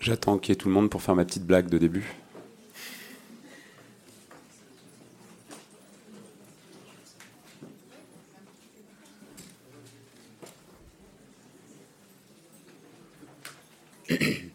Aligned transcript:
J'attends 0.00 0.38
qu'il 0.38 0.52
y 0.52 0.54
ait 0.54 0.56
tout 0.56 0.68
le 0.68 0.74
monde 0.74 0.88
pour 0.88 1.02
faire 1.02 1.14
ma 1.14 1.26
petite 1.26 1.44
blague 1.44 1.68
de 1.68 1.76
début. 1.76 2.14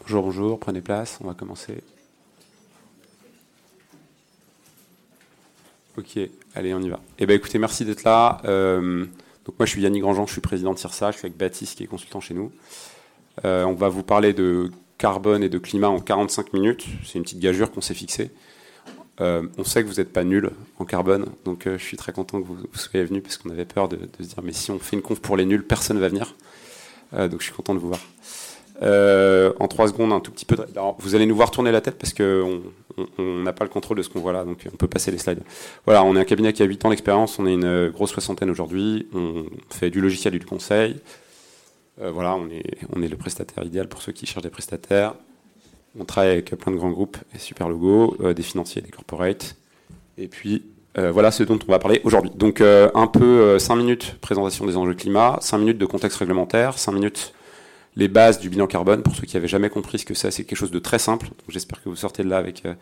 Bonjour, 0.00 0.22
bonjour, 0.22 0.58
prenez 0.58 0.80
place, 0.80 1.18
on 1.20 1.26
va 1.28 1.34
commencer. 1.34 1.84
Ok, 5.98 6.18
allez, 6.54 6.74
on 6.74 6.80
y 6.80 6.88
va. 6.88 6.98
Eh 7.18 7.26
bien, 7.26 7.36
écoutez, 7.36 7.58
merci 7.58 7.84
d'être 7.84 8.02
là. 8.04 8.40
Euh, 8.44 9.04
donc 9.48 9.58
moi, 9.58 9.64
je 9.64 9.70
suis 9.70 9.80
Yannick 9.80 10.02
Grandjean, 10.02 10.26
je 10.26 10.32
suis 10.32 10.42
président 10.42 10.74
de 10.74 10.78
CIRSA, 10.78 11.10
je 11.10 11.16
suis 11.16 11.26
avec 11.26 11.38
Baptiste 11.38 11.78
qui 11.78 11.84
est 11.84 11.86
consultant 11.86 12.20
chez 12.20 12.34
nous. 12.34 12.52
Euh, 13.46 13.64
on 13.64 13.72
va 13.72 13.88
vous 13.88 14.02
parler 14.02 14.34
de 14.34 14.70
carbone 14.98 15.42
et 15.42 15.48
de 15.48 15.56
climat 15.56 15.88
en 15.88 16.00
45 16.00 16.52
minutes. 16.52 16.84
C'est 17.02 17.14
une 17.14 17.22
petite 17.22 17.38
gageure 17.38 17.70
qu'on 17.70 17.80
s'est 17.80 17.94
fixée. 17.94 18.30
Euh, 19.22 19.48
on 19.56 19.64
sait 19.64 19.82
que 19.82 19.88
vous 19.88 19.94
n'êtes 19.94 20.12
pas 20.12 20.22
nul 20.22 20.50
en 20.78 20.84
carbone, 20.84 21.30
donc 21.46 21.66
je 21.66 21.82
suis 21.82 21.96
très 21.96 22.12
content 22.12 22.42
que 22.42 22.46
vous, 22.46 22.58
soyez 22.74 23.06
venu 23.06 23.22
parce 23.22 23.38
qu'on 23.38 23.48
avait 23.48 23.64
peur 23.64 23.88
de, 23.88 23.98
se 24.20 24.26
dire 24.26 24.42
mais 24.44 24.52
si 24.52 24.70
on 24.70 24.78
fait 24.78 24.96
une 24.96 25.02
conf 25.02 25.18
pour 25.18 25.36
les 25.36 25.46
nuls, 25.46 25.64
personne 25.64 25.96
ne 25.96 26.02
va 26.02 26.08
venir. 26.08 26.36
donc 27.12 27.40
je 27.40 27.44
suis 27.44 27.54
content 27.54 27.74
de 27.74 27.80
vous 27.80 27.88
voir. 27.88 28.00
Euh, 28.82 29.52
en 29.58 29.66
trois 29.66 29.88
secondes, 29.88 30.12
un 30.12 30.20
tout 30.20 30.30
petit 30.30 30.44
peu. 30.44 30.56
De... 30.56 30.66
vous 30.98 31.14
allez 31.14 31.26
nous 31.26 31.34
voir 31.34 31.50
tourner 31.50 31.72
la 31.72 31.80
tête 31.80 31.98
parce 31.98 32.12
qu'on 32.12 32.62
n'a 33.18 33.52
pas 33.52 33.64
le 33.64 33.70
contrôle 33.70 33.96
de 33.98 34.02
ce 34.02 34.08
qu'on 34.08 34.20
voit 34.20 34.32
là, 34.32 34.44
donc 34.44 34.66
on 34.72 34.76
peut 34.76 34.88
passer 34.88 35.10
les 35.10 35.18
slides. 35.18 35.42
Voilà, 35.84 36.04
on 36.04 36.16
est 36.16 36.20
un 36.20 36.24
cabinet 36.24 36.52
qui 36.52 36.62
a 36.62 36.66
8 36.66 36.84
ans 36.84 36.90
d'expérience, 36.90 37.38
on 37.38 37.46
est 37.46 37.54
une 37.54 37.88
grosse 37.90 38.10
soixantaine 38.10 38.50
aujourd'hui, 38.50 39.08
on 39.14 39.46
fait 39.70 39.90
du 39.90 40.00
logiciel 40.00 40.34
et 40.34 40.38
du 40.38 40.46
conseil. 40.46 40.96
Euh, 42.00 42.10
voilà, 42.10 42.36
on 42.36 42.48
est, 42.48 42.64
on 42.94 43.00
le 43.00 43.16
prestataire 43.16 43.64
idéal 43.64 43.88
pour 43.88 44.02
ceux 44.02 44.12
qui 44.12 44.26
cherchent 44.26 44.42
des 44.42 44.50
prestataires. 44.50 45.14
On 45.98 46.04
travaille 46.04 46.30
avec 46.30 46.54
plein 46.56 46.72
de 46.72 46.76
grands 46.76 46.90
groupes 46.90 47.16
et 47.34 47.38
super 47.38 47.68
logos, 47.68 48.16
euh, 48.20 48.34
des 48.34 48.42
financiers, 48.42 48.82
des 48.82 48.90
corporates. 48.90 49.56
Et 50.16 50.28
puis, 50.28 50.62
euh, 50.96 51.10
voilà 51.10 51.30
ce 51.30 51.42
dont 51.42 51.58
on 51.66 51.70
va 51.70 51.78
parler 51.78 52.00
aujourd'hui. 52.04 52.30
Donc, 52.34 52.60
euh, 52.60 52.90
un 52.94 53.06
peu 53.06 53.58
5 53.58 53.76
minutes 53.76 54.16
présentation 54.20 54.66
des 54.66 54.76
enjeux 54.76 54.94
climat, 54.94 55.38
5 55.40 55.58
minutes 55.58 55.78
de 55.78 55.86
contexte 55.86 56.18
réglementaire, 56.18 56.78
5 56.78 56.92
minutes 56.92 57.32
les 57.98 58.06
bases 58.06 58.38
du 58.38 58.48
bilan 58.48 58.68
carbone. 58.68 59.02
Pour 59.02 59.14
ceux 59.14 59.26
qui 59.26 59.36
n'avaient 59.36 59.48
jamais 59.48 59.68
compris 59.68 59.98
ce 59.98 60.06
que 60.06 60.14
c'est, 60.14 60.30
c'est 60.30 60.44
quelque 60.44 60.56
chose 60.56 60.70
de 60.70 60.78
très 60.78 61.00
simple. 61.00 61.30
J'espère 61.48 61.82
que 61.82 61.88
vous 61.88 61.96
sortez 61.96 62.22
de 62.22 62.28
là 62.28 62.38
avec 62.38 62.64
euh, 62.64 62.74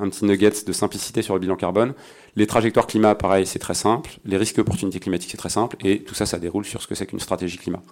un 0.00 0.10
petit 0.10 0.24
nugget 0.24 0.50
de 0.66 0.72
simplicité 0.72 1.22
sur 1.22 1.32
le 1.34 1.40
bilan 1.40 1.54
carbone. 1.54 1.94
Les 2.34 2.48
trajectoires 2.48 2.88
climat, 2.88 3.14
pareil, 3.14 3.46
c'est 3.46 3.60
très 3.60 3.74
simple. 3.74 4.18
Les 4.24 4.36
risques 4.36 4.58
et 4.58 4.60
opportunités 4.60 4.98
climatiques, 4.98 5.30
c'est 5.30 5.36
très 5.36 5.48
simple. 5.48 5.76
Et 5.84 6.02
tout 6.02 6.14
ça, 6.14 6.26
ça 6.26 6.40
déroule 6.40 6.64
sur 6.64 6.82
ce 6.82 6.88
que 6.88 6.96
c'est 6.96 7.06
qu'une 7.06 7.20
stratégie 7.20 7.56
climat. 7.56 7.82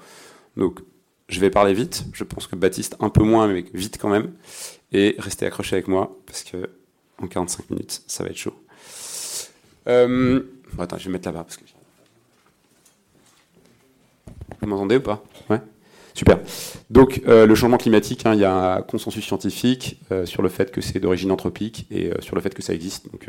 Donc, 0.57 0.81
je 1.29 1.39
vais 1.39 1.51
parler 1.51 1.73
vite. 1.73 2.05
Je 2.13 2.25
pense 2.25 2.49
que 2.49 2.57
Baptiste, 2.57 2.97
un 2.99 3.11
peu 3.11 3.23
moins, 3.23 3.47
mais 3.47 3.65
vite 3.73 3.97
quand 4.01 4.11
même. 4.11 4.33
Et 4.91 5.15
restez 5.19 5.47
accrochés 5.47 5.77
avec 5.77 5.87
moi, 5.87 6.19
parce 6.27 6.43
que 6.43 6.69
en 7.19 7.29
45 7.29 7.71
minutes, 7.71 8.03
ça 8.09 8.25
va 8.25 8.31
être 8.31 8.37
chaud. 8.37 8.55
Euh... 9.87 10.43
Attends, 10.81 10.99
je 10.99 11.05
vais 11.05 11.13
mettre 11.13 11.29
là-bas. 11.29 11.47
Vous 14.61 14.67
m'entendez 14.67 14.97
ou 14.97 15.01
pas? 15.01 15.23
Ouais 15.49 15.61
Super. 16.15 16.39
Donc 16.91 17.23
euh, 17.27 17.47
le 17.47 17.55
changement 17.55 17.79
climatique, 17.79 18.27
hein, 18.27 18.35
il 18.35 18.41
y 18.41 18.45
a 18.45 18.77
un 18.77 18.83
consensus 18.83 19.25
scientifique 19.25 20.01
euh, 20.11 20.27
sur 20.27 20.43
le 20.43 20.49
fait 20.49 20.71
que 20.71 20.81
c'est 20.81 21.01
d'origine 21.01 21.31
anthropique 21.31 21.87
et 21.91 22.11
euh, 22.11 22.15
sur 22.21 22.35
le 22.35 22.43
fait 22.43 22.55
que 22.55 22.63
ça 22.63 22.75
existe. 22.75 23.11
Donc 23.11 23.29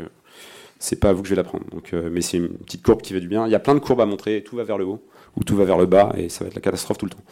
c'est 0.78 1.00
pas 1.00 1.10
à 1.10 1.12
vous 1.12 1.22
que 1.22 1.28
je 1.28 1.34
vais 1.34 1.40
l'apprendre. 1.40 1.64
Donc, 1.70 1.92
mais 1.92 2.20
c'est 2.20 2.36
une 2.36 2.48
petite 2.48 2.82
courbe 2.82 3.00
qui 3.00 3.14
va 3.14 3.20
du 3.20 3.28
bien. 3.28 3.46
Il 3.46 3.50
y 3.50 3.54
a 3.54 3.60
plein 3.60 3.74
de 3.74 3.78
courbes 3.78 4.02
à 4.02 4.06
montrer. 4.06 4.42
Tout 4.42 4.56
va 4.56 4.64
vers 4.64 4.76
le 4.76 4.84
haut 4.84 5.02
ou 5.36 5.44
tout 5.44 5.56
va 5.56 5.64
vers 5.64 5.78
le 5.78 5.86
bas 5.86 6.12
et 6.16 6.28
ça 6.28 6.44
va 6.44 6.48
être 6.48 6.54
la 6.54 6.60
catastrophe 6.60 6.98
tout 6.98 7.06
le 7.06 7.10
temps. 7.10 7.22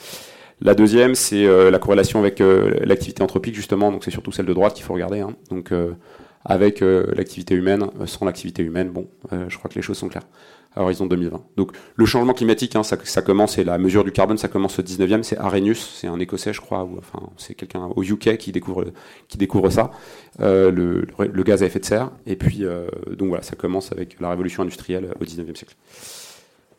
La 0.63 0.75
deuxième, 0.75 1.15
c'est 1.15 1.45
la 1.71 1.79
corrélation 1.79 2.21
avec 2.21 2.39
l'activité 2.39 3.23
anthropique 3.23 3.55
justement. 3.55 3.93
Donc 3.93 4.05
c'est 4.05 4.11
surtout 4.11 4.33
celle 4.33 4.47
de 4.47 4.55
droite 4.55 4.75
qu'il 4.75 4.85
faut 4.85 4.95
regarder. 4.95 5.21
Hein. 5.21 5.35
Donc 5.51 5.71
avec 6.45 6.81
l'activité 6.81 7.55
humaine, 7.55 7.89
sans 8.07 8.25
l'activité 8.25 8.63
humaine, 8.63 8.89
bon, 8.89 9.09
je 9.49 9.59
crois 9.59 9.69
que 9.69 9.75
les 9.75 9.83
choses 9.83 9.99
sont 9.99 10.09
claires 10.09 10.27
à 10.75 10.83
horizon 10.83 11.07
2020. 11.07 11.43
Donc 11.57 11.73
le 11.97 12.07
changement 12.07 12.33
climatique, 12.33 12.77
hein, 12.77 12.83
ça, 12.83 13.23
commence, 13.23 13.59
et 13.59 13.65
la 13.65 13.79
mesure 13.79 14.05
du 14.05 14.13
carbone, 14.13 14.39
ça 14.39 14.49
commence 14.49 14.79
au 14.79 14.83
19e, 14.83 15.23
c'est 15.23 15.39
Arrhenius, 15.39 15.97
c'est 16.01 16.07
un 16.07 16.19
Écossais 16.19 16.53
je 16.53 16.61
crois, 16.61 16.85
ou 16.85 16.99
enfin 16.99 17.21
c'est 17.37 17.55
quelqu'un 17.55 17.91
au 17.95 18.03
UK 18.03 18.37
qui 18.39 18.53
découvre, 18.53 18.87
qui 19.29 19.39
découvre 19.39 19.71
ça, 19.71 19.91
euh, 20.41 20.71
le, 20.71 21.43
gaz 21.43 21.63
à 21.63 21.67
effet 21.67 21.81
de 21.81 21.85
serre, 21.85 22.11
et 22.27 22.37
puis 22.37 22.65
euh, 22.65 22.87
donc 23.11 23.29
voilà, 23.29 23.43
ça 23.43 23.57
commence 23.57 23.93
avec 23.93 24.19
la 24.21 24.31
révolution 24.31 24.63
industrielle 24.63 25.13
au 25.21 25.25
19e 25.25 25.57
siècle. 25.57 25.77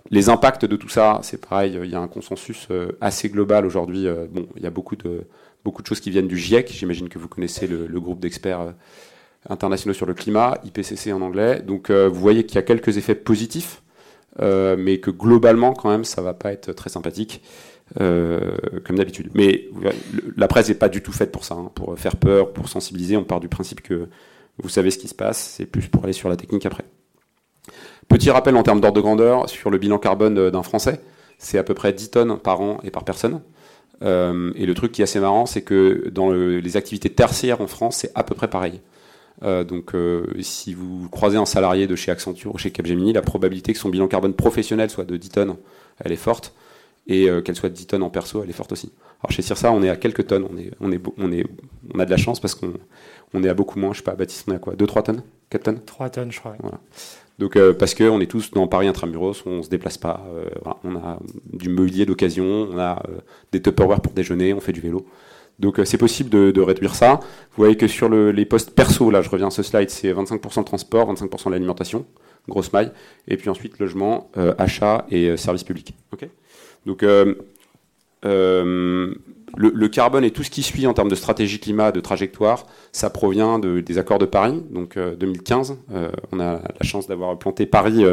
Les 0.09 0.29
impacts 0.29 0.65
de 0.65 0.75
tout 0.75 0.89
ça, 0.89 1.19
c'est 1.23 1.39
pareil, 1.39 1.79
il 1.81 1.89
y 1.89 1.95
a 1.95 1.99
un 1.99 2.07
consensus 2.07 2.67
euh, 2.71 2.91
assez 2.99 3.29
global 3.29 3.65
aujourd'hui. 3.65 4.05
Bon, 4.31 4.47
il 4.57 4.63
y 4.63 4.65
a 4.65 4.69
beaucoup 4.69 4.95
de, 4.95 5.21
beaucoup 5.63 5.81
de 5.81 5.87
choses 5.87 6.01
qui 6.01 6.09
viennent 6.09 6.27
du 6.27 6.37
GIEC, 6.37 6.71
j'imagine 6.71 7.09
que 7.09 7.19
vous 7.19 7.27
connaissez 7.27 7.67
le, 7.67 7.99
groupe 7.99 8.19
d'experts 8.19 8.73
internationaux 9.49 9.93
sur 9.93 10.05
le 10.05 10.13
climat, 10.13 10.57
IPCC 10.65 11.13
en 11.13 11.21
anglais. 11.21 11.61
Donc 11.61 11.89
vous 11.89 12.19
voyez 12.19 12.45
qu'il 12.45 12.55
y 12.55 12.59
a 12.59 12.63
quelques 12.63 12.97
effets 12.97 13.15
positifs 13.15 13.82
mais 14.39 14.99
que 14.99 15.11
globalement, 15.11 15.73
quand 15.73 15.89
même, 15.89 16.03
ça 16.03 16.21
va 16.21 16.33
pas 16.33 16.51
être 16.51 16.73
très 16.73 16.89
sympathique, 16.89 17.41
euh, 18.01 18.55
comme 18.85 18.97
d'habitude. 18.97 19.29
Mais 19.35 19.69
la 20.35 20.47
presse 20.47 20.69
n'est 20.69 20.75
pas 20.75 20.89
du 20.89 21.03
tout 21.03 21.11
faite 21.11 21.31
pour 21.31 21.45
ça, 21.45 21.55
hein, 21.55 21.71
pour 21.75 21.97
faire 21.99 22.15
peur, 22.15 22.51
pour 22.51 22.67
sensibiliser. 22.67 23.17
On 23.17 23.23
part 23.23 23.39
du 23.39 23.49
principe 23.49 23.81
que 23.81 24.07
vous 24.57 24.69
savez 24.69 24.89
ce 24.89 24.97
qui 24.97 25.07
se 25.07 25.13
passe, 25.13 25.37
c'est 25.37 25.65
plus 25.65 25.87
pour 25.87 26.03
aller 26.03 26.13
sur 26.13 26.29
la 26.29 26.35
technique 26.35 26.65
après. 26.65 26.85
Petit 28.07 28.31
rappel 28.31 28.55
en 28.55 28.63
termes 28.63 28.81
d'ordre 28.81 28.95
de 28.95 29.01
grandeur 29.01 29.49
sur 29.49 29.69
le 29.69 29.77
bilan 29.77 29.99
carbone 29.99 30.49
d'un 30.49 30.63
Français, 30.63 31.01
c'est 31.37 31.57
à 31.57 31.63
peu 31.63 31.73
près 31.73 31.93
10 31.93 32.11
tonnes 32.11 32.39
par 32.39 32.61
an 32.61 32.79
et 32.83 32.89
par 32.89 33.03
personne. 33.03 33.41
Euh, 34.01 34.51
et 34.55 34.65
le 34.65 34.73
truc 34.73 34.91
qui 34.91 35.01
est 35.01 35.03
assez 35.03 35.19
marrant, 35.19 35.45
c'est 35.45 35.61
que 35.61 36.09
dans 36.09 36.29
le, 36.29 36.59
les 36.59 36.77
activités 36.77 37.09
tertiaires 37.09 37.61
en 37.61 37.67
France, 37.67 37.97
c'est 37.97 38.11
à 38.15 38.23
peu 38.23 38.33
près 38.33 38.49
pareil. 38.49 38.81
Euh, 39.41 39.63
donc, 39.63 39.95
euh, 39.95 40.27
si 40.41 40.73
vous 40.73 41.09
croisez 41.09 41.37
un 41.37 41.45
salarié 41.45 41.87
de 41.87 41.95
chez 41.95 42.11
Accenture 42.11 42.53
ou 42.53 42.57
chez 42.57 42.71
Capgemini, 42.71 43.13
la 43.13 43.21
probabilité 43.21 43.73
que 43.73 43.79
son 43.79 43.89
bilan 43.89 44.07
carbone 44.07 44.33
professionnel 44.33 44.89
soit 44.89 45.05
de 45.05 45.17
10 45.17 45.29
tonnes, 45.29 45.55
elle 45.99 46.11
est 46.11 46.17
forte, 46.17 46.53
et 47.07 47.29
euh, 47.29 47.41
qu'elle 47.41 47.55
soit 47.55 47.69
de 47.69 47.73
10 47.73 47.87
tonnes 47.87 48.03
en 48.03 48.09
perso, 48.09 48.43
elle 48.43 48.49
est 48.49 48.53
forte 48.53 48.71
aussi. 48.71 48.91
Alors 49.21 49.31
chez 49.31 49.41
Cirsa, 49.41 49.71
on 49.71 49.81
est 49.83 49.89
à 49.89 49.95
quelques 49.95 50.27
tonnes, 50.27 50.45
on, 50.49 50.57
est, 50.57 50.71
on, 50.79 50.91
est, 50.91 51.01
on, 51.17 51.31
est, 51.31 51.45
on 51.93 51.99
a 51.99 52.05
de 52.05 52.11
la 52.11 52.17
chance 52.17 52.39
parce 52.39 52.55
qu'on 52.55 52.73
on 53.33 53.43
est 53.43 53.49
à 53.49 53.53
beaucoup 53.53 53.79
moins, 53.79 53.93
je 53.93 53.97
sais 53.97 54.03
pas, 54.03 54.15
Baptiste, 54.15 54.45
on 54.47 54.53
est 54.53 54.55
à 54.55 54.59
quoi? 54.59 54.75
2-3 54.75 55.03
tonnes? 55.03 55.23
4 55.49 55.63
tonnes? 55.63 55.79
3 55.85 56.09
tonnes, 56.09 56.31
je 56.31 56.39
crois. 56.39 56.55
Voilà. 56.61 56.79
Donc, 57.39 57.57
parce 57.79 57.95
qu'on 57.95 58.21
est 58.21 58.27
tous 58.27 58.51
dans 58.51 58.67
Paris 58.67 58.87
intramuros, 58.87 59.43
on 59.47 59.63
se 59.63 59.69
déplace 59.69 59.97
pas, 59.97 60.23
voilà, 60.61 60.77
on 60.83 60.95
a 60.95 61.19
du 61.51 61.69
mobilier 61.69 62.05
d'occasion, 62.05 62.69
on 62.71 62.77
a 62.77 63.01
des 63.51 63.59
Tupperware 63.59 64.01
pour 64.01 64.13
déjeuner, 64.13 64.53
on 64.53 64.59
fait 64.59 64.71
du 64.71 64.81
vélo. 64.81 65.07
Donc 65.59 65.79
euh, 65.79 65.85
c'est 65.85 65.97
possible 65.97 66.29
de, 66.29 66.61
réduire 66.61 66.95
ça. 66.95 67.19
Vous 67.21 67.57
voyez 67.57 67.75
que 67.75 67.87
sur 67.87 68.09
le, 68.09 68.31
les 68.31 68.45
postes 68.45 68.71
perso, 68.71 69.11
là 69.11 69.21
je 69.21 69.29
reviens 69.29 69.47
à 69.47 69.51
ce 69.51 69.63
slide, 69.63 69.89
c'est 69.89 70.11
25% 70.11 70.59
de 70.59 70.65
transport, 70.65 71.13
25% 71.13 71.45
de 71.45 71.51
l'alimentation, 71.51 72.05
grosse 72.47 72.73
maille, 72.73 72.91
et 73.27 73.37
puis 73.37 73.49
ensuite 73.49 73.79
logement, 73.79 74.29
euh, 74.37 74.53
achat 74.57 75.05
et 75.09 75.29
euh, 75.29 75.37
services 75.37 75.63
publics. 75.63 75.95
Donc 76.85 77.03
euh, 77.03 77.35
le, 79.55 79.87
carbone 79.87 80.23
et 80.23 80.31
tout 80.31 80.43
ce 80.43 80.49
qui 80.49 80.63
suit 80.63 80.87
en 80.87 80.93
termes 80.93 81.09
de 81.09 81.15
stratégie 81.15 81.59
climat, 81.59 81.91
de 81.91 81.99
trajectoire, 81.99 82.65
ça 82.91 83.09
provient 83.09 83.59
de, 83.59 83.79
des 83.79 83.97
accords 83.97 84.19
de 84.19 84.25
Paris, 84.25 84.63
donc 84.69 84.97
2015. 84.97 85.77
on 86.31 86.39
a 86.39 86.53
la 86.53 86.61
chance 86.81 87.07
d'avoir 87.07 87.37
planté 87.37 87.65
Paris 87.65 88.03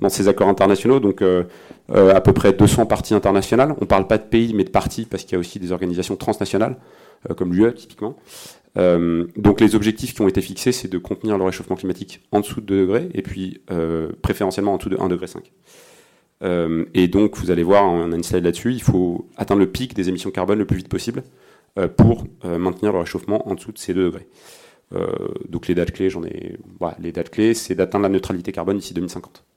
dans 0.00 0.08
ces 0.08 0.28
accords 0.28 0.48
internationaux, 0.48 1.00
donc 1.00 1.22
euh, 1.22 1.44
euh, 1.94 2.14
à 2.14 2.20
peu 2.20 2.32
près 2.32 2.52
200 2.52 2.86
parties 2.86 3.14
internationales. 3.14 3.74
On 3.78 3.82
ne 3.82 3.86
parle 3.86 4.06
pas 4.06 4.18
de 4.18 4.24
pays, 4.24 4.54
mais 4.54 4.64
de 4.64 4.70
parties, 4.70 5.06
parce 5.06 5.24
qu'il 5.24 5.32
y 5.32 5.36
a 5.36 5.38
aussi 5.38 5.58
des 5.58 5.72
organisations 5.72 6.16
transnationales, 6.16 6.76
euh, 7.30 7.34
comme 7.34 7.52
l'UE 7.52 7.74
typiquement. 7.74 8.16
Donc 8.76 9.60
les 9.60 9.76
objectifs 9.76 10.14
qui 10.14 10.20
ont 10.22 10.26
été 10.26 10.40
fixés, 10.40 10.72
c'est 10.72 10.88
de 10.88 10.98
contenir 10.98 11.38
le 11.38 11.44
réchauffement 11.44 11.76
climatique 11.76 12.20
en 12.32 12.40
dessous 12.40 12.60
de 12.60 12.66
2 12.66 12.80
degrés, 12.80 13.08
et 13.14 13.22
puis 13.22 13.62
préférentiellement 14.20 14.74
en 14.74 14.78
dessous 14.78 14.88
de 14.88 14.96
1,5 14.96 15.08
degré. 15.10 16.90
Et 16.92 17.06
donc 17.06 17.36
vous 17.36 17.52
allez 17.52 17.62
voir, 17.62 17.84
on 17.84 18.10
a 18.10 18.16
une 18.16 18.24
slide 18.24 18.42
là-dessus, 18.42 18.72
il 18.72 18.82
faut 18.82 19.28
atteindre 19.36 19.60
le 19.60 19.68
pic 19.68 19.94
des 19.94 20.08
émissions 20.08 20.32
carbone 20.32 20.58
le 20.58 20.64
plus 20.64 20.78
vite 20.78 20.88
possible 20.88 21.22
pour 21.96 22.24
maintenir 22.44 22.92
le 22.92 22.98
réchauffement 22.98 23.48
en 23.48 23.54
dessous 23.54 23.70
de 23.70 23.78
ces 23.78 23.94
2 23.94 24.06
degrés. 24.06 24.26
Donc 25.48 25.68
les 25.68 25.76
dates 25.76 25.92
clés, 25.92 26.10
j'en 26.10 26.24
ai. 26.24 26.56
Les 26.98 27.12
dates 27.12 27.30
clés, 27.30 27.54
c'est 27.54 27.76
d'atteindre 27.76 28.02
la 28.02 28.08
neutralité 28.08 28.50
carbone 28.50 28.78
d'ici 28.78 28.92
2050, 28.92 29.44
qui, 29.52 29.53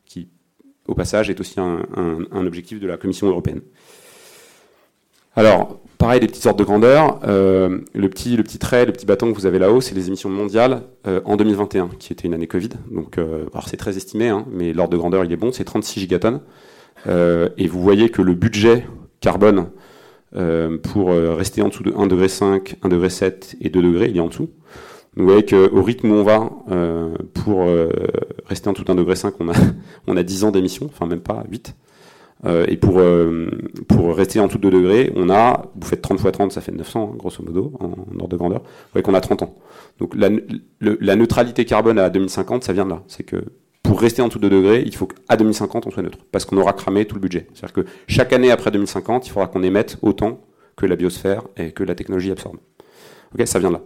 au 0.88 0.96
passage, 0.96 1.30
est 1.30 1.40
aussi 1.40 1.60
un, 1.60 2.46
objectif 2.46 2.80
de 2.80 2.88
la 2.88 2.98
Commission 2.98 3.28
européenne. 3.28 3.62
Alors, 5.36 5.80
pareil, 5.98 6.20
des 6.20 6.28
petites 6.28 6.44
sortes 6.44 6.58
de 6.58 6.64
grandeur. 6.64 7.20
Euh, 7.28 7.80
le 7.94 8.10
petit, 8.10 8.36
le 8.36 8.44
petit 8.44 8.58
trait, 8.58 8.86
le 8.86 8.92
petit 8.92 9.06
bâton 9.06 9.32
que 9.32 9.38
vous 9.38 9.46
avez 9.46 9.60
là-haut, 9.60 9.82
c'est 9.82 9.94
les 9.94 10.08
émissions 10.08 10.30
mondiales 10.30 10.82
euh, 11.06 11.22
en 11.26 11.36
2021, 11.36 11.90
qui 12.00 12.12
était 12.14 12.28
une 12.28 12.34
année 12.34 12.48
Covid. 12.48 12.70
Donc, 12.92 13.18
euh, 13.18 13.46
alors 13.54 13.68
c'est 13.68 13.78
très 13.78 13.98
estimé, 13.98 14.30
hein, 14.30 14.46
mais 14.50 14.74
l'ordre 14.74 14.94
de 14.94 14.98
grandeur 14.98 15.26
il 15.26 15.32
est 15.32 15.38
bon, 15.38 15.52
c'est 15.52 15.64
36 15.64 16.00
gigatonnes. 16.00 16.42
Et 17.06 17.68
vous 17.68 17.82
voyez 17.82 18.10
que 18.10 18.22
le 18.22 18.34
budget 18.34 18.86
carbone 19.22 19.68
pour 20.84 21.12
rester 21.12 21.62
en 21.62 21.70
dessous 21.70 21.84
de 21.84 21.92
1,5 21.92 22.08
degré, 22.10 22.28
1,7 22.28 22.90
degré 22.90 23.10
et 23.62 23.70
2 23.70 23.82
degrés, 23.82 24.10
il 24.10 24.18
est 24.18 24.20
en 24.20 24.28
dessous. 24.28 24.50
Vous 25.18 25.26
voyez 25.26 25.46
qu'au 25.46 25.82
rythme 25.82 26.12
où 26.12 26.14
on 26.14 26.24
va, 26.24 26.52
euh, 26.70 27.16
pour 27.34 27.64
euh, 27.64 27.90
rester 28.46 28.70
en 28.70 28.74
tout 28.74 28.84
1,5 28.84 28.96
degré, 28.96 29.16
on 29.40 29.50
a, 29.50 29.54
on 30.08 30.16
a 30.16 30.24
10 30.24 30.44
ans 30.44 30.52
d'émission, 30.52 30.86
enfin 30.86 31.08
même 31.08 31.22
pas 31.22 31.44
8. 31.50 31.76
Euh, 32.46 32.66
et 32.68 32.78
pour, 32.78 32.98
rester 34.16 34.40
en 34.40 34.48
de 34.48 34.58
2 34.58 34.70
degrés, 34.70 35.12
on 35.16 35.32
a, 35.32 35.66
vous 35.76 35.88
faites 35.88 36.04
30 36.04 36.20
x 36.20 36.32
30, 36.32 36.52
ça 36.52 36.62
fait 36.62 36.72
900, 36.72 37.12
hein, 37.12 37.16
grosso 37.18 37.44
modo, 37.44 37.74
en, 37.80 38.20
ordre 38.20 38.28
de 38.28 38.38
grandeur. 38.38 38.60
Vous 38.60 38.90
voyez 38.94 39.04
qu'on 39.04 39.16
a 39.16 39.22
30 39.22 39.42
ans. 39.42 39.56
Donc 40.00 40.14
la, 40.16 41.16
neutralité 41.16 41.66
carbone 41.66 41.98
à 41.98 42.12
2050, 42.12 42.64
ça 42.64 42.74
vient 42.74 42.86
de 42.86 42.92
là. 42.92 43.02
C'est 43.08 43.24
que 43.24 43.38
pour 43.82 44.00
rester 44.00 44.22
en 44.22 44.28
de 44.28 44.38
2 44.38 44.50
degrés, 44.50 44.84
il 44.86 44.96
faut 44.96 45.08
qu'à 45.08 45.36
2050, 45.36 45.88
on 45.88 45.92
soit 45.92 46.04
neutre. 46.04 46.20
Parce 46.32 46.46
qu'on 46.46 46.58
aura 46.58 46.74
cramé 46.74 47.06
tout 47.06 47.16
le 47.16 47.22
budget. 47.22 47.48
C'est-à-dire 47.56 47.74
que 47.74 47.90
chaque 48.08 48.34
année 48.34 48.52
après 48.52 48.70
2050, 48.70 49.26
il 49.26 49.32
faudra 49.32 49.48
qu'on 49.48 49.64
émette 49.64 49.98
autant 50.04 50.42
que 50.76 50.86
la 50.86 50.96
biosphère 50.96 51.42
et 51.58 51.72
que 51.72 51.84
la 51.84 51.96
technologie 51.96 52.30
absorbe. 52.30 52.58
Ça 53.46 53.60
vient 53.60 53.70
de 53.70 53.76
là. 53.76 53.82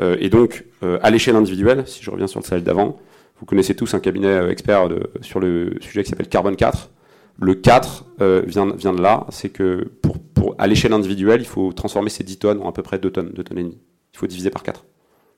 Euh, 0.00 0.16
et 0.20 0.28
donc, 0.28 0.64
euh, 0.82 0.98
à 1.02 1.10
l'échelle 1.10 1.36
individuelle, 1.36 1.84
si 1.86 2.02
je 2.02 2.10
reviens 2.10 2.26
sur 2.26 2.40
le 2.40 2.44
slide 2.44 2.64
d'avant, 2.64 2.98
vous 3.38 3.46
connaissez 3.46 3.74
tous 3.74 3.94
un 3.94 4.00
cabinet 4.00 4.28
euh, 4.28 4.50
expert 4.50 4.88
sur 5.20 5.40
le 5.40 5.76
sujet 5.80 6.02
qui 6.02 6.10
s'appelle 6.10 6.28
Carbone 6.28 6.56
4. 6.56 6.90
Le 7.38 7.54
4 7.54 8.06
vient, 8.46 8.66
de 8.66 9.02
là, 9.02 9.26
c'est 9.28 9.50
que 9.50 9.90
pour, 10.00 10.54
à 10.56 10.66
l'échelle 10.66 10.94
individuelle, 10.94 11.40
il 11.40 11.46
faut 11.46 11.70
transformer 11.72 12.08
ces 12.08 12.24
10 12.24 12.38
tonnes 12.38 12.62
en 12.62 12.68
à 12.68 12.72
peu 12.72 12.82
près 12.82 12.98
2 12.98 13.10
tonnes, 13.10 13.30
2 13.34 13.44
tonnes 13.44 13.58
et 13.58 13.62
demie. 13.62 13.78
Il 14.14 14.18
faut 14.18 14.26
diviser 14.26 14.48
par 14.48 14.62
4. 14.62 14.86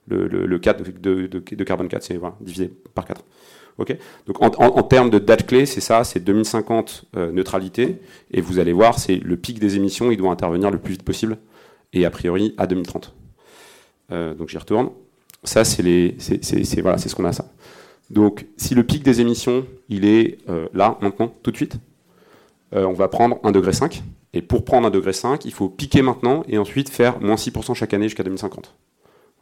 Le, 0.06 0.28
le, 0.28 0.46
le 0.46 0.58
4 0.60 1.00
de, 1.00 1.26
de, 1.26 1.64
carbone 1.64 1.88
4, 1.88 2.02
c'est 2.04 2.16
voilà, 2.16 2.36
divisé 2.40 2.72
par 2.94 3.04
4. 3.04 3.24
Ok? 3.78 3.96
Donc 4.26 4.40
en, 4.40 4.82
termes 4.84 5.10
de 5.10 5.18
date 5.18 5.46
clé, 5.46 5.66
c'est 5.66 5.80
ça, 5.80 6.04
c'est 6.04 6.20
2050 6.20 7.06
neutralité, 7.32 8.00
et 8.30 8.40
vous 8.40 8.60
allez 8.60 8.72
voir, 8.72 8.98
c'est 8.98 9.16
le 9.16 9.36
pic 9.36 9.58
des 9.58 9.74
émissions, 9.76 10.12
il 10.12 10.16
doit 10.16 10.30
intervenir 10.30 10.70
le 10.70 10.78
plus 10.78 10.92
vite 10.92 11.02
possible, 11.02 11.38
et 11.92 12.04
a 12.04 12.10
priori 12.10 12.54
à 12.58 12.68
2030. 12.68 13.14
Euh, 14.12 14.34
donc 14.34 14.48
j'y 14.48 14.58
retourne. 14.58 14.90
Ça, 15.44 15.64
c'est 15.64 15.82
les, 15.82 16.16
c'est, 16.18 16.80
voilà, 16.80 16.98
c'est 16.98 17.08
ce 17.08 17.14
qu'on 17.14 17.24
a 17.24 17.32
ça. 17.32 17.50
Donc, 18.10 18.46
si 18.56 18.74
le 18.74 18.82
pic 18.82 19.02
des 19.02 19.20
émissions, 19.20 19.66
il 19.88 20.04
est 20.04 20.38
euh, 20.48 20.66
là, 20.74 20.98
maintenant, 21.00 21.32
tout 21.42 21.50
de 21.50 21.56
suite, 21.56 21.76
euh, 22.74 22.84
on 22.84 22.92
va 22.92 23.08
prendre 23.08 23.36
1,5 23.44 23.52
degré. 23.52 23.72
Et 24.32 24.42
pour 24.42 24.64
prendre 24.64 24.88
1,5 24.88 24.92
degré, 24.92 25.12
il 25.44 25.52
faut 25.52 25.68
piquer 25.68 26.02
maintenant 26.02 26.42
et 26.48 26.58
ensuite 26.58 26.88
faire 26.88 27.20
moins 27.20 27.36
6% 27.36 27.74
chaque 27.74 27.94
année 27.94 28.06
jusqu'à 28.06 28.24
2050. 28.24 28.74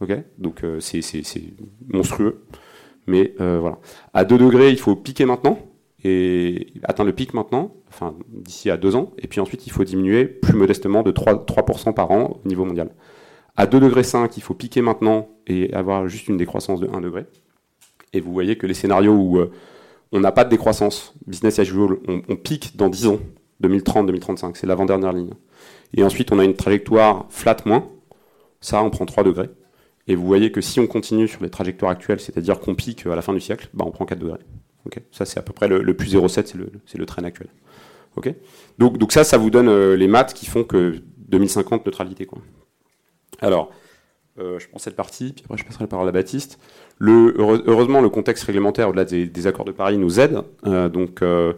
Ok? 0.00 0.12
Donc, 0.38 0.62
c'est, 0.80 1.00
monstrueux. 1.88 2.44
Mais 3.06 3.32
voilà. 3.38 3.78
À 4.12 4.24
2 4.24 4.36
degrés, 4.36 4.70
il 4.70 4.78
faut 4.78 4.96
piquer 4.96 5.24
maintenant 5.24 5.58
et 6.04 6.72
atteindre 6.82 7.08
le 7.08 7.14
pic 7.14 7.34
maintenant, 7.34 7.74
enfin 7.88 8.14
d'ici 8.28 8.70
à 8.70 8.76
2 8.76 8.96
ans. 8.96 9.12
Et 9.19 9.28
puis 9.28 9.40
ensuite, 9.40 9.66
il 9.66 9.70
faut 9.70 9.84
diminuer 9.84 10.26
plus 10.26 10.54
modestement 10.54 11.02
de 11.02 11.10
3%, 11.10 11.44
3 11.46 11.92
par 11.94 12.10
an 12.10 12.40
au 12.44 12.48
niveau 12.48 12.64
mondial. 12.64 12.90
À 13.56 13.67
2 13.67 13.81
degrés 13.81 14.03
il 14.37 14.43
faut 14.43 14.55
piquer 14.55 14.82
maintenant 14.82 15.29
et 15.47 15.73
avoir 15.73 16.08
juste 16.08 16.29
une 16.29 16.37
décroissance 16.37 16.81
de 16.81 16.88
1 16.93 17.00
degré. 17.00 17.25
Et 18.12 18.20
vous 18.20 18.32
voyez 18.32 18.56
que 18.56 18.67
les 18.67 18.75
scénarios 18.75 19.14
où 19.14 19.38
euh, 19.38 19.50
on 20.12 20.20
n'a 20.20 20.32
pas 20.32 20.44
de 20.44 20.50
décroissance, 20.50 21.14
business 21.26 21.58
as 21.58 21.62
usual, 21.62 21.99
on, 22.06 22.37
pique 22.37 22.76
dans 22.76 22.88
10 22.88 23.06
ans, 23.06 23.19
2030-2035, 23.62 24.53
c'est 24.55 24.67
l'avant-dernière 24.67 25.12
ligne. 25.12 25.32
Et 25.94 26.05
ensuite, 26.05 26.32
on 26.32 26.38
a 26.38 26.44
une 26.44 26.55
trajectoire 26.55 27.26
flat 27.31 27.56
moins, 27.64 27.88
ça, 28.61 28.82
on 28.82 28.91
prend 28.91 29.06
3 29.06 29.25
degrés. 29.25 29.49
Et 30.06 30.14
vous 30.14 30.26
voyez 30.26 30.53
que 30.53 30.61
si 30.61 30.79
on 30.79 30.87
continue 30.87 31.26
sur 31.26 31.43
les 31.43 31.50
trajectoires 31.50 31.91
actuelles, 31.91 32.20
c'est-à-dire 32.20 32.61
qu'on 32.61 32.75
pique 32.75 33.06
à 33.06 33.17
la 33.17 33.23
fin 33.23 33.32
du 33.32 33.41
siècle, 33.41 33.69
bah, 33.75 33.85
on 33.87 33.91
prend 33.91 34.05
4 34.05 34.19
degrés. 34.19 34.38
ça, 35.11 35.25
c'est 35.25 35.38
à 35.38 35.43
peu 35.43 35.53
près 35.53 35.67
le, 35.67 35.94
plus 35.94 36.14
0,7, 36.14 36.29
c'est 36.29 36.55
le, 36.55 36.70
le 36.94 37.06
train 37.06 37.25
actuel. 37.25 37.49
donc, 38.79 38.99
donc 38.99 39.12
ça, 39.12 39.25
ça 39.25 39.38
vous 39.38 39.50
donne 39.50 39.69
euh, 39.69 39.97
les 39.97 40.08
maths 40.08 40.35
qui 40.35 40.47
font 40.47 40.62
que 40.62 41.00
2050, 41.29 41.87
neutralité. 41.87 42.26
Quoi. 42.26 42.41
Alors, 43.40 43.70
euh, 44.38 44.58
je 44.58 44.68
prends 44.68 44.78
cette 44.78 44.96
partie, 44.96 45.32
puis 45.32 45.42
après 45.44 45.56
je 45.56 45.64
passerai 45.64 45.84
la 45.84 45.88
parole 45.88 46.08
à 46.08 46.12
Baptiste. 46.12 46.58
Heureusement, 47.00 48.00
le 48.00 48.10
contexte 48.10 48.44
réglementaire 48.44 48.88
au-delà 48.88 49.04
des, 49.04 49.46
accords 49.46 49.64
de 49.64 49.72
Paris 49.72 49.96
nous 49.96 50.20
aide. 50.20 50.42
Euh, 50.66 50.88
donc, 50.88 51.22
euh, 51.22 51.54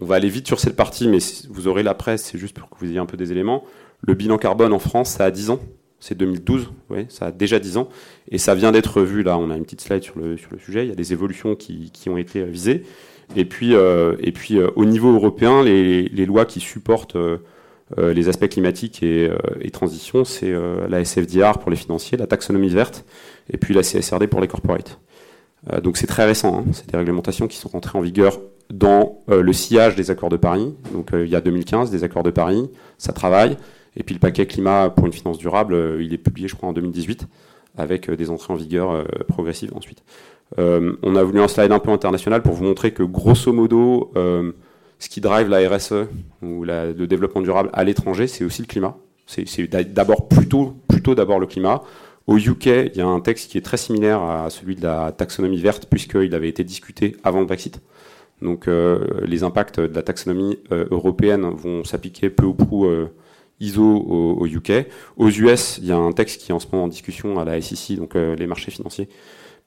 on 0.00 0.06
va 0.06 0.14
aller 0.14 0.28
vite 0.28 0.46
sur 0.46 0.58
cette 0.58 0.76
partie, 0.76 1.08
mais 1.08 1.18
vous 1.50 1.68
aurez 1.68 1.82
la 1.82 1.94
presse, 1.94 2.24
c'est 2.24 2.38
juste 2.38 2.58
pour 2.58 2.70
que 2.70 2.76
vous 2.78 2.86
ayez 2.86 2.98
un 2.98 3.06
peu 3.06 3.16
des 3.16 3.32
éléments. 3.32 3.64
Le 4.00 4.14
bilan 4.14 4.38
carbone 4.38 4.72
en 4.72 4.78
France, 4.78 5.10
ça 5.10 5.24
a 5.24 5.30
10 5.30 5.50
ans. 5.50 5.60
C'est 6.00 6.16
2012, 6.16 6.70
oui, 6.90 7.06
ça 7.08 7.26
a 7.26 7.32
déjà 7.32 7.58
10 7.58 7.76
ans. 7.76 7.88
Et 8.30 8.38
ça 8.38 8.54
vient 8.54 8.72
d'être 8.72 9.02
vu, 9.02 9.22
là, 9.22 9.36
on 9.36 9.50
a 9.50 9.56
une 9.56 9.64
petite 9.64 9.80
slide 9.80 10.02
sur 10.02 10.18
le, 10.18 10.36
sur 10.36 10.50
le 10.52 10.58
sujet. 10.58 10.84
Il 10.84 10.88
y 10.88 10.92
a 10.92 10.94
des 10.94 11.12
évolutions 11.12 11.56
qui, 11.56 11.90
qui 11.90 12.08
ont 12.08 12.16
été 12.16 12.44
visées. 12.44 12.84
Et 13.36 13.44
puis, 13.44 13.74
et 13.74 14.32
puis 14.32 14.58
au 14.58 14.86
niveau 14.86 15.12
européen, 15.12 15.62
les, 15.62 16.04
les 16.04 16.24
lois 16.24 16.46
qui 16.46 16.60
supportent 16.60 17.18
euh, 17.96 18.12
les 18.12 18.28
aspects 18.28 18.48
climatiques 18.48 19.02
et, 19.02 19.30
euh, 19.30 19.70
transition, 19.72 20.24
c'est 20.24 20.50
euh, 20.52 20.86
la 20.88 21.04
SFDR 21.04 21.58
pour 21.58 21.70
les 21.70 21.76
financiers, 21.76 22.18
la 22.18 22.26
taxonomie 22.26 22.68
verte, 22.68 23.04
et 23.50 23.56
puis 23.56 23.72
la 23.72 23.82
CSRD 23.82 24.26
pour 24.26 24.40
les 24.40 24.48
corporates. 24.48 24.98
donc 25.82 25.96
c'est 25.96 26.06
très 26.06 26.24
récent, 26.24 26.58
hein. 26.58 26.64
c'est 26.72 26.90
des 26.90 26.96
réglementations 26.96 27.46
qui 27.48 27.56
sont 27.56 27.68
rentrées 27.68 27.98
en 27.98 28.02
vigueur 28.02 28.38
dans 28.70 29.22
le 29.28 29.52
sillage 29.52 29.96
des 29.96 30.10
accords 30.10 30.28
de 30.28 30.36
Paris. 30.36 30.74
Donc 30.92 31.10
il 31.12 31.28
y 31.28 31.36
a 31.36 31.40
2015, 31.40 31.90
des 31.90 32.04
accords 32.04 32.22
de 32.22 32.30
Paris, 32.30 32.68
ça 32.98 33.12
travaille. 33.12 33.56
Et 33.96 34.02
puis 34.02 34.14
le 34.14 34.20
paquet 34.20 34.46
climat 34.46 34.90
pour 34.90 35.06
une 35.06 35.12
finance 35.12 35.38
durable, 35.38 35.98
il 36.00 36.12
est 36.12 36.18
publié, 36.18 36.48
je 36.48 36.54
crois, 36.54 36.68
en 36.68 36.72
2018, 36.74 37.26
avec 37.78 38.10
des 38.10 38.30
entrées 38.30 38.52
en 38.52 38.56
vigueur 38.56 39.06
progressives 39.26 39.72
ensuite. 39.74 40.02
on 40.58 41.16
a 41.16 41.22
voulu 41.22 41.40
un 41.40 41.48
slide 41.48 41.72
un 41.72 41.78
peu 41.78 41.90
international 41.90 42.42
pour 42.42 42.52
vous 42.52 42.64
montrer 42.64 42.92
que 42.92 43.02
grosso 43.02 43.52
modo, 43.52 44.12
ce 44.98 45.08
qui 45.08 45.20
drive 45.20 45.48
la 45.48 45.68
RSE 45.68 46.08
ou 46.42 46.64
le 46.64 47.06
développement 47.06 47.40
durable 47.40 47.70
à 47.72 47.84
l'étranger, 47.84 48.26
c'est 48.26 48.44
aussi 48.44 48.62
le 48.62 48.66
climat. 48.66 48.96
C'est 49.26 49.68
d'abord 49.92 50.28
plutôt, 50.28 50.74
plutôt 50.88 51.14
d'abord 51.14 51.38
le 51.38 51.46
climat. 51.46 51.82
Au 52.26 52.36
UK, 52.36 52.66
il 52.66 52.96
y 52.96 53.00
a 53.00 53.06
un 53.06 53.20
texte 53.20 53.50
qui 53.50 53.58
est 53.58 53.62
très 53.62 53.76
similaire 53.76 54.22
à 54.22 54.50
celui 54.50 54.76
de 54.76 54.82
la 54.82 55.12
taxonomie 55.12 55.60
verte, 55.60 55.86
puisqu'il 55.88 56.34
avait 56.34 56.48
été 56.48 56.64
discuté 56.64 57.16
avant 57.24 57.40
le 57.40 57.46
Brexit. 57.46 57.80
Donc 58.42 58.68
euh, 58.68 58.98
les 59.24 59.42
impacts 59.42 59.80
de 59.80 59.94
la 59.94 60.02
taxonomie 60.02 60.58
euh, 60.70 60.86
européenne 60.90 61.42
vont 61.42 61.84
s'appliquer 61.84 62.30
peu 62.30 62.44
ou 62.44 62.54
prou 62.54 62.86
euh, 62.86 63.08
ISO 63.60 63.82
au, 63.82 64.36
au, 64.40 64.46
UK. 64.46 64.86
Aux 65.16 65.30
US, 65.30 65.78
il 65.78 65.86
y 65.86 65.92
a 65.92 65.96
un 65.96 66.12
texte 66.12 66.40
qui 66.40 66.52
est 66.52 66.54
en 66.54 66.60
ce 66.60 66.66
moment 66.70 66.84
en 66.84 66.88
discussion 66.88 67.38
à 67.38 67.44
la 67.44 67.60
SEC, 67.60 67.96
donc 67.96 68.14
les 68.14 68.46
marchés 68.46 68.70
financiers, 68.70 69.08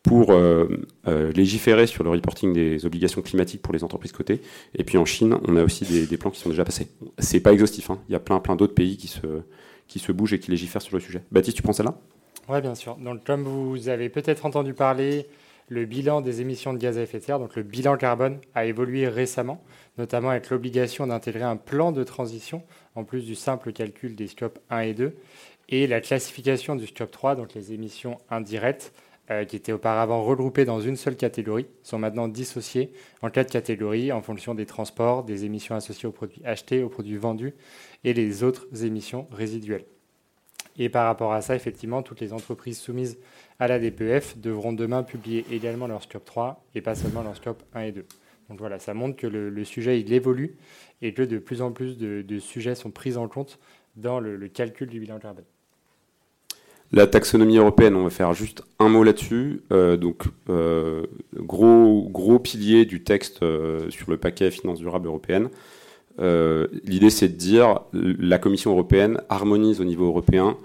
pour 0.03 0.31
euh, 0.31 0.67
euh, 1.07 1.31
légiférer 1.31 1.85
sur 1.85 2.03
le 2.03 2.09
reporting 2.09 2.53
des 2.53 2.85
obligations 2.85 3.21
climatiques 3.21 3.61
pour 3.61 3.73
les 3.73 3.83
entreprises 3.83 4.11
cotées. 4.11 4.41
Et 4.75 4.83
puis 4.83 4.97
en 4.97 5.05
Chine, 5.05 5.37
on 5.47 5.55
a 5.55 5.63
aussi 5.63 5.85
des, 5.85 6.17
plans 6.17 6.31
qui 6.31 6.39
sont 6.39 6.49
déjà 6.49 6.65
passés. 6.65 6.87
C'est 7.19 7.39
pas 7.39 7.53
exhaustif, 7.53 7.89
hein. 7.89 7.99
il 8.09 8.13
y 8.13 8.15
a 8.15 8.19
plein, 8.19 8.39
plein 8.39 8.55
d'autres 8.55 8.73
pays 8.73 8.97
qui 8.97 9.07
se, 9.07 9.43
qui 9.87 9.99
se 9.99 10.11
bougent 10.11 10.33
et 10.33 10.39
qui 10.39 10.49
légifèrent 10.49 10.81
sur 10.81 10.95
le 10.95 11.01
sujet. 11.01 11.21
Baptiste, 11.31 11.57
tu 11.57 11.63
prends 11.63 11.73
celle-là? 11.73 11.95
Oui, 12.49 12.61
bien 12.61 12.75
sûr. 12.75 12.95
Donc, 12.95 13.23
comme 13.23 13.43
vous 13.43 13.89
avez 13.89 14.09
peut-être 14.09 14.45
entendu 14.45 14.73
parler, 14.73 15.27
le 15.69 15.85
bilan 15.85 16.21
des 16.21 16.41
émissions 16.41 16.73
de 16.73 16.79
gaz 16.79 16.97
à 16.97 17.03
effet 17.03 17.19
de 17.19 17.23
serre, 17.23 17.39
donc 17.39 17.55
le 17.55 17.63
bilan 17.63 17.95
carbone, 17.95 18.39
a 18.55 18.65
évolué 18.65 19.07
récemment, 19.07 19.63
notamment 19.97 20.29
avec 20.29 20.49
l'obligation 20.49 21.07
d'intégrer 21.07 21.43
un 21.43 21.55
plan 21.55 21.91
de 21.91 22.03
transition, 22.03 22.63
en 22.95 23.03
plus 23.03 23.25
du 23.25 23.35
simple 23.35 23.71
calcul 23.71 24.15
des 24.15 24.27
scopes 24.27 24.59
1 24.69 24.79
et 24.79 24.93
2, 24.93 25.15
et 25.69 25.87
la 25.87 26.01
classification 26.01 26.75
du 26.75 26.87
scope 26.87 27.11
3, 27.11 27.35
donc 27.35 27.53
les 27.53 27.71
émissions 27.71 28.17
indirectes, 28.29 28.91
euh, 29.31 29.45
qui 29.45 29.55
étaient 29.55 29.71
auparavant 29.71 30.23
regroupés 30.23 30.65
dans 30.65 30.81
une 30.81 30.97
seule 30.97 31.15
catégorie, 31.15 31.67
sont 31.83 31.97
maintenant 31.97 32.27
dissociés 32.27 32.91
en 33.21 33.29
quatre 33.29 33.49
catégories 33.49 34.11
en 34.11 34.21
fonction 34.21 34.55
des 34.55 34.65
transports, 34.65 35.23
des 35.23 35.45
émissions 35.45 35.73
associées 35.73 36.09
aux 36.09 36.11
produits 36.11 36.41
achetés, 36.43 36.83
aux 36.83 36.89
produits 36.89 37.15
vendus 37.15 37.53
et 38.03 38.13
les 38.13 38.43
autres 38.43 38.83
émissions 38.83 39.27
résiduelles. 39.31 39.85
Et 40.77 40.89
par 40.89 41.05
rapport 41.05 41.31
à 41.31 41.41
ça, 41.41 41.55
effectivement, 41.55 42.03
toutes 42.03 42.19
les 42.19 42.33
entreprises 42.33 42.77
soumises 42.77 43.19
à 43.57 43.69
la 43.69 43.79
DPF 43.79 44.37
devront 44.37 44.73
demain 44.73 45.01
publier 45.01 45.45
également 45.49 45.87
leur 45.87 46.03
scope 46.03 46.25
3 46.25 46.65
et 46.75 46.81
pas 46.81 46.95
seulement 46.95 47.23
leur 47.23 47.37
scope 47.37 47.63
1 47.73 47.81
et 47.83 47.91
2. 47.93 48.05
Donc 48.49 48.59
voilà, 48.59 48.79
ça 48.79 48.93
montre 48.93 49.15
que 49.15 49.27
le, 49.27 49.63
sujet 49.63 50.01
évolue 50.01 50.57
et 51.01 51.13
que 51.13 51.21
de 51.21 51.37
plus 51.37 51.61
en 51.61 51.71
plus 51.71 51.97
de, 51.97 52.39
sujets 52.39 52.75
sont 52.75 52.91
pris 52.91 53.15
en 53.15 53.29
compte 53.29 53.59
dans 53.95 54.19
le 54.19 54.47
calcul 54.49 54.89
du 54.89 54.99
bilan 54.99 55.19
carbone. 55.19 55.45
La 56.93 57.07
taxonomie 57.07 57.57
européenne, 57.57 57.95
on 57.95 58.03
va 58.03 58.09
faire 58.09 58.33
juste 58.33 58.63
un 58.77 58.89
mot 58.89 59.03
là-dessus. 59.03 59.61
Euh, 59.71 59.95
donc, 59.95 60.23
euh, 60.49 61.05
gros, 61.35 62.39
pilier 62.39 62.83
du 62.83 63.01
texte 63.01 63.43
euh, 63.43 63.89
sur 63.89 64.11
le 64.11 64.17
paquet 64.17 64.51
finance 64.51 64.79
durable 64.79 65.07
européenne. 65.07 65.49
L'idée, 66.19 67.09
c'est 67.09 67.29
de 67.29 67.35
dire 67.35 67.79
la 67.93 68.37
Commission 68.37 68.71
européenne 68.71 69.21
harmonise 69.29 69.81
au 69.81 69.85
niveau 69.85 70.05
européen 70.05 70.55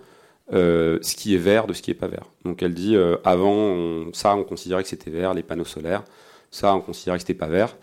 ce 0.51 1.17
qui 1.17 1.35
est 1.35 1.39
vert 1.39 1.67
de 1.67 1.73
ce 1.73 1.81
qui 1.81 1.91
est 1.93 1.95
pas 1.95 2.09
vert. 2.09 2.27
Donc, 2.45 2.63
elle 2.63 2.75
dit 2.75 2.95
avant, 3.25 4.05
ça, 4.13 4.37
on 4.37 4.45
considérait 4.45 4.83
que 4.83 4.89
c'était 4.89 5.11
vert, 5.11 5.33
les 5.33 5.43
panneaux 5.43 5.65
solaires. 5.65 6.03
Ça, 6.51 6.75
on 6.75 6.81
considérait 6.81 7.17
que 7.17 7.23
c'était 7.23 7.33
pas 7.33 7.47
vert. 7.47 7.75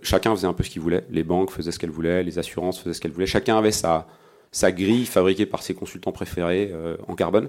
chacun 0.00 0.34
faisait 0.34 0.46
un 0.46 0.54
peu 0.54 0.62
ce 0.62 0.70
qu'il 0.70 0.80
voulait. 0.80 1.04
Les 1.10 1.24
banques 1.24 1.50
faisaient 1.50 1.72
ce 1.72 1.78
qu'elles 1.78 1.90
voulaient, 1.90 2.22
les 2.22 2.38
assurances 2.38 2.78
faisaient 2.78 2.94
ce 2.94 3.00
qu'elles 3.00 3.12
voulaient. 3.12 3.26
Chacun 3.26 3.58
avait 3.58 3.72
sa, 3.72 4.06
sa 4.52 4.70
grille 4.70 5.06
fabriquée 5.06 5.46
par 5.46 5.62
ses 5.62 5.74
consultants 5.74 6.12
préférés 6.12 6.70
euh, 6.72 6.96
en 7.08 7.14
carbone. 7.14 7.48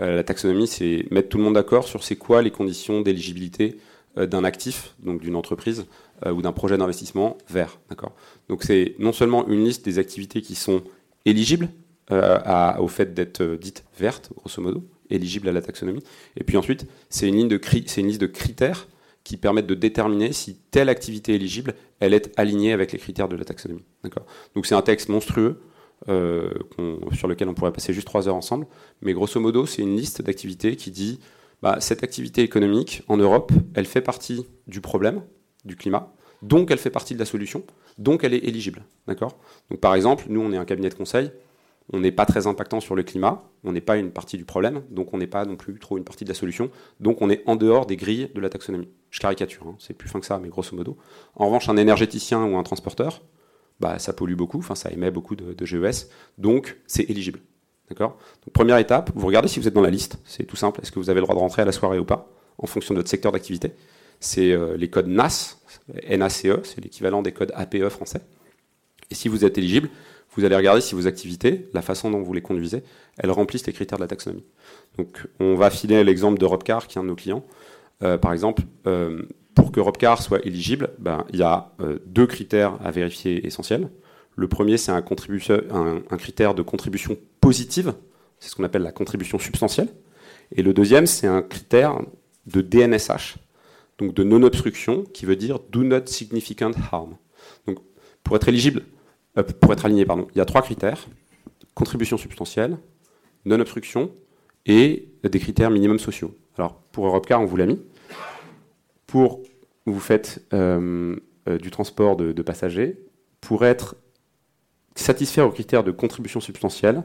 Euh, 0.00 0.16
la 0.16 0.22
taxonomie, 0.22 0.66
c'est 0.66 1.06
mettre 1.10 1.30
tout 1.30 1.38
le 1.38 1.44
monde 1.44 1.54
d'accord 1.54 1.88
sur 1.88 2.04
c'est 2.04 2.16
quoi 2.16 2.42
les 2.42 2.50
conditions 2.50 3.00
d'éligibilité 3.00 3.78
euh, 4.18 4.26
d'un 4.26 4.44
actif, 4.44 4.94
donc 5.02 5.20
d'une 5.22 5.34
entreprise 5.34 5.86
ou 6.24 6.40
d'un 6.40 6.52
projet 6.52 6.78
d'investissement 6.78 7.36
vert. 7.50 7.80
D'accord? 7.90 8.12
Donc 8.48 8.62
c'est 8.62 8.94
non 9.00 9.12
seulement 9.12 9.48
une 9.48 9.64
liste 9.64 9.84
des 9.84 9.98
activités 9.98 10.40
qui 10.40 10.54
sont 10.54 10.84
éligibles 11.24 11.68
au 12.78 12.88
fait 12.88 13.12
d'être 13.12 13.56
dites 13.56 13.82
vertes, 13.98 14.30
grosso 14.36 14.62
modo, 14.62 14.84
éligibles 15.10 15.48
à 15.48 15.52
la 15.52 15.62
taxonomie, 15.62 16.04
et 16.36 16.44
puis 16.44 16.56
ensuite 16.56 16.86
c'est 17.10 17.26
une, 17.26 17.34
une 17.36 18.06
liste 18.06 18.20
de 18.20 18.26
critères 18.28 18.86
qui 19.24 19.36
permettent 19.36 19.66
de 19.66 19.74
déterminer 19.74 20.32
si 20.32 20.54
telle 20.70 20.88
activité 20.88 21.34
éligible, 21.34 21.74
elle 21.98 22.14
est 22.14 22.32
alignée 22.38 22.72
avec 22.72 22.92
les 22.92 22.98
critères 22.98 23.28
de 23.28 23.34
la 23.34 23.44
taxonomie. 23.44 23.82
Donc 24.54 24.66
c'est 24.66 24.76
un 24.76 24.82
texte 24.82 25.08
monstrueux 25.08 25.60
sur 26.06 27.28
lequel 27.28 27.48
on 27.48 27.54
pourrait 27.54 27.72
passer 27.72 27.92
juste 27.92 28.06
trois 28.06 28.28
heures 28.28 28.34
ensemble. 28.34 28.66
Mais 29.02 29.12
grosso 29.12 29.38
modo, 29.40 29.66
c'est 29.66 29.82
une 29.82 29.96
liste 29.96 30.22
d'activités 30.22 30.76
qui 30.76 30.90
dit 30.90 31.20
bah, 31.62 31.76
cette 31.80 32.02
activité 32.02 32.42
économique 32.42 33.02
en 33.08 33.16
Europe, 33.16 33.52
elle 33.74 33.86
fait 33.86 34.00
partie 34.00 34.46
du 34.66 34.80
problème 34.80 35.22
du 35.64 35.76
climat, 35.76 36.12
donc 36.42 36.72
elle 36.72 36.78
fait 36.78 36.90
partie 36.90 37.14
de 37.14 37.20
la 37.20 37.24
solution, 37.24 37.62
donc 37.98 38.24
elle 38.24 38.34
est 38.34 38.44
éligible. 38.44 38.84
D'accord? 39.06 39.38
Donc 39.70 39.78
par 39.78 39.94
exemple, 39.94 40.24
nous 40.28 40.40
on 40.40 40.52
est 40.52 40.56
un 40.56 40.64
cabinet 40.64 40.88
de 40.88 40.94
conseil, 40.94 41.30
on 41.92 42.00
n'est 42.00 42.12
pas 42.12 42.26
très 42.26 42.46
impactant 42.46 42.80
sur 42.80 42.96
le 42.96 43.02
climat, 43.02 43.44
on 43.62 43.72
n'est 43.72 43.80
pas 43.80 43.96
une 43.96 44.10
partie 44.10 44.36
du 44.36 44.44
problème, 44.44 44.82
donc 44.90 45.14
on 45.14 45.18
n'est 45.18 45.26
pas 45.26 45.44
non 45.44 45.56
plus 45.56 45.78
trop 45.78 45.98
une 45.98 46.04
partie 46.04 46.24
de 46.24 46.30
la 46.30 46.34
solution, 46.34 46.70
donc 46.98 47.22
on 47.22 47.30
est 47.30 47.42
en 47.46 47.54
dehors 47.54 47.86
des 47.86 47.96
grilles 47.96 48.28
de 48.34 48.40
la 48.40 48.48
taxonomie. 48.48 48.88
Je 49.10 49.20
caricature, 49.20 49.66
hein, 49.66 49.76
c'est 49.78 49.94
plus 49.94 50.08
fin 50.08 50.18
que 50.18 50.26
ça, 50.26 50.40
mais 50.40 50.48
grosso 50.48 50.74
modo. 50.74 50.96
En 51.36 51.46
revanche, 51.46 51.68
un 51.68 51.76
énergéticien 51.76 52.44
ou 52.44 52.56
un 52.56 52.62
transporteur, 52.62 53.22
bah, 53.82 53.98
ça 53.98 54.12
pollue 54.12 54.34
beaucoup, 54.34 54.62
ça 54.74 54.90
émet 54.92 55.10
beaucoup 55.10 55.34
de, 55.34 55.66
GES, 55.66 56.08
donc 56.38 56.78
c'est 56.86 57.10
éligible. 57.10 57.40
Première 58.54 58.78
étape, 58.78 59.10
vous 59.14 59.26
regardez 59.26 59.48
si 59.48 59.60
vous 59.60 59.68
êtes 59.68 59.74
dans 59.74 59.82
la 59.82 59.90
liste, 59.90 60.18
c'est 60.24 60.44
tout 60.44 60.56
simple, 60.56 60.80
est-ce 60.80 60.92
que 60.92 61.00
vous 61.00 61.10
avez 61.10 61.20
le 61.20 61.26
droit 61.26 61.34
de 61.34 61.40
rentrer 61.40 61.62
à 61.62 61.64
la 61.64 61.72
soirée 61.72 61.98
ou 61.98 62.04
pas, 62.04 62.30
en 62.58 62.66
fonction 62.66 62.94
de 62.94 63.00
votre 63.00 63.10
secteur 63.10 63.32
d'activité. 63.32 63.72
C'est 64.20 64.52
euh, 64.52 64.76
les 64.76 64.88
codes 64.88 65.08
NAS, 65.08 65.58
NACE, 66.08 66.46
c'est 66.62 66.80
l'équivalent 66.80 67.22
des 67.22 67.32
codes 67.32 67.52
APE 67.56 67.88
français. 67.88 68.20
Et 69.10 69.14
si 69.16 69.28
vous 69.28 69.44
êtes 69.44 69.58
éligible, 69.58 69.90
vous 70.34 70.44
allez 70.44 70.56
regarder 70.56 70.80
si 70.80 70.94
vos 70.94 71.08
activités, 71.08 71.68
la 71.74 71.82
façon 71.82 72.10
dont 72.10 72.22
vous 72.22 72.32
les 72.32 72.40
conduisez, 72.40 72.84
elles 73.18 73.32
remplissent 73.32 73.66
les 73.66 73.72
critères 73.72 73.98
de 73.98 74.04
la 74.04 74.08
taxonomie. 74.08 74.44
Donc 74.96 75.26
on 75.40 75.56
va 75.56 75.70
filer 75.70 76.04
l'exemple 76.04 76.38
de 76.38 76.44
Robcar, 76.46 76.86
qui 76.86 76.98
est 76.98 77.00
un 77.00 77.04
de 77.04 77.08
nos 77.08 77.16
clients. 77.16 77.44
Euh, 78.02 78.16
par 78.16 78.32
exemple, 78.32 78.62
euh, 78.86 79.22
pour 79.62 79.70
que 79.70 79.78
Robcar 79.78 80.20
soit 80.20 80.44
éligible, 80.44 80.90
ben, 80.98 81.24
il 81.32 81.38
y 81.38 81.42
a 81.44 81.70
euh, 81.78 82.00
deux 82.04 82.26
critères 82.26 82.76
à 82.84 82.90
vérifier 82.90 83.46
essentiels. 83.46 83.90
Le 84.34 84.48
premier, 84.48 84.76
c'est 84.76 84.90
un, 84.90 85.02
critère 85.02 86.54
de 86.56 86.62
contribution 86.62 87.16
positive, 87.40 87.94
c'est 88.40 88.48
ce 88.48 88.56
qu'on 88.56 88.64
appelle 88.64 88.82
la 88.82 88.90
contribution 88.90 89.38
substantielle. 89.38 89.86
Et 90.50 90.64
le 90.64 90.74
deuxième, 90.74 91.06
c'est 91.06 91.28
un 91.28 91.42
critère 91.42 91.96
de 92.48 92.60
DNSH, 92.60 93.36
donc 93.98 94.14
de 94.14 94.24
non-obstruction, 94.24 95.04
qui 95.04 95.26
veut 95.26 95.36
dire 95.36 95.60
Do 95.70 95.84
Not 95.84 96.06
Significant 96.06 96.72
Harm. 96.90 97.16
Donc, 97.68 97.78
pour 98.24 98.34
être 98.34 98.48
éligible, 98.48 98.82
euh, 99.38 99.44
pour 99.44 99.72
être 99.72 99.84
aligné, 99.84 100.04
pardon, 100.04 100.26
il 100.34 100.38
y 100.38 100.40
a 100.40 100.44
trois 100.44 100.62
critères 100.62 101.06
contribution 101.74 102.16
substantielle, 102.16 102.78
non-obstruction 103.44 104.10
et 104.66 105.08
des 105.22 105.38
critères 105.38 105.70
minimum 105.70 106.00
sociaux. 106.00 106.36
Alors, 106.58 106.74
pour 106.90 107.06
Europcar, 107.06 107.40
on 107.40 107.44
vous 107.44 107.56
l'a 107.56 107.66
mis. 107.66 107.78
Pour 109.06 109.40
vous 109.86 110.00
faites 110.00 110.44
euh, 110.52 111.16
euh, 111.48 111.58
du 111.58 111.70
transport 111.70 112.16
de, 112.16 112.42
passagers, 112.42 112.98
pour 113.40 113.64
être 113.64 113.96
satisfaire 114.94 115.46
aux 115.46 115.50
critères 115.50 115.84
de 115.84 115.90
contribution 115.90 116.40
substantielle, 116.40 117.02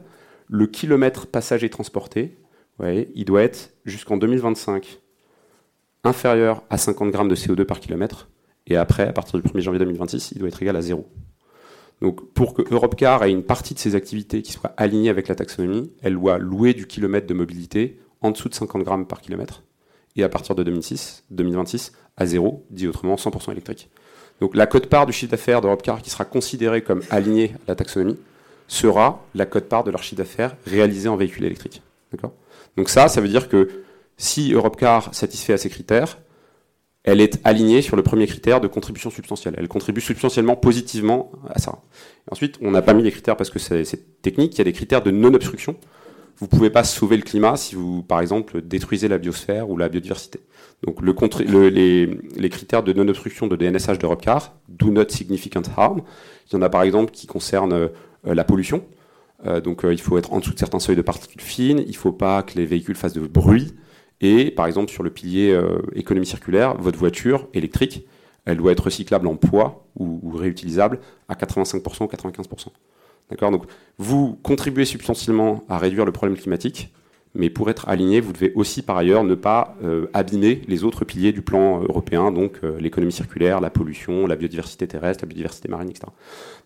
le 0.47 0.67
kilomètre 0.67 1.27
passager 1.27 1.69
transporté, 1.69 2.37
il 2.79 3.25
doit 3.25 3.41
être 3.41 3.73
jusqu'en 3.85 4.17
2025 4.17 5.01
inférieur 6.03 6.63
à 6.69 6.77
50 6.77 7.09
grammes 7.11 7.27
de 7.27 7.35
CO2 7.35 7.63
par 7.65 7.79
kilomètre, 7.79 8.29
et 8.67 8.77
après, 8.77 9.07
à 9.07 9.13
partir 9.13 9.41
du 9.41 9.47
1er 9.47 9.61
janvier 9.61 9.79
2026, 9.79 10.33
il 10.33 10.39
doit 10.39 10.49
être 10.49 10.61
égal 10.61 10.75
à 10.75 10.81
zéro. 10.81 11.09
Donc, 12.01 12.33
pour 12.33 12.53
que 12.53 12.61
Europcar 12.71 13.23
ait 13.23 13.31
une 13.31 13.43
partie 13.43 13.73
de 13.73 13.79
ses 13.79 13.95
activités 13.95 14.41
qui 14.41 14.51
soit 14.51 14.73
alignée 14.77 15.09
avec 15.09 15.27
la 15.27 15.35
taxonomie, 15.35 15.91
elle 16.01 16.13
doit 16.13 16.37
louer 16.37 16.73
du 16.73 16.85
kilomètre 16.85 17.25
de 17.25 17.33
mobilité 17.33 17.99
en 18.21 18.31
dessous 18.31 18.49
de 18.49 18.53
50 18.53 18.83
grammes 18.83 19.07
par 19.07 19.21
kilomètre, 19.21 19.63
et 20.17 20.23
à 20.23 20.29
partir 20.29 20.55
de 20.55 20.63
2006, 20.63 21.23
2026, 21.31 21.93
à 22.17 22.25
zéro, 22.25 22.65
dit 22.69 22.87
autrement 22.87 23.15
100% 23.15 23.51
électrique. 23.51 23.89
Donc, 24.41 24.55
la 24.55 24.67
cote-part 24.67 25.05
du 25.05 25.13
chiffre 25.13 25.31
d'affaires 25.31 25.61
d'Europcar 25.61 26.01
qui 26.01 26.09
sera 26.09 26.25
considérée 26.25 26.81
comme 26.81 27.01
alignée 27.09 27.53
à 27.65 27.69
la 27.69 27.75
taxonomie 27.75 28.17
sera 28.67 29.25
la 29.33 29.45
cote-part 29.45 29.83
de 29.83 29.91
leur 29.91 30.03
chiffre 30.03 30.17
d'affaires 30.17 30.55
réalisé 30.65 31.09
en 31.09 31.15
véhicule 31.15 31.45
électrique. 31.45 31.81
Donc 32.75 32.89
ça, 32.89 33.07
ça 33.07 33.21
veut 33.21 33.27
dire 33.27 33.49
que 33.49 33.69
si 34.17 34.53
Europcar 34.53 35.13
satisfait 35.13 35.53
à 35.53 35.57
ces 35.57 35.69
critères, 35.69 36.17
elle 37.03 37.21
est 37.21 37.39
alignée 37.45 37.81
sur 37.81 37.95
le 37.95 38.03
premier 38.03 38.27
critère 38.27 38.59
de 38.59 38.67
contribution 38.67 39.09
substantielle. 39.09 39.55
Elle 39.57 39.67
contribue 39.67 40.01
substantiellement 40.01 40.55
positivement 40.55 41.31
à 41.49 41.59
ça. 41.59 41.79
ensuite, 42.29 42.57
on 42.61 42.71
n'a 42.71 42.81
pas 42.81 42.93
mis 42.93 43.03
les 43.03 43.11
critères 43.11 43.37
parce 43.37 43.49
que 43.49 43.59
c'est 43.59 44.21
technique. 44.21 44.55
Il 44.55 44.57
y 44.57 44.61
a 44.61 44.65
des 44.65 44.73
critères 44.73 45.01
de 45.01 45.11
non-obstruction. 45.11 45.77
Vous 46.37 46.45
ne 46.45 46.49
pouvez 46.49 46.69
pas 46.69 46.83
sauver 46.83 47.17
le 47.17 47.23
climat 47.23 47.55
si 47.57 47.75
vous, 47.75 48.03
par 48.03 48.21
exemple, 48.21 48.61
détruisez 48.61 49.07
la 49.07 49.17
biosphère 49.17 49.69
ou 49.69 49.77
la 49.77 49.89
biodiversité. 49.89 50.39
Donc 50.83 51.01
le, 51.01 51.69
les, 51.69 52.49
critères 52.49 52.83
de 52.83 52.93
non-obstruction 52.93 53.47
de 53.47 53.55
DNSH 53.55 53.97
d'Europcar, 53.97 54.55
do 54.69 54.91
not 54.91 55.09
significant 55.09 55.63
harm, 55.75 56.01
il 56.47 56.53
y 56.53 56.55
en 56.57 56.61
a 56.61 56.69
par 56.69 56.83
exemple 56.83 57.11
qui 57.11 57.25
concernent 57.25 57.73
euh, 57.73 57.89
la 58.23 58.43
pollution. 58.43 58.85
Euh, 59.45 59.59
donc 59.61 59.83
euh, 59.83 59.93
il 59.93 59.99
faut 59.99 60.17
être 60.19 60.31
en 60.31 60.39
dessous 60.39 60.53
de 60.53 60.59
certains 60.59 60.79
seuils 60.79 60.95
de 60.95 61.01
particules 61.01 61.41
fines, 61.41 61.79
il 61.79 61.91
ne 61.91 61.95
faut 61.95 62.11
pas 62.11 62.43
que 62.43 62.55
les 62.55 62.67
véhicules 62.67 62.95
fassent 62.95 63.13
de 63.13 63.25
bruit, 63.25 63.73
et 64.21 64.51
par 64.51 64.67
exemple, 64.67 64.91
sur 64.91 65.03
le 65.03 65.09
pilier 65.09 65.59
économie 65.93 66.25
circulaire, 66.25 66.75
votre 66.77 66.97
voiture 66.97 67.47
électrique, 67.53 68.07
elle 68.45 68.57
doit 68.57 68.71
être 68.71 68.85
recyclable 68.85 69.27
en 69.27 69.35
poids 69.35 69.85
ou, 69.95 70.31
réutilisable 70.31 70.99
à 71.29 71.35
85% 71.35 72.03
ou 72.03 72.07
95%. 72.07 72.67
D'accord? 73.29 73.51
Donc, 73.51 73.65
vous 73.97 74.37
contribuez 74.43 74.85
substantiellement 74.85 75.63
à 75.69 75.77
réduire 75.77 76.05
le 76.05 76.11
problème 76.11 76.37
climatique, 76.37 76.93
mais 77.37 77.49
pour 77.49 77.69
être 77.69 77.87
aligné, 77.87 78.19
vous 78.19 78.33
devez 78.33 78.51
aussi 78.55 78.81
par 78.81 78.97
ailleurs 78.97 79.23
ne 79.23 79.35
pas 79.35 79.75
euh, 79.83 80.07
abîmer 80.13 80.61
les 80.67 80.83
autres 80.83 81.05
piliers 81.05 81.31
du 81.31 81.43
plan 81.43 81.81
européen, 81.81 82.31
donc 82.31 82.59
euh, 82.63 82.79
l'économie 82.79 83.11
circulaire, 83.11 83.61
la 83.61 83.69
pollution, 83.69 84.25
la 84.25 84.35
biodiversité 84.35 84.87
terrestre, 84.87 85.23
la 85.23 85.27
biodiversité 85.27 85.67
marine, 85.67 85.89
etc. 85.89 86.07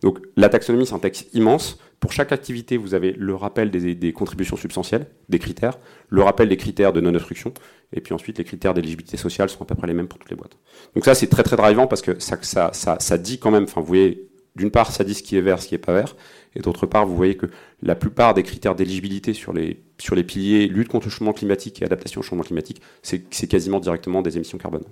Donc 0.01 0.19
la 0.37 0.47
taxonomie, 0.49 0.85
c'est 0.85 0.93
un 0.93 0.99
texte 0.99 1.33
immense. 1.33 1.77
Pour 1.99 2.13
chaque 2.13 2.31
activité, 2.31 2.77
vous 2.77 2.93
avez 2.93 3.11
le 3.11 3.35
rappel 3.35 3.69
des, 3.69 4.13
contributions 4.13 4.55
substantielles, 4.55 5.07
des 5.29 5.39
critères, 5.39 5.77
le 6.09 6.23
rappel 6.23 6.47
des 6.47 6.57
critères 6.57 6.93
de 6.93 7.01
non-obstruction, 7.01 7.53
et 7.93 8.01
puis 8.01 8.13
ensuite 8.13 8.37
les 8.37 8.43
critères 8.43 8.73
d'éligibilité 8.73 9.17
sociale 9.17 9.49
sont 9.49 9.61
à 9.61 9.65
peu 9.65 9.75
près 9.75 9.87
les 9.87 9.93
mêmes 9.93 10.07
pour 10.07 10.19
toutes 10.19 10.31
les 10.31 10.37
boîtes. 10.37 10.57
Donc 10.95 11.05
ça, 11.05 11.15
c'est 11.15 11.27
très 11.27 11.43
très 11.43 11.57
drivant 11.57 11.85
parce 11.85 12.01
que 12.01 12.19
ça, 12.19 12.37
ça, 12.41 12.71
ça, 12.73 12.97
ça 12.99 13.17
dit 13.17 13.39
quand 13.39 13.51
même, 13.51 13.63
enfin 13.63 13.81
vous 13.81 13.87
voyez, 13.87 14.31
d'une 14.55 14.71
part, 14.71 14.91
ça 14.91 15.03
dit 15.03 15.13
ce 15.13 15.23
qui 15.23 15.37
est 15.37 15.41
vert, 15.41 15.61
ce 15.61 15.67
qui 15.67 15.75
est 15.75 15.79
pas 15.79 15.93
vert, 15.93 16.15
et 16.55 16.59
d'autre 16.59 16.85
part, 16.85 17.05
vous 17.05 17.15
voyez 17.15 17.35
que 17.35 17.47
la 17.81 17.95
plupart 17.95 18.33
des 18.33 18.43
critères 18.43 18.75
d'éligibilité 18.75 19.33
sur 19.33 19.53
les, 19.53 19.81
sur 19.97 20.15
les 20.15 20.23
piliers 20.23 20.67
lutte 20.67 20.89
contre 20.89 21.07
le 21.07 21.11
changement 21.11 21.33
climatique 21.33 21.81
et 21.81 21.85
adaptation 21.85 22.19
au 22.19 22.23
changement 22.23 22.43
climatique, 22.43 22.81
c'est 23.01 23.47
quasiment 23.47 23.79
directement 23.79 24.21
des 24.21 24.35
émissions 24.35 24.57
carbone. 24.57 24.83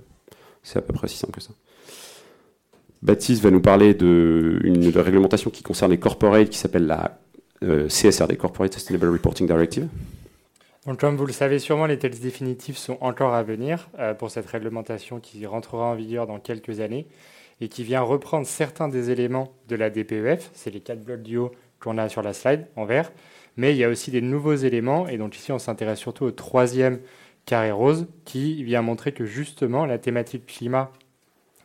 C'est 0.64 0.80
à 0.80 0.82
peu 0.82 0.94
près 0.94 1.08
si 1.08 1.18
simple 1.18 1.34
que 1.34 1.42
ça. 1.42 1.52
Baptiste 3.02 3.42
va 3.42 3.52
nous 3.52 3.62
parler 3.62 3.94
d'une 3.94 4.92
réglementation 4.96 5.50
qui 5.50 5.64
concerne 5.64 5.92
les 5.92 6.00
corporates 6.00 6.50
qui 6.50 6.58
s'appelle 6.58 6.86
la 6.86 7.20
euh, 7.64 7.88
CSRD, 7.88 8.38
Corporate 8.38 8.74
Sustainable 8.74 9.10
Reporting 9.10 9.46
Directive. 9.46 9.88
Donc, 10.86 11.00
comme 11.00 11.18
vous 11.18 11.26
le 11.26 11.34
savez 11.34 11.60
sûrement, 11.60 11.86
les 11.86 12.00
textes 12.00 12.22
définitifs 12.22 12.78
sont 12.78 12.98
encore 13.02 13.34
à 13.34 13.44
venir 13.44 13.90
euh, 14.00 14.14
pour 14.14 14.32
cette 14.32 14.46
réglementation 14.46 15.20
qui 15.20 15.46
rentrera 15.46 15.86
en 15.86 15.96
vigueur 15.96 16.26
dans 16.26 16.40
quelques 16.40 16.80
années 16.80 17.06
et 17.62 17.68
qui 17.68 17.84
vient 17.84 18.02
reprendre 18.02 18.48
certains 18.48 18.88
des 18.88 19.12
éléments 19.12 19.54
de 19.68 19.76
la 19.76 19.90
DPEF. 19.90 20.50
C'est 20.54 20.72
les 20.72 20.80
quatre 20.80 21.04
blocs 21.04 21.22
du 21.22 21.38
haut 21.38 21.52
qu'on 21.80 21.98
a 21.98 22.10
sur 22.10 22.22
la 22.22 22.34
slide 22.34 22.68
en 22.76 22.86
vert. 22.86 23.12
Mais 23.58 23.74
il 23.74 23.78
y 23.78 23.84
a 23.84 23.90
aussi 23.90 24.12
des 24.12 24.22
nouveaux 24.22 24.56
éléments. 24.56 25.08
Et 25.08 25.18
donc 25.18 25.36
ici, 25.36 25.52
on 25.52 25.60
s'intéresse 25.60 26.00
surtout 26.00 26.26
au 26.26 26.32
troisième 26.32 27.00
carré 27.46 27.72
rose 27.72 28.08
qui 28.26 28.64
vient 28.64 28.82
montrer 28.82 29.12
que 29.12 29.26
justement 29.26 29.86
la 29.86 29.98
thématique 29.98 30.46
climat 30.46 30.92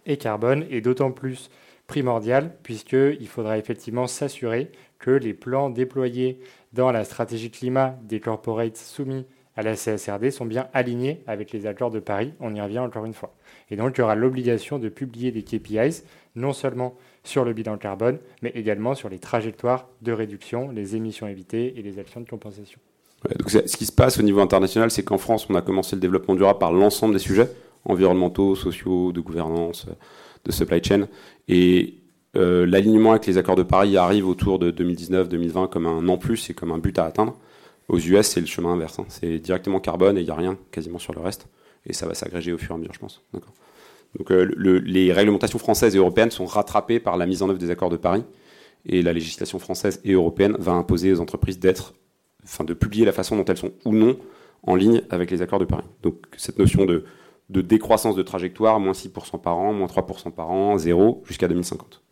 et 0.06 0.16
carbone 0.16 0.66
est 0.70 0.80
d'autant 0.80 1.10
plus 1.10 1.50
primordiale 1.86 2.56
puisqu'il 2.62 3.28
faudra 3.28 3.58
effectivement 3.58 4.06
s'assurer 4.06 4.70
que 4.98 5.10
les 5.10 5.34
plans 5.34 5.70
déployés 5.70 6.40
dans 6.72 6.90
la 6.90 7.04
stratégie 7.04 7.50
climat 7.50 7.98
des 8.02 8.20
corporates 8.20 8.76
soumis 8.76 9.26
à 9.56 9.62
la 9.62 9.74
CSRD 9.74 10.30
sont 10.30 10.46
bien 10.46 10.68
alignés 10.72 11.22
avec 11.26 11.52
les 11.52 11.66
accords 11.66 11.90
de 11.90 12.00
Paris. 12.00 12.32
On 12.40 12.54
y 12.54 12.60
revient 12.60 12.80
encore 12.80 13.04
une 13.04 13.14
fois. 13.14 13.34
Et 13.70 13.76
donc, 13.76 13.96
il 13.96 14.00
y 14.00 14.04
aura 14.04 14.14
l'obligation 14.14 14.78
de 14.78 14.88
publier 14.88 15.30
des 15.30 15.42
KPIs, 15.42 16.02
non 16.34 16.52
seulement 16.52 16.96
sur 17.22 17.44
le 17.44 17.52
bilan 17.52 17.78
carbone, 17.78 18.18
mais 18.42 18.50
également 18.54 18.94
sur 18.94 19.08
les 19.08 19.18
trajectoires 19.18 19.88
de 20.02 20.12
réduction, 20.12 20.70
les 20.70 20.96
émissions 20.96 21.26
évitées 21.26 21.74
et 21.76 21.82
les 21.82 21.98
actions 21.98 22.20
de 22.20 22.28
compensation. 22.28 22.78
donc 23.38 23.50
ce 23.50 23.76
qui 23.76 23.86
se 23.86 23.92
passe 23.92 24.18
au 24.18 24.22
niveau 24.22 24.40
international, 24.40 24.90
c'est 24.90 25.04
qu'en 25.04 25.18
France, 25.18 25.46
on 25.48 25.54
a 25.54 25.62
commencé 25.62 25.96
le 25.96 26.00
développement 26.00 26.34
durable 26.34 26.58
par 26.58 26.72
l'ensemble 26.72 27.14
des 27.14 27.20
sujets 27.20 27.48
environnementaux, 27.84 28.54
sociaux, 28.54 29.12
de 29.12 29.20
gouvernance, 29.20 29.86
de 30.44 30.52
supply 30.52 30.82
chain. 30.82 31.08
Et 31.48 31.94
euh, 32.36 32.66
l'alignement 32.66 33.12
avec 33.12 33.26
les 33.26 33.38
accords 33.38 33.56
de 33.56 33.62
Paris 33.62 33.96
arrive 33.96 34.26
autour 34.26 34.58
de 34.58 34.70
2019-2020 34.70 35.68
comme 35.68 35.86
un 35.86 36.08
en 36.08 36.18
plus 36.18 36.50
et 36.50 36.54
comme 36.54 36.72
un 36.72 36.78
but 36.78 36.98
à 36.98 37.04
atteindre. 37.04 37.36
Aux 37.88 37.98
US, 37.98 38.26
c'est 38.26 38.40
le 38.40 38.46
chemin 38.46 38.72
inverse. 38.72 38.98
Hein. 38.98 39.06
C'est 39.08 39.38
directement 39.38 39.80
carbone 39.80 40.16
et 40.16 40.20
il 40.20 40.24
n'y 40.24 40.30
a 40.30 40.34
rien 40.34 40.58
quasiment 40.70 40.98
sur 40.98 41.12
le 41.12 41.20
reste. 41.20 41.48
Et 41.86 41.92
ça 41.92 42.06
va 42.06 42.14
s'agréger 42.14 42.52
au 42.52 42.58
fur 42.58 42.72
et 42.72 42.74
à 42.74 42.78
mesure, 42.78 42.94
je 42.94 42.98
pense. 42.98 43.22
Donc 44.16 44.30
euh, 44.30 44.54
les 44.56 45.12
réglementations 45.12 45.58
françaises 45.58 45.94
et 45.94 45.98
européennes 45.98 46.30
sont 46.30 46.46
rattrapées 46.46 47.00
par 47.00 47.16
la 47.16 47.26
mise 47.26 47.42
en 47.42 47.48
œuvre 47.48 47.58
des 47.58 47.70
accords 47.70 47.90
de 47.90 47.96
Paris. 47.96 48.24
Et 48.86 49.02
la 49.02 49.12
législation 49.12 49.58
française 49.58 50.00
et 50.04 50.12
européenne 50.12 50.56
va 50.58 50.72
imposer 50.72 51.12
aux 51.12 51.20
entreprises 51.20 51.58
d'être, 51.58 51.94
enfin, 52.44 52.64
de 52.64 52.74
publier 52.74 53.04
la 53.04 53.12
façon 53.12 53.36
dont 53.36 53.44
elles 53.44 53.56
sont 53.56 53.72
ou 53.84 53.92
non 53.92 54.18
en 54.62 54.76
ligne 54.76 55.02
avec 55.10 55.30
les 55.30 55.42
accords 55.42 55.58
de 55.58 55.64
Paris. 55.64 55.84
Donc 56.02 56.16
cette 56.36 56.58
notion 56.58 56.84
de, 56.84 57.04
de 57.50 57.60
décroissance 57.60 58.14
de 58.14 58.22
trajectoire, 58.22 58.80
moins 58.80 58.92
6% 58.92 59.40
par 59.40 59.56
an, 59.56 59.72
moins 59.72 59.86
3% 59.86 60.30
par 60.32 60.50
an, 60.50 60.78
zéro, 60.78 61.22
jusqu'à 61.26 61.48
2050. 61.48 62.02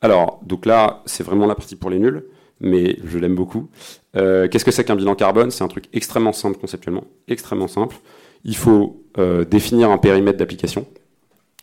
Alors, 0.00 0.40
donc 0.44 0.66
là, 0.66 1.02
c'est 1.06 1.22
vraiment 1.22 1.46
la 1.46 1.54
partie 1.54 1.76
pour 1.76 1.90
les 1.90 1.98
nuls, 1.98 2.24
mais 2.60 2.96
je 3.04 3.18
l'aime 3.18 3.34
beaucoup. 3.34 3.68
Euh, 4.16 4.48
qu'est-ce 4.48 4.64
que 4.64 4.70
c'est 4.70 4.84
qu'un 4.84 4.96
bilan 4.96 5.14
carbone? 5.14 5.50
C'est 5.50 5.64
un 5.64 5.68
truc 5.68 5.84
extrêmement 5.92 6.32
simple 6.32 6.58
conceptuellement, 6.58 7.04
extrêmement 7.28 7.68
simple. 7.68 7.96
Il 8.44 8.56
faut 8.56 9.02
euh, 9.18 9.44
définir 9.44 9.90
un 9.90 9.98
périmètre 9.98 10.38
d'application. 10.38 10.86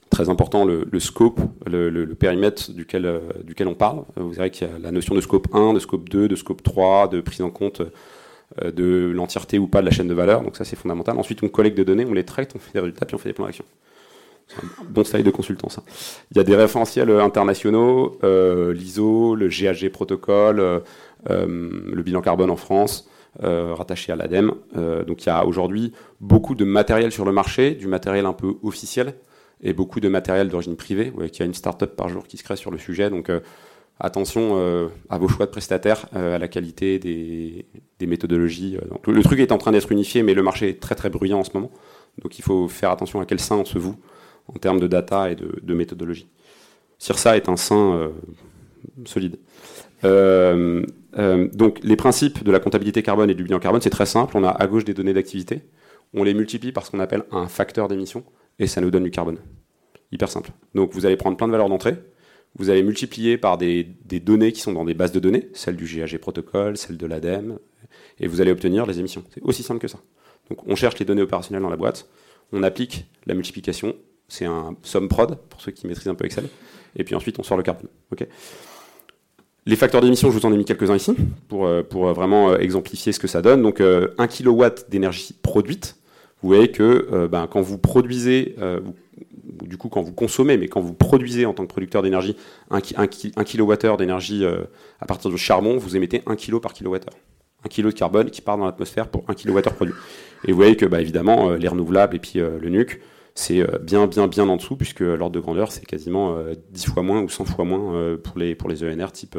Très 0.09 0.29
important, 0.29 0.63
le, 0.63 0.87
scope, 0.99 1.41
le, 1.65 2.05
périmètre 2.13 2.71
duquel, 2.71 3.05
euh, 3.05 3.19
duquel 3.43 3.67
on 3.67 3.75
parle. 3.75 4.03
Vous 4.15 4.31
verrez 4.31 4.51
qu'il 4.51 4.67
y 4.67 4.71
a 4.71 4.79
la 4.79 4.91
notion 4.91 5.13
de 5.13 5.21
scope 5.21 5.47
1, 5.53 5.73
de 5.73 5.79
scope 5.79 6.09
2, 6.09 6.27
de 6.27 6.35
scope 6.35 6.63
3, 6.63 7.09
de 7.09 7.21
prise 7.21 7.41
en 7.41 7.49
compte 7.49 7.81
de 8.63 9.11
l'entièreté 9.13 9.59
ou 9.59 9.67
pas 9.67 9.81
de 9.81 9.85
la 9.85 9.91
chaîne 9.91 10.07
de 10.07 10.13
valeur. 10.13 10.41
Donc 10.41 10.55
ça, 10.55 10.63
c'est 10.63 10.77
fondamental. 10.77 11.19
Ensuite, 11.19 11.43
on 11.43 11.49
collecte 11.49 11.75
des 11.75 11.83
données, 11.83 12.05
on 12.05 12.13
les 12.13 12.23
traite, 12.23 12.53
on 12.55 12.59
fait 12.59 12.71
des 12.73 12.79
résultats, 12.79 13.05
puis 13.05 13.15
on 13.15 13.17
fait 13.17 13.29
des 13.29 13.33
plans 13.33 13.45
d'action. 13.45 13.65
Un 14.55 14.83
bon 14.89 15.03
style 15.03 15.23
de 15.23 15.31
consultant, 15.31 15.69
ça. 15.69 15.83
Il 16.31 16.37
y 16.37 16.39
a 16.39 16.43
des 16.43 16.55
référentiels 16.55 17.09
internationaux, 17.11 18.17
euh, 18.23 18.73
l'ISO, 18.73 19.35
le 19.35 19.49
GHG 19.49 19.89
protocole, 19.89 20.59
euh, 20.59 20.81
le 21.27 22.01
bilan 22.01 22.21
carbone 22.21 22.49
en 22.49 22.55
France, 22.55 23.09
euh, 23.43 23.73
rattaché 23.73 24.11
à 24.11 24.15
l'ADEME. 24.15 24.53
donc 25.05 25.23
il 25.23 25.27
y 25.27 25.29
a 25.29 25.45
aujourd'hui 25.45 25.91
beaucoup 26.21 26.55
de 26.55 26.63
matériel 26.63 27.11
sur 27.11 27.25
le 27.25 27.31
marché, 27.31 27.71
du 27.71 27.87
matériel 27.87 28.25
un 28.25 28.33
peu 28.33 28.55
officiel, 28.63 29.15
et 29.61 29.73
beaucoup 29.73 29.99
de 29.99 30.07
matériel 30.07 30.49
d'origine 30.49 30.75
privée. 30.75 31.11
Qu'il 31.31 31.39
y 31.39 31.43
a 31.43 31.45
une 31.45 31.53
start-up 31.53 31.95
par 31.95 32.09
jour 32.09 32.25
qui 32.27 32.37
se 32.37 32.43
crée 32.43 32.55
sur 32.55 32.71
le 32.71 32.77
sujet. 32.77 33.09
Donc 33.09 33.31
attention 33.99 34.89
à 35.09 35.17
vos 35.17 35.27
choix 35.27 35.47
de 35.47 35.51
prestataires, 35.51 36.05
à 36.13 36.37
la 36.37 36.47
qualité 36.47 36.99
des, 36.99 37.65
méthodologies. 38.05 38.77
Le, 39.07 39.23
truc 39.23 39.39
est 39.39 39.51
en 39.51 39.57
train 39.57 39.71
d'être 39.71 39.91
unifié, 39.91 40.21
mais 40.21 40.35
le 40.35 40.43
marché 40.43 40.69
est 40.69 40.79
très 40.79 40.93
très 40.93 41.09
bruyant 41.09 41.39
en 41.39 41.43
ce 41.43 41.49
moment. 41.55 41.71
Donc 42.21 42.37
il 42.37 42.43
faut 42.43 42.67
faire 42.67 42.91
attention 42.91 43.19
à 43.19 43.25
quel 43.25 43.39
sein 43.39 43.55
on 43.55 43.65
se 43.65 43.79
voue 43.79 43.95
en 44.47 44.59
termes 44.59 44.79
de 44.79 44.87
data 44.87 45.31
et 45.31 45.35
de, 45.35 45.73
méthodologie. 45.73 46.27
CIRSA 46.99 47.37
est 47.37 47.49
un 47.49 47.57
sein 47.57 47.93
euh, 47.93 48.09
solide. 49.05 49.37
Euh, 50.03 50.85
euh, 51.17 51.47
donc 51.53 51.79
les 51.83 51.95
principes 51.95 52.43
de 52.43 52.51
la 52.51 52.59
comptabilité 52.59 53.01
carbone 53.01 53.29
et 53.29 53.35
du 53.35 53.43
bilan 53.43 53.59
carbone, 53.59 53.81
c'est 53.81 53.89
très 53.89 54.05
simple. 54.05 54.37
On 54.37 54.43
a 54.43 54.49
à 54.49 54.67
gauche 54.67 54.85
des 54.85 54.93
données 54.93 55.13
d'activité, 55.13 55.61
on 56.13 56.23
les 56.23 56.33
multiplie 56.33 56.71
par 56.71 56.85
ce 56.85 56.91
qu'on 56.91 56.99
appelle 56.99 57.23
un 57.31 57.47
facteur 57.47 57.87
d'émission, 57.87 58.23
et 58.59 58.67
ça 58.67 58.81
nous 58.81 58.91
donne 58.91 59.03
du 59.03 59.11
carbone. 59.11 59.39
Hyper 60.11 60.29
simple. 60.29 60.51
Donc 60.73 60.93
vous 60.93 61.05
allez 61.05 61.17
prendre 61.17 61.37
plein 61.37 61.47
de 61.47 61.51
valeurs 61.51 61.69
d'entrée, 61.69 61.95
vous 62.57 62.69
allez 62.69 62.83
multiplier 62.83 63.37
par 63.37 63.57
des, 63.57 63.87
des, 64.05 64.19
données 64.19 64.51
qui 64.51 64.61
sont 64.61 64.73
dans 64.73 64.85
des 64.85 64.93
bases 64.93 65.11
de 65.11 65.19
données, 65.19 65.49
celles 65.53 65.75
du 65.75 65.85
GAG 65.85 66.17
protocole, 66.17 66.77
celles 66.77 66.97
de 66.97 67.05
l'ADEME, 67.05 67.59
et 68.19 68.27
vous 68.27 68.41
allez 68.41 68.51
obtenir 68.51 68.85
les 68.85 68.99
émissions. 68.99 69.23
C'est 69.33 69.43
aussi 69.43 69.63
simple 69.63 69.79
que 69.79 69.87
ça. 69.87 69.99
Donc 70.49 70.65
on 70.67 70.75
cherche 70.75 70.97
les 70.99 71.05
données 71.05 71.21
opérationnelles 71.21 71.61
dans 71.61 71.69
la 71.69 71.77
boîte, 71.77 72.07
on 72.53 72.63
applique 72.63 73.05
la 73.25 73.33
multiplication 73.33 73.95
c'est 74.27 74.45
un 74.45 74.75
somme 74.83 75.07
prod, 75.07 75.37
pour 75.49 75.61
ceux 75.61 75.71
qui 75.71 75.87
maîtrisent 75.87 76.07
un 76.07 76.15
peu 76.15 76.25
Excel. 76.25 76.45
Et 76.95 77.03
puis 77.03 77.15
ensuite, 77.15 77.39
on 77.39 77.43
sort 77.43 77.57
le 77.57 77.63
carbone. 77.63 77.87
les 79.65 79.75
facteurs 79.75 80.01
d'émission, 80.01 80.29
je 80.31 80.37
vous 80.37 80.45
en 80.45 80.53
ai 80.53 80.57
mis 80.57 80.65
quelques-uns 80.65 80.95
ici, 80.95 81.15
pour, 81.47 81.65
euh, 81.65 81.83
pour 81.83 82.11
vraiment 82.13 82.51
euh, 82.51 82.57
exemplifier 82.57 83.11
ce 83.11 83.19
que 83.19 83.27
ça 83.27 83.41
donne. 83.41 83.61
Donc, 83.61 83.79
1 83.79 83.83
euh, 83.83 84.07
kW 84.17 84.65
d'énergie 84.89 85.33
produite, 85.41 85.97
vous 86.41 86.49
voyez 86.49 86.71
que 86.71 87.27
ben, 87.31 87.47
quand 87.47 87.61
vous 87.61 87.79
produisez, 87.79 88.55
du 89.63 89.75
coup 89.77 89.89
quand 89.89 90.03
vous 90.03 90.13
consommez, 90.13 90.55
mais 90.55 90.67
quand 90.67 90.81
vous 90.81 90.93
produisez 90.93 91.47
en 91.47 91.55
tant 91.55 91.63
que 91.63 91.69
producteur 91.69 92.03
d'énergie 92.03 92.35
1, 92.69 92.77
1, 92.95 93.07
kWh 93.43 93.97
d'énergie 93.97 94.45
à 94.45 95.05
partir 95.07 95.31
de 95.31 95.35
charbon, 95.35 95.77
vous 95.77 95.95
émettez 95.95 96.21
1 96.27 96.35
kg 96.35 96.59
par 96.59 96.73
kWh. 96.75 96.99
1 97.65 97.69
kg 97.69 97.85
de 97.85 97.89
carbone 97.89 98.29
qui 98.29 98.41
part 98.41 98.55
dans 98.55 98.67
l'atmosphère 98.67 99.07
pour 99.07 99.23
1 99.27 99.33
kWh 99.33 99.61
produit. 99.61 99.95
Et 100.45 100.51
vous 100.51 100.57
voyez 100.57 100.75
que 100.75 100.85
bah, 100.85 101.01
évidemment, 101.01 101.53
les 101.53 101.67
renouvelables 101.67 102.15
et 102.15 102.19
puis 102.19 102.33
le 102.35 102.69
nuc, 102.69 103.01
c'est 103.37 103.61
euh, 103.61 103.77
bien, 103.79 104.07
bien, 104.07 104.27
bien 104.27 104.49
en 104.49 104.57
dessous, 104.57 104.75
puisque 104.75 105.01
l'ordre 105.01 105.35
de 105.35 105.39
grandeur, 105.39 105.71
c'est 105.71 105.85
quasiment 105.85 106.35
10 106.71 106.87
euh, 106.87 106.91
fois 106.91 107.03
moins 107.03 107.21
ou 107.21 107.29
100 107.29 107.45
fois 107.45 107.65
moins 107.65 107.93
euh, 107.93 108.17
pour 108.17 108.39
les, 108.39 108.55
pour 108.55 108.67
les 108.67 108.83
ENR 108.83 109.11
type 109.11 109.37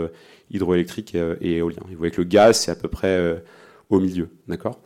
hydroélectrique 0.52 1.16
et, 1.16 1.56
éolien. 1.56 1.80
vous 1.88 1.96
voyez 1.96 2.12
que 2.12 2.20
le 2.20 2.28
gaz, 2.28 2.60
c'est 2.60 2.70
à 2.70 2.76
peu 2.76 2.86
près 2.86 3.42
au 3.90 3.98
milieu. 3.98 4.28
D'accord? 4.46 4.80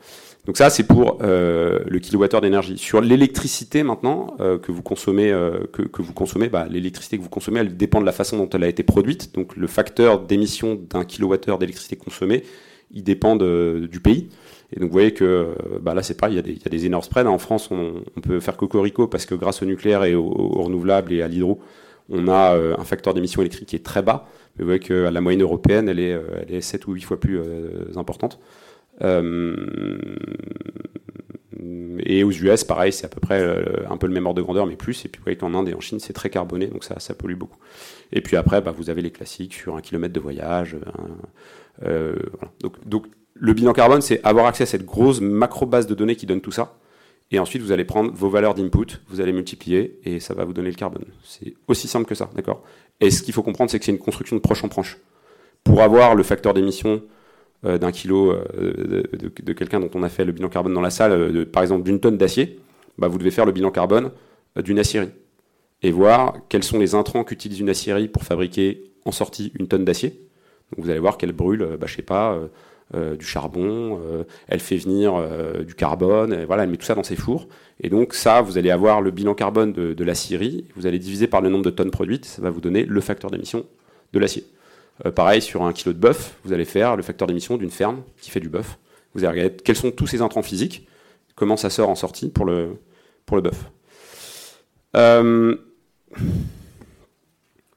Donc 0.46 0.56
ça, 0.56 0.70
c'est 0.70 0.84
pour 0.84 1.18
le 1.20 1.98
kilowattheure 1.98 2.40
d'énergie. 2.40 2.78
Sur 2.78 3.02
l'électricité 3.02 3.82
maintenant 3.82 4.34
que 4.38 4.72
vous 4.72 4.82
consommez, 4.82 5.30
que, 5.72 5.82
que, 5.82 6.02
vous 6.02 6.14
consommez, 6.14 6.48
bah, 6.48 6.66
l'électricité 6.68 7.18
que 7.18 7.22
vous 7.22 7.28
consommez, 7.28 7.60
elle 7.60 7.76
dépend 7.76 8.00
de 8.00 8.06
la 8.06 8.12
façon 8.12 8.38
dont 8.38 8.48
elle 8.48 8.64
a 8.64 8.68
été 8.68 8.82
produite. 8.82 9.34
Donc 9.34 9.56
le 9.56 9.66
facteur 9.66 10.20
d'émission 10.20 10.74
d'un 10.74 11.04
kilowattheure 11.04 11.58
d'électricité 11.58 11.96
consommée, 11.96 12.44
il 12.90 13.04
dépend 13.04 13.36
du 13.36 14.00
pays. 14.02 14.30
Et 14.72 14.80
donc 14.80 14.88
vous 14.88 14.94
voyez 14.94 15.12
que 15.12 15.24
euh, 15.24 15.54
bah 15.80 15.94
là 15.94 16.02
c'est 16.02 16.16
pareil, 16.16 16.36
il 16.44 16.52
y, 16.52 16.66
a 16.66 16.68
des, 16.70 16.86
énormes 16.86 17.02
spreads. 17.02 17.26
En 17.26 17.38
France, 17.38 17.70
on, 17.70 18.02
peut 18.22 18.40
faire 18.40 18.56
cocorico 18.56 19.06
parce 19.06 19.26
que 19.26 19.34
grâce 19.34 19.62
au 19.62 19.66
nucléaire 19.66 20.04
et 20.04 20.14
aux 20.14 20.24
au 20.24 20.62
renouvelables 20.62 21.12
et 21.12 21.22
à 21.22 21.28
l'hydro, 21.28 21.60
on 22.08 22.28
a 22.28 22.54
euh, 22.54 22.74
un 22.78 22.84
facteur 22.84 23.14
d'émission 23.14 23.42
électrique 23.42 23.68
qui 23.68 23.76
est 23.76 23.84
très 23.84 24.02
bas. 24.02 24.26
Mais 24.56 24.62
vous 24.62 24.68
voyez 24.68 24.80
que 24.80 24.94
la 24.94 25.20
moyenne 25.20 25.42
européenne, 25.42 25.88
elle 25.88 25.98
est, 25.98 26.12
euh, 26.12 26.22
elle 26.46 26.54
est 26.54 26.60
7 26.60 26.86
ou 26.86 26.92
8 26.92 27.02
fois 27.02 27.20
plus 27.20 27.40
importante. 27.96 28.38
et 32.04 32.24
aux 32.24 32.30
US, 32.30 32.64
pareil, 32.64 32.92
c'est 32.92 33.06
à 33.06 33.08
peu 33.08 33.20
près 33.20 33.42
un 33.88 33.96
peu 33.96 34.06
le 34.06 34.12
même 34.14 34.26
ordre 34.26 34.38
de 34.38 34.42
grandeur, 34.42 34.66
mais 34.66 34.76
plus. 34.76 35.04
Et 35.04 35.08
puis 35.08 35.18
vous 35.18 35.24
voyez 35.24 35.36
qu'en 35.36 35.54
Inde 35.54 35.68
et 35.68 35.74
en 35.74 35.80
Chine, 35.80 36.00
c'est 36.00 36.12
très 36.12 36.30
carboné, 36.30 36.66
donc 36.66 36.84
ça, 36.84 36.96
pollue 37.14 37.36
beaucoup. 37.36 37.58
Et 38.12 38.20
puis 38.22 38.36
après, 38.36 38.60
bah, 38.62 38.72
vous 38.76 38.88
avez 38.90 39.02
les 39.02 39.10
classiques 39.10 39.54
sur 39.54 39.76
un 39.76 39.80
kilomètre 39.80 40.14
de 40.14 40.20
voyage. 40.20 40.76
donc, 41.82 42.88
donc 42.88 43.06
le 43.42 43.54
bilan 43.54 43.72
carbone, 43.72 44.02
c'est 44.02 44.22
avoir 44.22 44.46
accès 44.46 44.62
à 44.62 44.66
cette 44.66 44.84
grosse 44.84 45.20
macro 45.20 45.66
base 45.66 45.88
de 45.88 45.94
données 45.94 46.14
qui 46.14 46.26
donne 46.26 46.40
tout 46.40 46.52
ça. 46.52 46.76
Et 47.32 47.40
ensuite, 47.40 47.60
vous 47.60 47.72
allez 47.72 47.84
prendre 47.84 48.12
vos 48.12 48.28
valeurs 48.28 48.54
d'input, 48.54 49.00
vous 49.08 49.20
allez 49.20 49.32
multiplier 49.32 49.98
et 50.04 50.20
ça 50.20 50.32
va 50.32 50.44
vous 50.44 50.52
donner 50.52 50.70
le 50.70 50.76
carbone. 50.76 51.04
C'est 51.24 51.54
aussi 51.66 51.88
simple 51.88 52.06
que 52.06 52.14
ça, 52.14 52.30
d'accord? 52.36 52.62
Et 53.00 53.10
ce 53.10 53.20
qu'il 53.20 53.34
faut 53.34 53.42
comprendre, 53.42 53.68
c'est 53.68 53.80
que 53.80 53.84
c'est 53.84 53.90
une 53.90 53.98
construction 53.98 54.36
de 54.36 54.40
proche 54.40 54.62
en 54.62 54.68
proche. 54.68 54.98
Pour 55.64 55.82
avoir 55.82 56.14
le 56.14 56.22
facteur 56.22 56.54
d'émission 56.54 57.02
euh, 57.64 57.78
d'un 57.78 57.90
kilo 57.90 58.30
euh, 58.30 59.02
de, 59.12 59.52
quelqu'un 59.54 59.80
dont 59.80 59.90
on 59.94 60.04
a 60.04 60.08
fait 60.08 60.24
le 60.24 60.30
bilan 60.30 60.48
carbone 60.48 60.74
dans 60.74 60.80
la 60.80 60.90
salle, 60.90 61.10
euh, 61.10 61.44
par 61.44 61.64
exemple 61.64 61.82
d'une 61.82 61.98
tonne 61.98 62.16
d'acier, 62.16 62.60
bah, 62.96 63.08
vous 63.08 63.18
devez 63.18 63.32
faire 63.32 63.44
le 63.44 63.52
bilan 63.52 63.72
carbone 63.72 64.12
d'une 64.54 64.78
aciérie 64.78 65.10
et 65.82 65.90
voir 65.90 66.36
quels 66.48 66.62
sont 66.62 66.78
les 66.78 66.94
intrants 66.94 67.24
qu'utilise 67.24 67.58
une 67.58 67.70
aciérie 67.70 68.06
pour 68.06 68.22
fabriquer 68.22 68.84
en 69.04 69.10
sortie 69.10 69.50
une 69.58 69.66
tonne 69.66 69.84
d'acier. 69.84 70.10
Donc 70.70 70.84
vous 70.84 70.90
allez 70.90 71.00
voir 71.00 71.18
qu'elle 71.18 71.32
brûle, 71.32 71.76
bah, 71.80 71.88
je 71.88 71.96
sais 71.96 72.02
pas 72.02 72.38
euh, 72.94 73.16
du 73.16 73.24
charbon, 73.24 74.00
euh, 74.04 74.24
elle 74.48 74.60
fait 74.60 74.76
venir 74.76 75.14
euh, 75.14 75.62
du 75.62 75.74
carbone, 75.74 76.44
voilà, 76.44 76.64
elle 76.64 76.70
met 76.70 76.76
tout 76.76 76.84
ça 76.84 76.94
dans 76.94 77.02
ses 77.02 77.16
fours. 77.16 77.48
Et 77.80 77.88
donc 77.88 78.14
ça, 78.14 78.42
vous 78.42 78.58
allez 78.58 78.70
avoir 78.70 79.00
le 79.00 79.10
bilan 79.10 79.34
carbone 79.34 79.72
de, 79.72 80.04
l'aciérie, 80.04 80.66
vous 80.76 80.86
allez 80.86 80.98
diviser 80.98 81.26
par 81.26 81.40
le 81.40 81.48
nombre 81.48 81.64
de 81.64 81.70
tonnes 81.70 81.90
produites, 81.90 82.26
ça 82.26 82.42
va 82.42 82.50
vous 82.50 82.60
donner 82.60 82.84
le 82.84 83.00
facteur 83.00 83.30
d'émission 83.30 83.64
de 84.12 84.18
l'acier. 84.18 84.44
pareil, 85.14 85.40
sur 85.40 85.62
un 85.62 85.72
kilo 85.72 85.92
de 85.92 85.98
bœuf, 85.98 86.36
vous 86.44 86.52
allez 86.52 86.64
faire 86.64 86.96
le 86.96 87.02
facteur 87.02 87.26
d'émission 87.26 87.56
d'une 87.56 87.70
ferme 87.70 88.02
qui 88.20 88.30
fait 88.30 88.40
du 88.40 88.48
bœuf. 88.48 88.78
Vous 89.14 89.24
allez 89.24 89.40
regarder 89.40 89.56
quels 89.56 89.76
sont 89.76 89.90
tous 89.90 90.06
ces 90.06 90.20
intrants 90.20 90.42
physiques, 90.42 90.86
comment 91.34 91.56
ça 91.56 91.70
sort 91.70 91.88
en 91.88 91.94
sortie 91.94 92.28
pour 92.28 92.44
le, 92.44 92.76
pour 93.26 93.36
le 93.36 93.42
bœuf. 93.42 93.70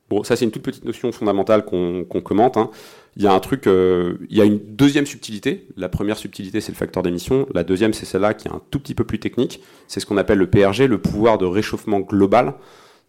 Bon, 0.10 0.24
ça 0.24 0.36
c'est 0.36 0.46
une 0.46 0.52
toute 0.52 0.62
petite 0.62 0.86
notion 0.86 1.12
fondamentale 1.12 1.66
qu'on 1.66 2.06
commente. 2.06 2.58
Hein. 2.58 2.70
Il 3.18 3.24
y 3.24 3.28
a 3.28 3.34
un 3.34 3.40
truc, 3.40 3.68
euh, 3.68 4.18
il 4.30 4.38
y 4.38 4.42
a 4.42 4.46
une 4.46 4.60
deuxième 4.60 5.06
subtilité. 5.06 5.68
La 5.78 5.90
première 5.90 6.18
subtilité 6.18 6.62
c'est 6.62 6.72
le 6.72 6.78
facteur 6.78 7.04
d'émission. 7.04 7.48
La 7.54 7.64
deuxième 7.64 7.94
c'est 7.94 8.06
celle-là 8.06 8.34
qui 8.34 8.48
est 8.48 8.52
un 8.52 8.62
tout 8.72 8.80
petit 8.80 8.96
peu 8.96 9.04
plus 9.04 9.20
technique. 9.20 9.62
C'est 9.88 10.00
ce 10.00 10.06
qu'on 10.06 10.18
appelle 10.18 10.38
le 10.38 10.50
PRG, 10.50 10.88
le 10.88 10.98
pouvoir 10.98 11.38
de 11.38 11.46
réchauffement 11.46 12.00
global. 12.00 12.56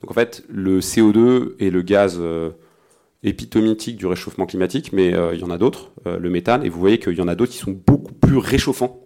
Donc 0.03 0.11
en 0.11 0.14
fait, 0.14 0.45
le 0.49 0.81
CO2 0.81 1.55
est 1.59 1.71
le 1.71 1.83
gaz 1.83 2.19
euh, 2.21 2.51
épitomitique 3.23 3.97
du 3.97 4.07
réchauffement 4.07 4.47
climatique, 4.47 4.92
mais 4.92 5.14
euh, 5.14 5.35
il 5.35 5.40
y 5.40 5.45
en 5.45 5.51
a 5.51 5.59
d'autres, 5.59 5.90
le 6.05 6.31
méthane, 6.31 6.64
et 6.64 6.69
vous 6.69 6.79
voyez 6.79 6.99
qu'il 6.99 7.14
y 7.14 7.21
en 7.23 7.29
a 7.29 7.35
d'autres 7.35 7.53
qui 7.53 7.59
sont 7.59 7.77
beaucoup 7.87 8.12
plus 8.12 8.37
réchauffants 8.37 9.03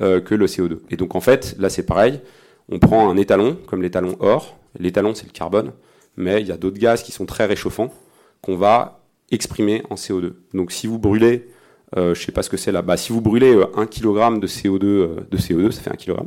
que 0.00 0.34
le 0.34 0.46
CO2. 0.46 0.80
Et 0.90 0.96
donc 0.96 1.14
en 1.14 1.20
fait, 1.20 1.54
là 1.60 1.68
c'est 1.68 1.86
pareil. 1.86 2.20
On 2.68 2.80
prend 2.80 3.08
un 3.08 3.16
étalon, 3.16 3.56
comme 3.66 3.82
l'étalon 3.82 4.16
or. 4.18 4.58
L'étalon 4.80 5.14
c'est 5.14 5.26
le 5.26 5.32
carbone 5.32 5.70
mais 6.16 6.40
il 6.40 6.46
y 6.46 6.52
a 6.52 6.56
d'autres 6.56 6.78
gaz 6.78 7.02
qui 7.02 7.12
sont 7.12 7.26
très 7.26 7.46
réchauffants 7.46 7.92
qu'on 8.40 8.56
va 8.56 9.03
exprimer 9.34 9.82
en 9.90 9.96
CO2. 9.96 10.32
Donc 10.54 10.72
si 10.72 10.86
vous 10.86 10.98
brûlez, 10.98 11.48
euh, 11.96 12.14
je 12.14 12.20
ne 12.20 12.24
sais 12.26 12.32
pas 12.32 12.42
ce 12.42 12.50
que 12.50 12.56
c'est 12.56 12.72
là, 12.72 12.82
bas 12.82 12.96
si 12.96 13.12
vous 13.12 13.20
brûlez 13.20 13.52
1 13.52 13.82
euh, 13.82 13.86
kg 13.86 14.40
de 14.40 14.46
CO2, 14.46 14.84
euh, 14.84 15.16
de 15.30 15.36
CO2, 15.36 15.70
ça 15.70 15.82
fait 15.82 15.90
1 15.90 15.96
kg. 15.96 16.20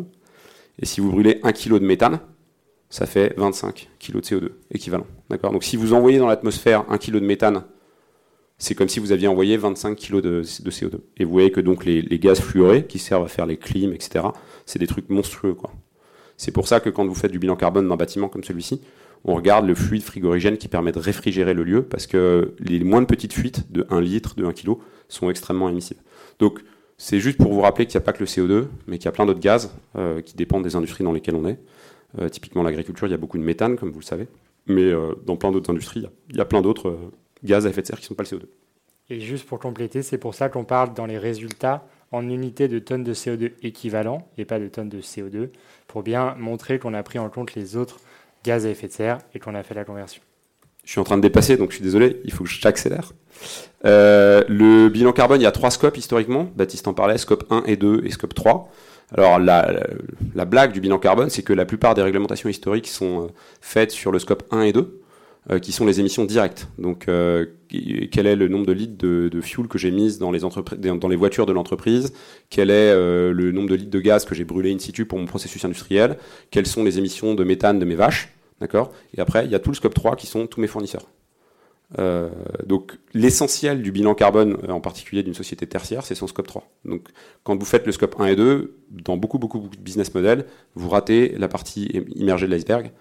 Et 0.79 0.85
si 0.85 1.01
vous 1.01 1.11
brûlez 1.11 1.39
1 1.43 1.51
kg 1.51 1.73
de 1.79 1.85
méthane, 1.85 2.19
ça 2.89 3.05
fait 3.05 3.33
25 3.37 3.89
kg 3.99 4.15
de 4.15 4.21
CO2 4.21 4.49
équivalent. 4.71 5.07
D'accord? 5.29 5.51
Donc 5.51 5.63
si 5.63 5.75
vous 5.75 5.93
envoyez 5.93 6.19
dans 6.19 6.27
l'atmosphère 6.27 6.85
1 6.89 6.97
kg 6.97 7.13
de 7.13 7.19
méthane, 7.25 7.63
c'est 8.57 8.73
comme 8.73 8.89
si 8.89 8.99
vous 8.99 9.11
aviez 9.11 9.27
envoyé 9.27 9.57
25 9.57 9.95
kg 9.95 10.21
de, 10.21 10.41
CO2. 10.43 10.99
Et 11.17 11.25
vous 11.25 11.31
voyez 11.31 11.51
que 11.51 11.61
donc 11.61 11.85
les, 11.85 12.01
gaz 12.19 12.39
fluorés 12.39 12.85
qui 12.85 12.97
servent 12.97 13.25
à 13.25 13.27
faire 13.27 13.45
les 13.45 13.57
clims, 13.57 13.93
etc., 13.93 14.25
c'est 14.65 14.79
des 14.79 14.87
trucs 14.87 15.09
monstrueux. 15.09 15.55
C'est 16.37 16.51
pour 16.51 16.67
ça 16.67 16.79
que 16.79 16.89
quand 16.89 17.05
vous 17.05 17.15
faites 17.15 17.31
du 17.31 17.39
bilan 17.39 17.55
carbone 17.55 17.87
d'un 17.87 17.95
bâtiment 17.95 18.29
comme 18.29 18.43
celui-ci, 18.43 18.81
on 19.27 19.35
regarde 19.35 19.67
le 19.67 19.75
fluide 19.75 20.03
frigorigène 20.03 20.57
qui 20.57 20.67
permet 20.67 20.91
de 20.91 20.99
réfrigérer 20.99 21.53
le 21.53 21.63
lieu, 21.63 21.83
parce 21.83 22.07
que 22.07 22.55
les 22.59 22.83
moins 22.83 23.01
de 23.01 23.05
petites 23.05 23.33
fuites 23.33 23.71
de 23.71 23.85
1 23.89 24.01
litre, 24.01 24.35
de 24.35 24.45
1 24.45 24.53
kg, 24.53 24.77
sont 25.09 25.29
extrêmement 25.29 25.69
émissives. 25.69 26.01
Donc, 26.39 26.61
c'est 26.97 27.19
juste 27.19 27.37
pour 27.37 27.53
vous 27.53 27.61
rappeler 27.61 27.85
qu'il 27.85 27.99
n'y 27.99 28.03
a 28.03 28.05
pas 28.05 28.13
que 28.13 28.19
le 28.19 28.25
CO2, 28.25 28.67
mais 28.87 28.97
qu'il 28.97 29.05
y 29.05 29.09
a 29.09 29.11
plein 29.11 29.25
d'autres 29.25 29.39
gaz 29.39 29.75
euh, 29.97 30.21
qui 30.21 30.35
dépendent 30.35 30.63
des 30.63 30.75
industries 30.75 31.03
dans 31.03 31.11
lesquelles 31.11 31.35
on 31.35 31.47
est. 31.47 31.59
Euh, 32.19 32.29
typiquement 32.29 32.63
l'agriculture, 32.63 33.05
il 33.07 33.11
y 33.11 33.13
a 33.13 33.17
beaucoup 33.17 33.37
de 33.37 33.43
méthane, 33.43 33.75
comme 33.77 33.91
vous 33.91 33.99
le 33.99 34.05
savez. 34.05 34.27
mais 34.65 34.91
dans 35.25 35.35
plein 35.35 35.51
d'autres 35.51 35.69
industries, 35.69 36.05
il 36.29 36.37
y 36.37 36.41
a 36.41 36.45
plein 36.45 36.61
d'autres 36.61 36.97
gaz 37.43 37.65
à 37.65 37.69
effet 37.69 37.81
de 37.81 37.87
serre 37.87 37.97
qui 37.97 38.05
ne 38.05 38.07
sont 38.07 38.15
pas 38.15 38.23
le 38.23 38.29
CO2. 38.29 38.43
Et 39.09 39.19
juste 39.21 39.45
pour 39.45 39.59
compléter, 39.59 40.01
c'est 40.01 40.17
pour 40.17 40.35
ça 40.35 40.49
qu'on 40.49 40.65
parle 40.65 40.93
dans 40.93 41.05
les 41.05 41.17
résultats 41.17 41.87
en 42.11 42.27
unités 42.29 42.67
de 42.67 42.79
tonnes 42.79 43.03
de 43.03 43.13
CO2 43.13 43.53
équivalent 43.61 44.27
et 44.37 44.45
pas 44.45 44.59
de 44.59 44.67
tonnes 44.67 44.89
de 44.89 45.01
CO2, 45.01 45.49
pour 45.87 46.03
bien 46.03 46.35
montrer 46.35 46.79
qu'on 46.79 46.93
a 46.93 47.03
pris 47.03 47.19
en 47.19 47.29
compte 47.29 47.55
les 47.55 47.75
autres 47.75 47.99
gaz 48.43 48.65
à 48.65 48.69
effet 48.69 48.87
de 48.87 48.93
serre 48.93 49.19
et 49.33 49.39
qu'on 49.39 49.55
a 49.55 49.63
fait 49.63 49.73
la 49.73 49.85
conversion. 49.85 50.21
Je 50.83 50.91
suis 50.91 50.99
en 51.01 51.03
train 51.03 51.17
de 51.17 51.21
dépasser, 51.21 51.57
donc 51.57 51.71
je 51.71 51.75
suis 51.75 51.83
désolé, 51.83 52.21
il 52.23 52.31
faut 52.31 52.45
que 52.45 52.49
j'accélère. 52.49 53.11
Euh, 53.85 54.43
le 54.47 54.87
bilan 54.89 55.11
carbone, 55.11 55.41
il 55.41 55.43
y 55.43 55.47
a 55.47 55.51
trois 55.51 55.69
scopes 55.69 55.97
historiquement. 55.97 56.49
Baptiste 56.55 56.87
en 56.87 56.93
parlait, 56.93 57.17
scope 57.17 57.45
1 57.49 57.63
et 57.65 57.75
2 57.75 58.03
et 58.05 58.11
scope 58.11 58.33
3. 58.33 58.71
Alors 59.13 59.39
la, 59.39 59.73
la 60.35 60.45
blague 60.45 60.71
du 60.71 60.79
bilan 60.79 60.97
carbone, 60.97 61.29
c'est 61.29 61.43
que 61.43 61.53
la 61.53 61.65
plupart 61.65 61.93
des 61.93 62.01
réglementations 62.01 62.49
historiques 62.49 62.87
sont 62.87 63.25
euh, 63.25 63.27
faites 63.61 63.91
sur 63.91 64.11
le 64.11 64.19
scope 64.19 64.43
1 64.51 64.61
et 64.61 64.73
2. 64.73 65.01
Euh, 65.49 65.59
qui 65.59 65.71
sont 65.71 65.85
les 65.85 66.01
émissions 66.01 66.25
directes. 66.25 66.67
Donc, 66.77 67.07
euh, 67.07 67.45
quel 68.11 68.27
est 68.27 68.35
le 68.35 68.49
nombre 68.49 68.65
de 68.65 68.73
litres 68.73 68.97
de, 68.97 69.29
de 69.29 69.39
fuel 69.39 69.69
que 69.69 69.77
j'ai 69.77 69.91
mis 69.91 70.17
dans 70.17 70.29
les, 70.29 71.15
voitures 71.15 71.45
de 71.45 71.53
l'entreprise? 71.53 72.11
Quel 72.49 72.69
est 72.69 72.91
euh, 72.91 73.31
le 73.31 73.53
nombre 73.53 73.69
de 73.69 73.75
litres 73.75 73.89
de 73.89 73.99
gaz 74.01 74.25
que 74.25 74.35
j'ai 74.35 74.43
brûlé 74.43 74.73
in 74.73 74.79
situ 74.79 75.05
pour 75.05 75.17
mon 75.17 75.25
processus 75.25 75.63
industriel? 75.63 76.17
Quelles 76.51 76.67
sont 76.67 76.83
les 76.83 76.97
émissions 76.97 77.33
de 77.33 77.45
méthane 77.45 77.79
de 77.79 77.85
mes 77.85 77.95
vaches? 77.95 78.33
D'accord? 78.59 78.91
Et 79.15 79.21
après, 79.21 79.45
il 79.45 79.51
y 79.51 79.55
a 79.55 79.59
tout 79.59 79.69
le 79.69 79.75
scope 79.75 79.93
3 79.93 80.17
qui 80.17 80.27
sont 80.27 80.47
tous 80.47 80.59
mes 80.59 80.67
fournisseurs. 80.67 81.07
Donc 82.65 82.97
l'essentiel 83.13 83.81
du 83.81 83.93
bilan 83.93 84.13
carbone, 84.13 84.57
en 84.67 84.81
particulier 84.81 85.23
d'une 85.23 85.33
société 85.33 85.65
tertiaire, 85.65 86.03
c'est 86.03 86.15
son 86.15 86.27
scope 86.27 86.47
3. 86.47 86.69
Donc 86.83 87.07
quand 87.45 87.55
vous 87.55 87.65
faites 87.65 87.85
le 87.85 87.93
scope 87.93 88.19
1 88.19 88.25
et 88.25 88.35
2, 88.35 88.75
dans 88.91 89.15
beaucoup 89.15 89.39
beaucoup, 89.39 89.59
beaucoup 89.59 89.77
de 89.77 89.81
business 89.81 90.13
models, 90.13 90.45
vous 90.75 90.89
ratez 90.89 91.33
la 91.37 91.47
partie 91.47 91.85
immergée 92.15 92.47
de 92.47 92.51
l'iceberg. 92.51 92.91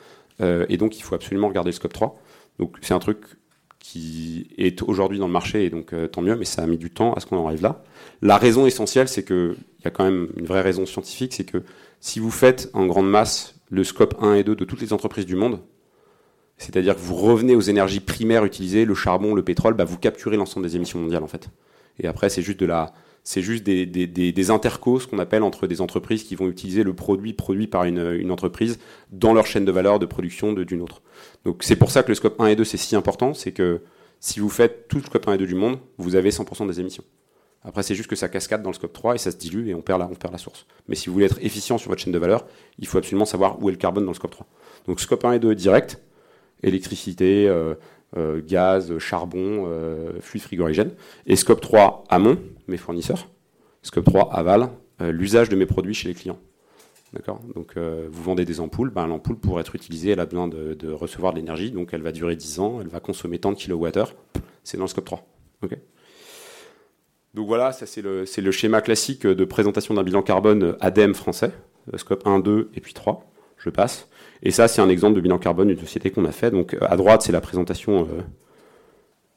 Et 0.41 0.77
donc 0.77 0.97
il 0.97 1.03
faut 1.03 1.17
absolument 1.17 1.49
regarder 1.49 1.71
le 1.71 1.75
scope 1.75 1.93
3. 1.93 2.17
Donc 2.59 2.77
c'est 2.83 2.95
un 2.95 2.99
truc 2.99 3.19
qui 3.79 4.49
est 4.59 4.83
aujourd'hui 4.83 5.19
dans 5.19 5.27
le 5.27 5.33
marché, 5.33 5.65
et 5.65 5.71
donc 5.71 5.93
euh, 5.93 6.09
tant 6.09 6.23
mieux, 6.23 6.37
mais 6.37 6.45
ça 6.45 6.63
a 6.63 6.67
mis 6.67 6.79
du 6.79 6.91
temps 6.91 7.13
à 7.13 7.21
ce 7.21 7.27
qu'on 7.27 7.37
en 7.37 7.47
arrive 7.47 7.63
là. 7.63 7.85
La 8.23 8.37
raison 8.37 8.67
essentielle, 8.67 9.09
c'est 9.09 9.25
qu'il 9.25 9.57
y 9.85 9.89
a 9.89 9.91
quand 9.91 10.05
même 10.05 10.29
une 10.37 10.47
vraie 10.47 10.63
raison 10.63 10.87
scientifique, 10.87 11.35
c'est 11.35 11.45
que 11.45 11.63
si 12.01 12.19
vous 12.19 12.31
faites 12.31 12.71
en 12.73 12.87
grande 12.87 13.09
masse 13.09 13.55
le 13.71 13.85
scope 13.85 14.17
1 14.21 14.35
et 14.35 14.45
2 14.45 14.57
de 14.57 14.65
toutes 14.65 14.81
les 14.81 14.93
entreprises 14.93 15.27
du 15.27 15.37
monde, 15.37 15.61
c'est-à-dire 16.59 16.95
que 16.95 17.01
vous 17.01 17.15
revenez 17.15 17.55
aux 17.55 17.61
énergies 17.61 18.01
primaires 18.01 18.45
utilisées, 18.45 18.85
le 18.85 18.95
charbon, 18.95 19.35
le 19.35 19.45
pétrole, 19.45 19.75
bah 19.75 19.85
vous 19.85 19.99
capturez 19.99 20.37
l'ensemble 20.37 20.67
des 20.67 20.77
émissions 20.77 20.99
mondiales 20.99 21.23
en 21.23 21.29
fait. 21.29 21.49
Et 21.99 22.07
après, 22.07 22.29
c'est 22.29 22.43
juste 22.43 22.61
de 22.61 22.67
la, 22.67 22.93
c'est 23.27 23.43
juste 23.43 23.65
des, 23.65 24.51
intercos, 24.53 25.05
qu'on 25.07 25.19
appelle 25.19 25.43
entre 25.43 25.67
des 25.67 25.81
entreprises 25.81 26.23
qui 26.23 26.37
vont 26.37 26.47
utiliser 26.47 26.85
le 26.85 26.95
produit 26.95 27.33
produit 27.33 27.67
par 27.67 27.83
une, 27.83 28.13
une 28.21 28.31
entreprise 28.31 28.79
dans 29.11 29.35
leur 29.35 29.47
chaîne 29.47 29.65
de 29.65 29.73
valeur 29.73 29.99
de 29.99 30.07
production 30.07 30.53
d'une 30.53 30.81
autre. 30.81 31.03
Donc 31.45 31.65
c'est 31.65 31.75
pour 31.75 31.91
ça 31.91 32.05
que 32.05 32.09
le 32.09 32.15
scope 32.15 32.41
1 32.41 32.47
et 32.47 32.57
2 32.57 32.63
c'est 32.63 32.77
si 32.77 32.95
important, 32.95 33.35
c'est 33.35 33.51
que 33.51 33.83
si 34.21 34.39
vous 34.39 34.49
faites 34.49 34.87
tout 34.87 34.99
le 34.99 35.03
scope 35.03 35.27
1 35.27 35.33
et 35.33 35.39
2 35.39 35.47
du 35.49 35.57
monde, 35.57 35.81
vous 35.99 36.15
avez 36.15 36.31
100% 36.31 36.69
des 36.69 36.79
émissions. 36.79 37.03
Après 37.65 37.83
c'est 37.83 37.97
juste 37.97 38.09
que 38.09 38.15
ça 38.15 38.29
cascade 38.29 38.63
dans 38.63 38.71
le 38.71 38.77
scope 38.77 38.93
3 38.93 39.17
et 39.17 39.19
ça 39.19 39.33
se 39.33 39.37
dilue 39.37 39.71
et 39.71 39.75
on 39.75 39.83
perd 39.83 39.99
la, 39.99 40.07
on 40.07 40.15
perd 40.15 40.33
la 40.33 40.39
source. 40.39 40.65
Mais 40.87 40.95
si 40.95 41.09
vous 41.09 41.15
voulez 41.15 41.27
être 41.27 41.41
efficient 41.43 41.79
sur 41.79 41.91
votre 41.91 42.01
chaîne 42.01 42.13
de 42.13 42.19
valeur, 42.21 42.47
il 42.79 42.87
faut 42.87 42.99
absolument 42.99 43.25
savoir 43.25 43.61
où 43.61 43.69
est 43.69 43.73
le 43.73 43.79
carbone 43.79 44.05
dans 44.05 44.13
le 44.13 44.17
scope 44.17 44.31
3. 44.31 44.47
Donc 44.87 45.01
scope 45.01 45.25
1 45.25 45.33
et 45.33 45.39
2 45.41 45.53
direct, 45.57 46.01
électricité, 46.63 47.49
euh, 47.49 47.75
euh, 48.17 48.41
gaz, 48.41 48.97
charbon, 48.99 49.65
euh, 49.67 50.21
fluide 50.21 50.43
frigorigène. 50.43 50.93
Et 51.27 51.37
scope 51.37 51.61
3 51.61 52.05
amont, 52.09 52.39
mes 52.69 52.77
fournisseurs. 52.77 53.29
Scope 53.83 54.05
3 54.05 54.33
aval, 54.33 54.71
euh, 55.01 55.11
l'usage 55.11 55.49
de 55.49 55.57
mes 55.57 55.67
produits 55.67 55.95
chez 55.95 56.09
les 56.09 56.15
clients. 56.15 56.39
D'accord? 57.13 57.41
Donc, 57.55 57.77
vous 57.77 58.23
vendez 58.23 58.45
des 58.45 58.61
ampoules, 58.61 58.91
ben, 58.91 59.07
l'ampoule, 59.07 59.39
pour 59.39 59.59
être 59.61 59.75
utilisée, 59.75 60.11
elle 60.11 60.21
a 60.21 60.27
besoin 60.27 60.49
de, 60.49 60.93
recevoir 60.93 61.33
de 61.33 61.39
l'énergie, 61.39 61.71
donc 61.71 61.91
elle 61.93 62.03
va 62.03 62.13
durer 62.13 62.37
10 62.37 62.61
ans, 62.61 62.79
elle 62.81 62.89
va 62.89 63.01
consommer 63.01 63.39
tant 63.39 63.53
de 63.53 63.57
kilowattheures. 63.57 64.15
C'est 64.65 64.77
dans 64.77 64.85
le 64.85 64.89
scope 64.89 65.05
3. 65.07 65.27
Ok? 65.63 65.79
Donc 67.33 67.47
voilà, 67.47 67.73
ça 67.73 67.87
c'est 67.87 68.03
le, 68.03 68.25
le, 68.37 68.51
schéma 68.51 68.81
classique 68.81 69.27
de 69.27 69.45
présentation 69.45 69.95
d'un 69.95 70.03
bilan 70.03 70.23
carbone 70.23 70.77
ADEME 70.81 71.15
français, 71.15 71.53
scope 71.97 72.27
1, 72.27 72.41
2 72.41 72.71
et 72.75 72.81
puis 72.81 72.93
3. 72.93 73.25
Je 73.57 73.71
passe. 73.71 74.09
Et 74.43 74.51
ça, 74.51 74.69
c'est 74.69 74.81
un 74.81 74.89
exemple 74.89 75.17
de 75.17 75.21
bilan 75.21 75.39
carbone 75.39 75.69
d'une 75.69 75.79
société 75.79 76.11
qu'on 76.11 76.25
a 76.25 76.33
fait. 76.33 76.51
Donc 76.51 76.77
à 76.81 76.97
droite, 76.97 77.23
c'est 77.23 77.33
la 77.33 77.41
présentation 77.41 78.07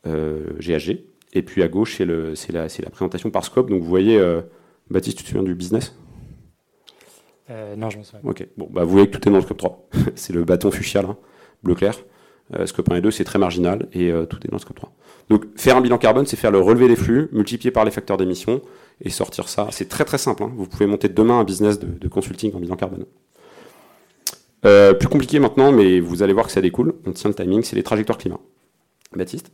euh, 0.07 0.45
GHG. 0.59 1.03
Et 1.33 1.43
puis 1.43 1.61
à 1.61 1.67
gauche, 1.67 1.97
c'est 1.97 2.05
la, 2.51 2.63
la, 2.63 2.89
présentation 2.89 3.29
par 3.29 3.45
scope. 3.45 3.69
Donc 3.69 3.81
vous 3.81 3.87
voyez, 3.87 4.17
euh, 4.17 4.41
Baptiste, 4.89 5.17
tu 5.17 5.23
te 5.23 5.29
souviens 5.29 5.43
du 5.43 5.53
business? 5.53 5.95
Euh, 7.49 7.75
Non, 7.75 7.89
je 7.89 7.99
me 7.99 8.03
souviens. 8.03 8.21
Ok, 8.23 8.47
bon, 8.57 8.67
bah, 8.71 8.83
vous 8.83 8.91
voyez 8.91 9.07
que 9.07 9.17
tout 9.17 9.27
est 9.27 9.31
dans 9.31 9.37
le 9.37 9.43
scope 9.43 9.57
3. 9.57 9.89
c'est 10.15 10.33
le 10.33 10.43
bâton 10.43 10.71
fuchsia, 10.71 11.01
là, 11.01 11.15
bleu 11.63 11.75
clair. 11.75 11.95
Euh, 12.55 12.65
scope 12.65 12.91
1 12.91 12.95
et 12.95 13.01
2, 13.01 13.11
c'est 13.11 13.23
très 13.23 13.37
marginal 13.37 13.87
et 13.93 14.11
tout 14.27 14.39
est 14.43 14.47
dans 14.49 14.55
le 14.55 14.61
scope 14.61 14.77
3. 14.77 14.91
Donc 15.29 15.45
faire 15.55 15.77
un 15.77 15.81
bilan 15.81 15.99
carbone, 15.99 16.25
c'est 16.25 16.37
faire 16.37 16.49
le 16.49 16.59
relevé 16.59 16.87
des 16.87 16.95
flux, 16.95 17.29
multiplié 17.31 17.69
par 17.69 17.85
les 17.85 17.91
facteurs 17.91 18.17
d'émission 18.17 18.61
et 19.01 19.11
sortir 19.11 19.47
ça. 19.47 19.67
C'est 19.69 19.87
très 19.87 20.05
très 20.05 20.17
simple. 20.17 20.41
Hein. 20.41 20.51
Vous 20.55 20.65
pouvez 20.65 20.87
monter 20.87 21.09
demain 21.09 21.39
un 21.39 21.43
business 21.43 21.77
de, 21.77 21.85
de 21.85 22.07
consulting 22.07 22.55
en 22.55 22.59
bilan 22.59 22.75
carbone. 22.75 23.05
Plus 24.61 25.07
compliqué 25.07 25.39
maintenant, 25.39 25.71
mais 25.71 25.99
vous 25.99 26.23
allez 26.23 26.33
voir 26.33 26.45
que 26.45 26.51
ça 26.51 26.61
découle. 26.61 26.93
On 27.05 27.11
tient 27.11 27.29
le 27.29 27.35
timing, 27.35 27.63
c'est 27.63 27.75
les 27.75 27.83
trajectoires 27.83 28.17
climat. 28.17 28.39
Baptiste 29.15 29.51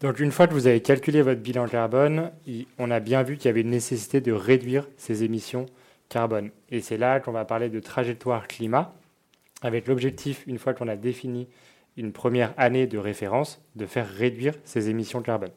donc 0.00 0.20
une 0.20 0.32
fois 0.32 0.46
que 0.46 0.52
vous 0.52 0.66
avez 0.66 0.82
calculé 0.82 1.22
votre 1.22 1.40
bilan 1.40 1.66
carbone, 1.66 2.30
on 2.78 2.90
a 2.90 3.00
bien 3.00 3.22
vu 3.22 3.36
qu'il 3.36 3.46
y 3.46 3.48
avait 3.48 3.62
une 3.62 3.70
nécessité 3.70 4.20
de 4.20 4.32
réduire 4.32 4.86
ces 4.98 5.24
émissions 5.24 5.64
carbone. 6.08 6.50
Et 6.70 6.80
c'est 6.80 6.98
là 6.98 7.20
qu'on 7.20 7.32
va 7.32 7.46
parler 7.46 7.70
de 7.70 7.80
trajectoire 7.80 8.46
climat, 8.46 8.92
avec 9.62 9.86
l'objectif, 9.86 10.44
une 10.46 10.58
fois 10.58 10.74
qu'on 10.74 10.88
a 10.88 10.96
défini 10.96 11.48
une 11.96 12.12
première 12.12 12.52
année 12.58 12.86
de 12.86 12.98
référence, 12.98 13.62
de 13.76 13.86
faire 13.86 14.06
réduire 14.06 14.52
ces 14.64 14.90
émissions 14.90 15.22
carbone. 15.22 15.52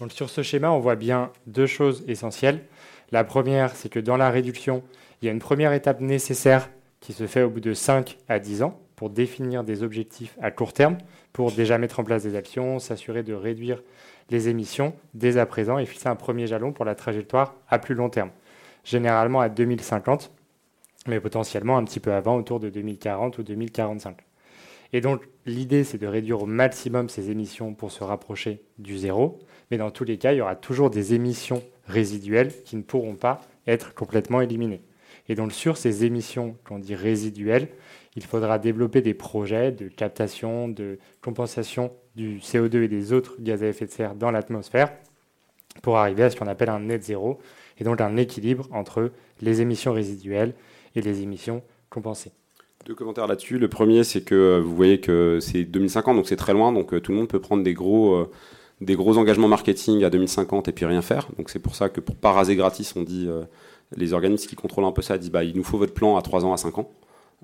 Donc 0.00 0.10
sur 0.10 0.28
ce 0.28 0.42
schéma, 0.42 0.72
on 0.72 0.80
voit 0.80 0.96
bien 0.96 1.30
deux 1.46 1.66
choses 1.66 2.04
essentielles. 2.08 2.64
La 3.12 3.22
première, 3.22 3.76
c'est 3.76 3.90
que 3.90 4.00
dans 4.00 4.16
la 4.16 4.30
réduction, 4.30 4.82
il 5.22 5.26
y 5.26 5.28
a 5.28 5.32
une 5.32 5.38
première 5.38 5.72
étape 5.72 6.00
nécessaire 6.00 6.68
qui 7.04 7.12
se 7.12 7.26
fait 7.26 7.42
au 7.42 7.50
bout 7.50 7.60
de 7.60 7.74
5 7.74 8.16
à 8.28 8.38
10 8.38 8.62
ans 8.62 8.80
pour 8.96 9.10
définir 9.10 9.62
des 9.62 9.82
objectifs 9.82 10.38
à 10.40 10.50
court 10.50 10.72
terme 10.72 10.96
pour 11.34 11.52
déjà 11.52 11.76
mettre 11.76 12.00
en 12.00 12.04
place 12.04 12.22
des 12.22 12.34
actions, 12.34 12.78
s'assurer 12.78 13.22
de 13.22 13.34
réduire 13.34 13.82
les 14.30 14.48
émissions 14.48 14.94
dès 15.12 15.36
à 15.36 15.44
présent 15.44 15.78
et 15.78 15.84
fixer 15.84 16.08
un 16.08 16.16
premier 16.16 16.46
jalon 16.46 16.72
pour 16.72 16.86
la 16.86 16.94
trajectoire 16.94 17.56
à 17.68 17.78
plus 17.78 17.94
long 17.94 18.08
terme, 18.08 18.30
généralement 18.84 19.40
à 19.40 19.50
2050, 19.50 20.30
mais 21.06 21.20
potentiellement 21.20 21.76
un 21.76 21.84
petit 21.84 22.00
peu 22.00 22.14
avant, 22.14 22.36
autour 22.36 22.58
de 22.58 22.70
2040 22.70 23.36
ou 23.36 23.42
2045. 23.42 24.16
Et 24.94 25.02
donc 25.02 25.28
l'idée, 25.44 25.84
c'est 25.84 25.98
de 25.98 26.06
réduire 26.06 26.42
au 26.42 26.46
maximum 26.46 27.10
ces 27.10 27.30
émissions 27.30 27.74
pour 27.74 27.92
se 27.92 28.02
rapprocher 28.02 28.62
du 28.78 28.96
zéro, 28.96 29.40
mais 29.70 29.76
dans 29.76 29.90
tous 29.90 30.04
les 30.04 30.16
cas, 30.16 30.32
il 30.32 30.38
y 30.38 30.40
aura 30.40 30.56
toujours 30.56 30.88
des 30.88 31.12
émissions 31.12 31.62
résiduelles 31.86 32.52
qui 32.64 32.76
ne 32.76 32.82
pourront 32.82 33.16
pas 33.16 33.42
être 33.66 33.92
complètement 33.92 34.40
éliminées. 34.40 34.80
Et 35.28 35.34
donc 35.34 35.52
sur 35.52 35.76
ces 35.76 36.04
émissions 36.04 36.56
qu'on 36.64 36.78
dit 36.78 36.94
résiduelles, 36.94 37.68
il 38.16 38.22
faudra 38.22 38.58
développer 38.58 39.00
des 39.02 39.14
projets 39.14 39.72
de 39.72 39.88
captation, 39.88 40.68
de 40.68 40.98
compensation 41.20 41.92
du 42.14 42.38
CO2 42.38 42.82
et 42.82 42.88
des 42.88 43.12
autres 43.12 43.36
gaz 43.40 43.62
à 43.62 43.68
effet 43.68 43.86
de 43.86 43.90
serre 43.90 44.14
dans 44.14 44.30
l'atmosphère 44.30 44.92
pour 45.82 45.96
arriver 45.96 46.22
à 46.24 46.30
ce 46.30 46.36
qu'on 46.36 46.46
appelle 46.46 46.70
un 46.70 46.80
net 46.80 47.02
zéro, 47.02 47.38
et 47.78 47.84
donc 47.84 48.00
un 48.00 48.16
équilibre 48.16 48.68
entre 48.72 49.10
les 49.40 49.60
émissions 49.60 49.92
résiduelles 49.92 50.54
et 50.94 51.00
les 51.00 51.22
émissions 51.22 51.62
compensées. 51.90 52.32
Deux 52.86 52.94
commentaires 52.94 53.26
là-dessus. 53.26 53.58
Le 53.58 53.68
premier, 53.68 54.04
c'est 54.04 54.22
que 54.22 54.34
euh, 54.34 54.60
vous 54.60 54.76
voyez 54.76 55.00
que 55.00 55.38
c'est 55.40 55.64
2050, 55.64 56.16
donc 56.16 56.28
c'est 56.28 56.36
très 56.36 56.52
loin, 56.52 56.72
donc 56.72 56.92
euh, 56.92 57.00
tout 57.00 57.12
le 57.12 57.18
monde 57.18 57.28
peut 57.28 57.40
prendre 57.40 57.62
des 57.62 57.72
gros, 57.72 58.14
euh, 58.14 58.30
des 58.80 58.94
gros 58.94 59.16
engagements 59.16 59.48
marketing 59.48 60.04
à 60.04 60.10
2050 60.10 60.68
et 60.68 60.72
puis 60.72 60.84
rien 60.84 61.02
faire. 61.02 61.28
Donc 61.38 61.50
c'est 61.50 61.58
pour 61.58 61.74
ça 61.74 61.88
que 61.88 62.00
pour 62.00 62.14
pas 62.16 62.32
raser 62.32 62.56
gratis, 62.56 62.94
on 62.94 63.02
dit, 63.02 63.28
les 63.96 64.12
organismes 64.12 64.48
qui 64.48 64.56
contrôlent 64.56 64.84
un 64.84 64.92
peu 64.92 65.02
ça 65.02 65.18
disent, 65.18 65.30
bah, 65.30 65.44
il 65.44 65.56
nous 65.56 65.64
faut 65.64 65.78
votre 65.78 65.94
plan 65.94 66.16
à 66.16 66.22
3 66.22 66.44
ans, 66.44 66.52
à 66.52 66.56
5 66.56 66.78
ans. 66.78 66.90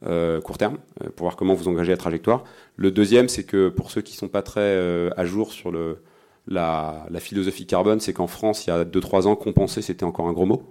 Euh, 0.06 0.40
court 0.40 0.56
terme 0.56 0.78
euh, 1.04 1.10
pour 1.14 1.24
voir 1.24 1.36
comment 1.36 1.52
vous 1.52 1.68
engagez 1.68 1.90
la 1.90 1.98
trajectoire. 1.98 2.44
Le 2.76 2.90
deuxième, 2.90 3.28
c'est 3.28 3.44
que 3.44 3.68
pour 3.68 3.90
ceux 3.90 4.00
qui 4.00 4.16
sont 4.16 4.28
pas 4.28 4.40
très 4.40 4.60
euh, 4.60 5.10
à 5.18 5.26
jour 5.26 5.52
sur 5.52 5.70
la, 6.46 7.06
philosophie 7.18 7.66
carbone, 7.66 8.00
c'est 8.00 8.14
qu'en 8.14 8.26
France, 8.26 8.66
il 8.66 8.70
y 8.70 8.72
a 8.72 8.84
2-3 8.84 9.26
ans, 9.26 9.36
compenser, 9.36 9.82
c'était 9.82 10.04
encore 10.04 10.26
un 10.26 10.32
gros 10.32 10.46
mot. 10.46 10.62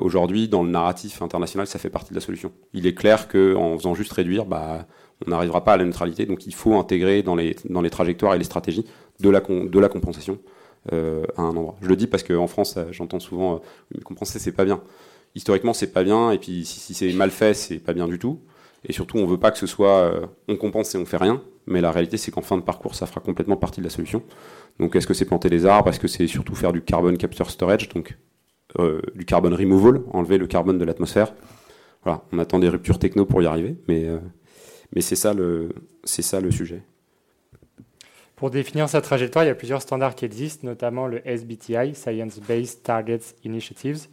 Aujourd'hui, 0.00 0.48
dans 0.48 0.64
le 0.64 0.70
narratif 0.70 1.22
international, 1.22 1.68
ça 1.68 1.78
fait 1.78 1.90
partie 1.90 2.10
de 2.10 2.16
la 2.16 2.20
solution. 2.20 2.50
Il 2.72 2.88
est 2.88 2.94
clair 2.94 3.28
qu'en 3.28 3.78
faisant 3.78 3.94
juste 3.94 4.10
réduire, 4.12 4.46
bah, 4.46 4.88
on 5.24 5.30
n'arrivera 5.30 5.62
pas 5.62 5.74
à 5.74 5.76
la 5.76 5.84
neutralité. 5.84 6.26
Donc 6.26 6.44
il 6.46 6.54
faut 6.54 6.74
intégrer 6.74 7.22
dans 7.22 7.36
les, 7.36 7.54
trajectoires 7.90 8.34
et 8.34 8.38
les 8.38 8.44
stratégies 8.44 8.84
de 9.20 9.30
la 9.30 9.88
compensation 9.88 10.40
euh, 10.92 11.24
à 11.36 11.42
un 11.42 11.50
endroit. 11.56 11.76
Je 11.80 11.88
le 11.88 11.96
dis 11.96 12.06
parce 12.06 12.22
qu'en 12.22 12.46
France, 12.46 12.78
j'entends 12.90 13.20
souvent 13.20 13.62
euh, 13.94 14.00
compenser, 14.04 14.38
c'est 14.38 14.52
pas 14.52 14.64
bien. 14.64 14.82
Historiquement 15.34 15.72
c'est 15.72 15.92
pas 15.92 16.04
bien 16.04 16.30
et 16.30 16.38
puis 16.38 16.64
si, 16.64 16.94
c'est 16.94 17.12
mal 17.12 17.30
fait 17.30 17.54
c'est 17.54 17.78
pas 17.78 17.92
bien 17.92 18.06
du 18.06 18.18
tout. 18.18 18.40
Et 18.86 18.92
surtout 18.92 19.18
on 19.18 19.26
veut 19.26 19.38
pas 19.38 19.50
que 19.50 19.58
ce 19.58 19.66
soit 19.66 19.98
euh, 19.98 20.26
on 20.46 20.56
compense 20.56 20.94
et 20.94 20.98
on 20.98 21.06
fait 21.06 21.16
rien. 21.16 21.42
Mais 21.66 21.80
la 21.80 21.90
réalité 21.90 22.16
c'est 22.16 22.30
qu'en 22.30 22.42
fin 22.42 22.56
de 22.56 22.62
parcours 22.62 22.94
ça 22.94 23.06
fera 23.06 23.20
complètement 23.20 23.56
partie 23.56 23.80
de 23.80 23.84
la 23.84 23.90
solution. 23.90 24.22
Donc 24.78 24.94
est-ce 24.94 25.06
que 25.06 25.14
c'est 25.14 25.24
planter 25.24 25.50
des 25.50 25.66
arbres? 25.66 25.90
Est-ce 25.90 25.98
que 25.98 26.06
c'est 26.08 26.26
surtout 26.28 26.54
faire 26.54 26.72
du 26.72 26.82
carbon 26.82 27.16
capture 27.16 27.50
storage? 27.50 27.88
Donc 27.88 28.16
euh, 28.78 29.00
du 29.16 29.24
carbone 29.24 29.54
removal 29.54 30.02
enlever 30.12 30.38
le 30.38 30.46
carbone 30.46 30.78
de 30.78 30.84
l'atmosphère. 30.84 31.34
Voilà. 32.04 32.22
On 32.32 32.38
attend 32.38 32.60
des 32.60 32.68
ruptures 32.68 32.98
techno 32.98 33.24
pour 33.24 33.42
y 33.42 33.46
arriver 33.46 33.76
mais 33.88 34.06
euh, 34.06 34.18
Mais 34.94 35.00
c'est 35.00 35.16
ça, 35.16 35.34
le, 35.34 35.70
ça 36.04 36.40
le 36.40 36.50
sujet. 36.52 36.82
Pour 38.36 38.50
définir 38.50 38.88
sa 38.88 39.00
trajectoire, 39.00 39.44
il 39.44 39.48
y 39.48 39.50
a 39.50 39.54
plusieurs 39.54 39.80
standards 39.80 40.16
qui 40.16 40.24
existent, 40.24 40.66
notamment 40.66 41.06
le 41.06 41.26
SBTI, 41.26 41.94
Science 41.94 42.40
Based 42.40 42.82
Targets 42.82 43.36
Initiatives. 43.44 44.08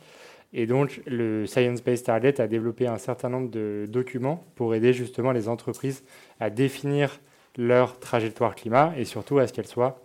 Et 0.54 0.68
donc, 0.68 1.02
le 1.08 1.46
Science 1.48 1.82
Based 1.82 2.06
Target 2.06 2.40
a 2.40 2.48
développé 2.48 2.86
un 2.86 2.98
certain 2.98 3.30
nombre 3.30 3.50
de 3.50 3.86
documents 3.90 4.44
pour 4.56 4.76
aider 4.76 4.94
justement 4.94 5.32
les 5.32 5.48
entreprises 5.48 6.04
à 6.40 6.50
définir 6.50 7.20
leur 7.58 8.00
trajectoire 8.00 8.56
climat 8.56 8.94
et 8.98 9.06
surtout 9.06 9.40
à 9.40 9.48
ce 9.48 9.54
qu'elle 9.54 9.68
soit 9.68 10.02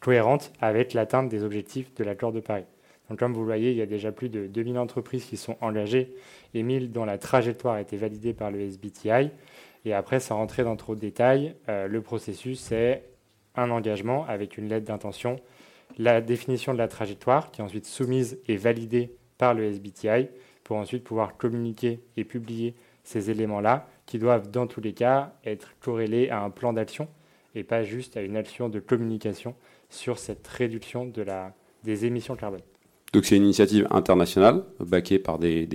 cohérente 0.00 0.52
avec 0.60 0.94
l'atteinte 0.94 1.28
des 1.28 1.42
objectifs 1.42 1.94
de 1.94 2.04
l'accord 2.04 2.32
de 2.32 2.40
Paris. 2.40 2.64
Donc, 3.10 3.18
comme 3.18 3.34
vous 3.34 3.40
le 3.40 3.46
voyez, 3.46 3.72
il 3.72 3.76
y 3.76 3.82
a 3.82 3.86
déjà 3.86 4.12
plus 4.12 4.30
de 4.30 4.46
2000 4.46 4.78
entreprises 4.78 5.24
qui 5.24 5.36
sont 5.36 5.56
engagées 5.60 6.14
et 6.54 6.62
1000 6.62 6.92
dont 6.92 7.04
la 7.04 7.18
trajectoire 7.18 7.74
a 7.74 7.80
été 7.80 7.98
validée 7.98 8.32
par 8.32 8.50
le 8.50 8.60
SBTI. 8.60 9.30
Et 9.84 9.92
après, 9.92 10.20
sans 10.20 10.36
rentrer 10.36 10.64
dans 10.64 10.76
trop 10.76 10.94
de 10.94 11.00
détails, 11.00 11.54
euh, 11.68 11.86
le 11.88 12.00
processus, 12.00 12.58
c'est 12.58 13.02
un 13.56 13.70
engagement 13.70 14.26
avec 14.26 14.58
une 14.58 14.68
lettre 14.68 14.86
d'intention, 14.86 15.36
la 15.98 16.20
définition 16.20 16.72
de 16.72 16.78
la 16.78 16.88
trajectoire 16.88 17.50
qui 17.50 17.60
est 17.60 17.64
ensuite 17.64 17.86
soumise 17.86 18.38
et 18.48 18.56
validée 18.56 19.12
par 19.38 19.54
le 19.54 19.64
SBTI 19.64 20.28
pour 20.64 20.76
ensuite 20.76 21.04
pouvoir 21.04 21.36
communiquer 21.36 22.00
et 22.16 22.24
publier 22.24 22.74
ces 23.04 23.30
éléments-là 23.30 23.86
qui 24.06 24.18
doivent 24.18 24.50
dans 24.50 24.66
tous 24.66 24.80
les 24.80 24.92
cas 24.92 25.34
être 25.44 25.74
corrélés 25.80 26.30
à 26.30 26.42
un 26.42 26.50
plan 26.50 26.72
d'action 26.72 27.08
et 27.54 27.62
pas 27.62 27.82
juste 27.82 28.16
à 28.16 28.22
une 28.22 28.36
action 28.36 28.68
de 28.68 28.80
communication 28.80 29.54
sur 29.88 30.18
cette 30.18 30.46
réduction 30.46 31.06
de 31.06 31.22
la, 31.22 31.54
des 31.84 32.04
émissions 32.06 32.34
de 32.34 32.40
carbone. 32.40 32.62
Donc 33.12 33.24
c'est 33.26 33.36
une 33.36 33.44
initiative 33.44 33.86
internationale, 33.90 34.64
backée 34.80 35.20
par 35.20 35.38
des, 35.38 35.68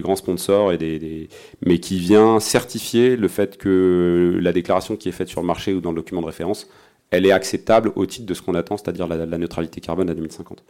grands 0.00 0.16
sponsors, 0.16 0.72
et 0.72 0.78
des, 0.78 1.28
mais 1.64 1.78
qui 1.78 1.98
vient 1.98 2.40
certifier 2.40 3.16
le 3.16 3.28
fait 3.28 3.56
que 3.56 4.38
la 4.40 4.52
déclaration 4.52 4.96
qui 4.96 5.08
est 5.08 5.12
faite 5.12 5.28
sur 5.28 5.40
le 5.40 5.46
marché 5.46 5.74
ou 5.74 5.80
dans 5.80 5.90
le 5.90 5.96
document 5.96 6.20
de 6.20 6.26
référence, 6.26 6.68
elle 7.10 7.26
est 7.26 7.32
acceptable 7.32 7.92
au 7.96 8.06
titre 8.06 8.26
de 8.26 8.34
ce 8.34 8.42
qu'on 8.42 8.54
attend, 8.54 8.76
c'est-à-dire 8.76 9.06
la, 9.06 9.24
la, 9.26 9.38
neutralité 9.38 9.80
carbone 9.80 10.10
à 10.10 10.14
2050. 10.14 10.64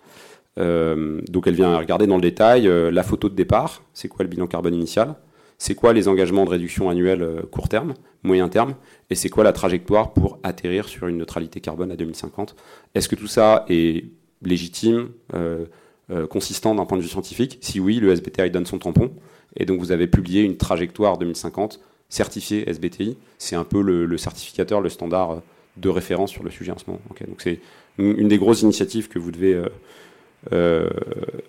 Euh, 0.58 1.20
donc 1.28 1.46
elle 1.46 1.54
vient 1.54 1.76
regarder 1.76 2.06
dans 2.06 2.16
le 2.16 2.22
détail 2.22 2.68
euh, 2.68 2.90
la 2.90 3.02
photo 3.02 3.28
de 3.28 3.34
départ, 3.34 3.82
c'est 3.92 4.08
quoi 4.08 4.22
le 4.22 4.28
bilan 4.28 4.46
carbone 4.46 4.74
initial, 4.74 5.16
c'est 5.58 5.74
quoi 5.74 5.92
les 5.92 6.06
engagements 6.06 6.44
de 6.44 6.50
réduction 6.50 6.90
annuelle 6.90 7.22
euh, 7.22 7.42
court 7.42 7.68
terme, 7.68 7.94
moyen 8.22 8.48
terme, 8.48 8.74
et 9.10 9.14
c'est 9.14 9.30
quoi 9.30 9.42
la 9.42 9.52
trajectoire 9.52 10.12
pour 10.12 10.38
atterrir 10.42 10.88
sur 10.88 11.08
une 11.08 11.18
neutralité 11.18 11.60
carbone 11.60 11.90
à 11.90 11.96
2050. 11.96 12.54
Est-ce 12.94 13.08
que 13.08 13.16
tout 13.16 13.26
ça 13.26 13.64
est 13.68 14.04
légitime, 14.42 15.08
consistant 16.28 16.74
d'un 16.74 16.84
point 16.84 16.98
de 16.98 17.02
vue 17.02 17.08
scientifique 17.08 17.58
Si 17.62 17.80
oui, 17.80 17.98
le 17.98 18.12
SBTI 18.12 18.50
donne 18.50 18.66
son 18.66 18.78
tampon, 18.78 19.10
et 19.56 19.64
donc 19.64 19.80
vous 19.80 19.90
avez 19.90 20.06
publié 20.06 20.42
une 20.42 20.56
trajectoire 20.56 21.16
2050 21.16 21.80
certifiée 22.10 22.68
SBTI. 22.68 23.16
C'est 23.38 23.56
un 23.56 23.64
peu 23.64 23.80
le, 23.80 24.18
certificateur, 24.18 24.80
le 24.80 24.90
standard 24.90 25.40
de 25.76 25.88
référence 25.88 26.30
sur 26.30 26.44
le 26.44 26.50
sujet 26.50 26.72
en 26.72 26.78
ce 26.78 26.84
moment. 26.86 27.00
donc 27.26 27.40
c'est 27.40 27.60
une, 27.98 28.28
des 28.28 28.38
grosses 28.38 28.62
initiatives 28.62 29.08
que 29.08 29.18
vous 29.18 29.30
devez 29.30 29.58
euh, 30.52 30.90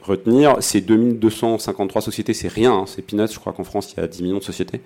retenir. 0.01 0.55
Ces 0.61 0.81
2253 0.81 2.01
sociétés, 2.01 2.33
c'est 2.33 2.47
rien, 2.47 2.73
hein, 2.73 2.85
c'est 2.87 3.01
peanuts. 3.01 3.27
Je 3.31 3.39
crois 3.39 3.51
qu'en 3.51 3.63
France, 3.63 3.93
il 3.93 3.99
y 3.99 4.03
a 4.03 4.07
10 4.07 4.23
millions 4.23 4.37
de 4.37 4.43
sociétés. 4.43 4.79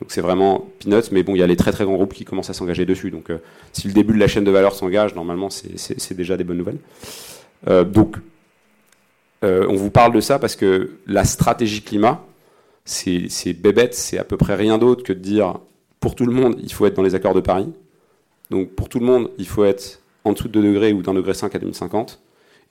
Donc 0.00 0.10
c'est 0.10 0.20
vraiment 0.20 0.68
peanuts, 0.80 1.10
mais 1.12 1.22
bon, 1.22 1.36
il 1.36 1.38
y 1.38 1.42
a 1.42 1.46
les 1.46 1.56
très 1.56 1.70
très 1.70 1.84
grands 1.84 1.94
groupes 1.94 2.12
qui 2.12 2.24
commencent 2.24 2.50
à 2.50 2.54
s'engager 2.54 2.84
dessus. 2.84 3.10
Donc 3.10 3.30
euh, 3.30 3.38
si 3.72 3.86
le 3.86 3.94
début 3.94 4.14
de 4.14 4.18
la 4.18 4.26
chaîne 4.26 4.44
de 4.44 4.50
valeur 4.50 4.74
s'engage, 4.74 5.14
normalement, 5.14 5.48
c'est 5.50 6.14
déjà 6.14 6.36
des 6.36 6.44
bonnes 6.44 6.58
nouvelles. 6.58 6.78
Euh, 7.68 7.84
donc, 7.84 8.16
on 9.42 9.74
vous 9.74 9.90
parle 9.90 10.12
de 10.12 10.20
ça 10.20 10.38
parce 10.38 10.56
que 10.56 10.98
la 11.06 11.24
stratégie 11.24 11.82
climat, 11.82 12.24
c'est 12.84 13.52
bébête, 13.52 13.94
c'est 13.94 14.18
à 14.18 14.24
peu 14.24 14.36
près 14.36 14.54
rien 14.54 14.78
d'autre 14.78 15.02
que 15.02 15.12
de 15.12 15.18
dire 15.18 15.58
pour 16.00 16.14
tout 16.14 16.26
le 16.26 16.32
monde, 16.32 16.56
il 16.62 16.72
faut 16.72 16.84
être 16.86 16.94
dans 16.94 17.02
les 17.02 17.14
accords 17.14 17.34
de 17.34 17.40
Paris. 17.40 17.72
Donc 18.50 18.70
pour 18.70 18.88
tout 18.88 18.98
le 18.98 19.06
monde, 19.06 19.30
il 19.38 19.46
faut 19.46 19.64
être 19.64 20.00
en 20.24 20.32
dessous 20.32 20.48
de 20.48 20.52
2 20.52 20.62
degrés 20.62 20.92
ou 20.92 21.02
d'un 21.02 21.14
degré 21.14 21.32
5 21.32 21.54
à 21.54 21.58
2050. 21.58 22.20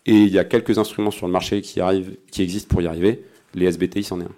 Et 0.05 0.15
il 0.15 0.29
y 0.29 0.39
a 0.39 0.43
quelques 0.43 0.77
instruments 0.77 1.11
sur 1.11 1.27
le 1.27 1.31
marché 1.31 1.61
qui, 1.61 1.79
arrivent, 1.79 2.17
qui 2.31 2.41
existent 2.41 2.69
pour 2.69 2.81
y 2.81 2.87
arriver. 2.87 3.23
Les 3.53 3.65
SBTI, 3.65 4.03
c'en 4.03 4.19
est 4.19 4.25
un. 4.25 4.31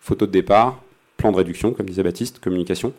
Photo 0.00 0.26
de 0.26 0.32
départ, 0.32 0.82
plan 1.16 1.30
de 1.30 1.36
réduction, 1.36 1.72
comme 1.72 1.86
disait 1.86 2.02
Baptiste, 2.02 2.40
communication. 2.40 2.92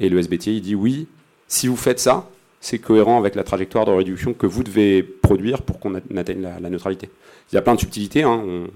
Et 0.00 0.08
le 0.08 0.18
SBTI 0.18 0.56
il 0.56 0.60
dit 0.62 0.74
oui, 0.74 1.06
si 1.46 1.68
vous 1.68 1.76
faites 1.76 2.00
ça, 2.00 2.28
c'est 2.60 2.78
cohérent 2.78 3.18
avec 3.18 3.34
la 3.34 3.42
trajectoire 3.42 3.86
de 3.86 3.90
réduction 3.90 4.34
que 4.34 4.46
vous 4.46 4.62
devez 4.62 5.02
produire 5.02 5.62
pour 5.62 5.80
qu'on 5.80 5.94
atteigne 5.94 6.42
la, 6.42 6.70
neutralité. 6.70 7.10
Il 7.50 7.54
y 7.54 7.58
a 7.58 7.62
plein 7.62 7.74
de 7.74 7.80
subtilités, 7.80 8.22
hein, 8.22 8.68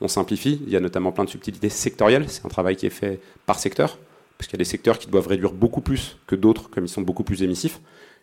on, 0.00 0.08
simplifie. 0.08 0.60
Il 0.66 0.72
y 0.72 0.76
a 0.76 0.80
notamment 0.80 1.12
plein 1.12 1.24
de 1.24 1.30
subtilités 1.30 1.68
sectorielles. 1.68 2.28
C'est 2.28 2.44
un 2.44 2.48
travail 2.48 2.76
qui 2.76 2.86
est 2.86 2.90
fait 2.90 3.20
par 3.46 3.58
secteur, 3.58 3.98
parce 4.38 4.48
qu'il 4.48 4.56
y 4.56 4.58
a 4.58 4.64
des 4.64 4.70
secteurs 4.70 4.98
qui 4.98 5.08
doivent 5.08 5.28
réduire 5.28 5.52
beaucoup 5.52 5.80
plus 5.80 6.18
que 6.26 6.34
d'autres, 6.34 6.70
comme 6.70 6.84
ils 6.84 6.88
sont 6.88 7.02
beaucoup 7.02 7.24
plus 7.24 7.42
émissifs 7.42 7.80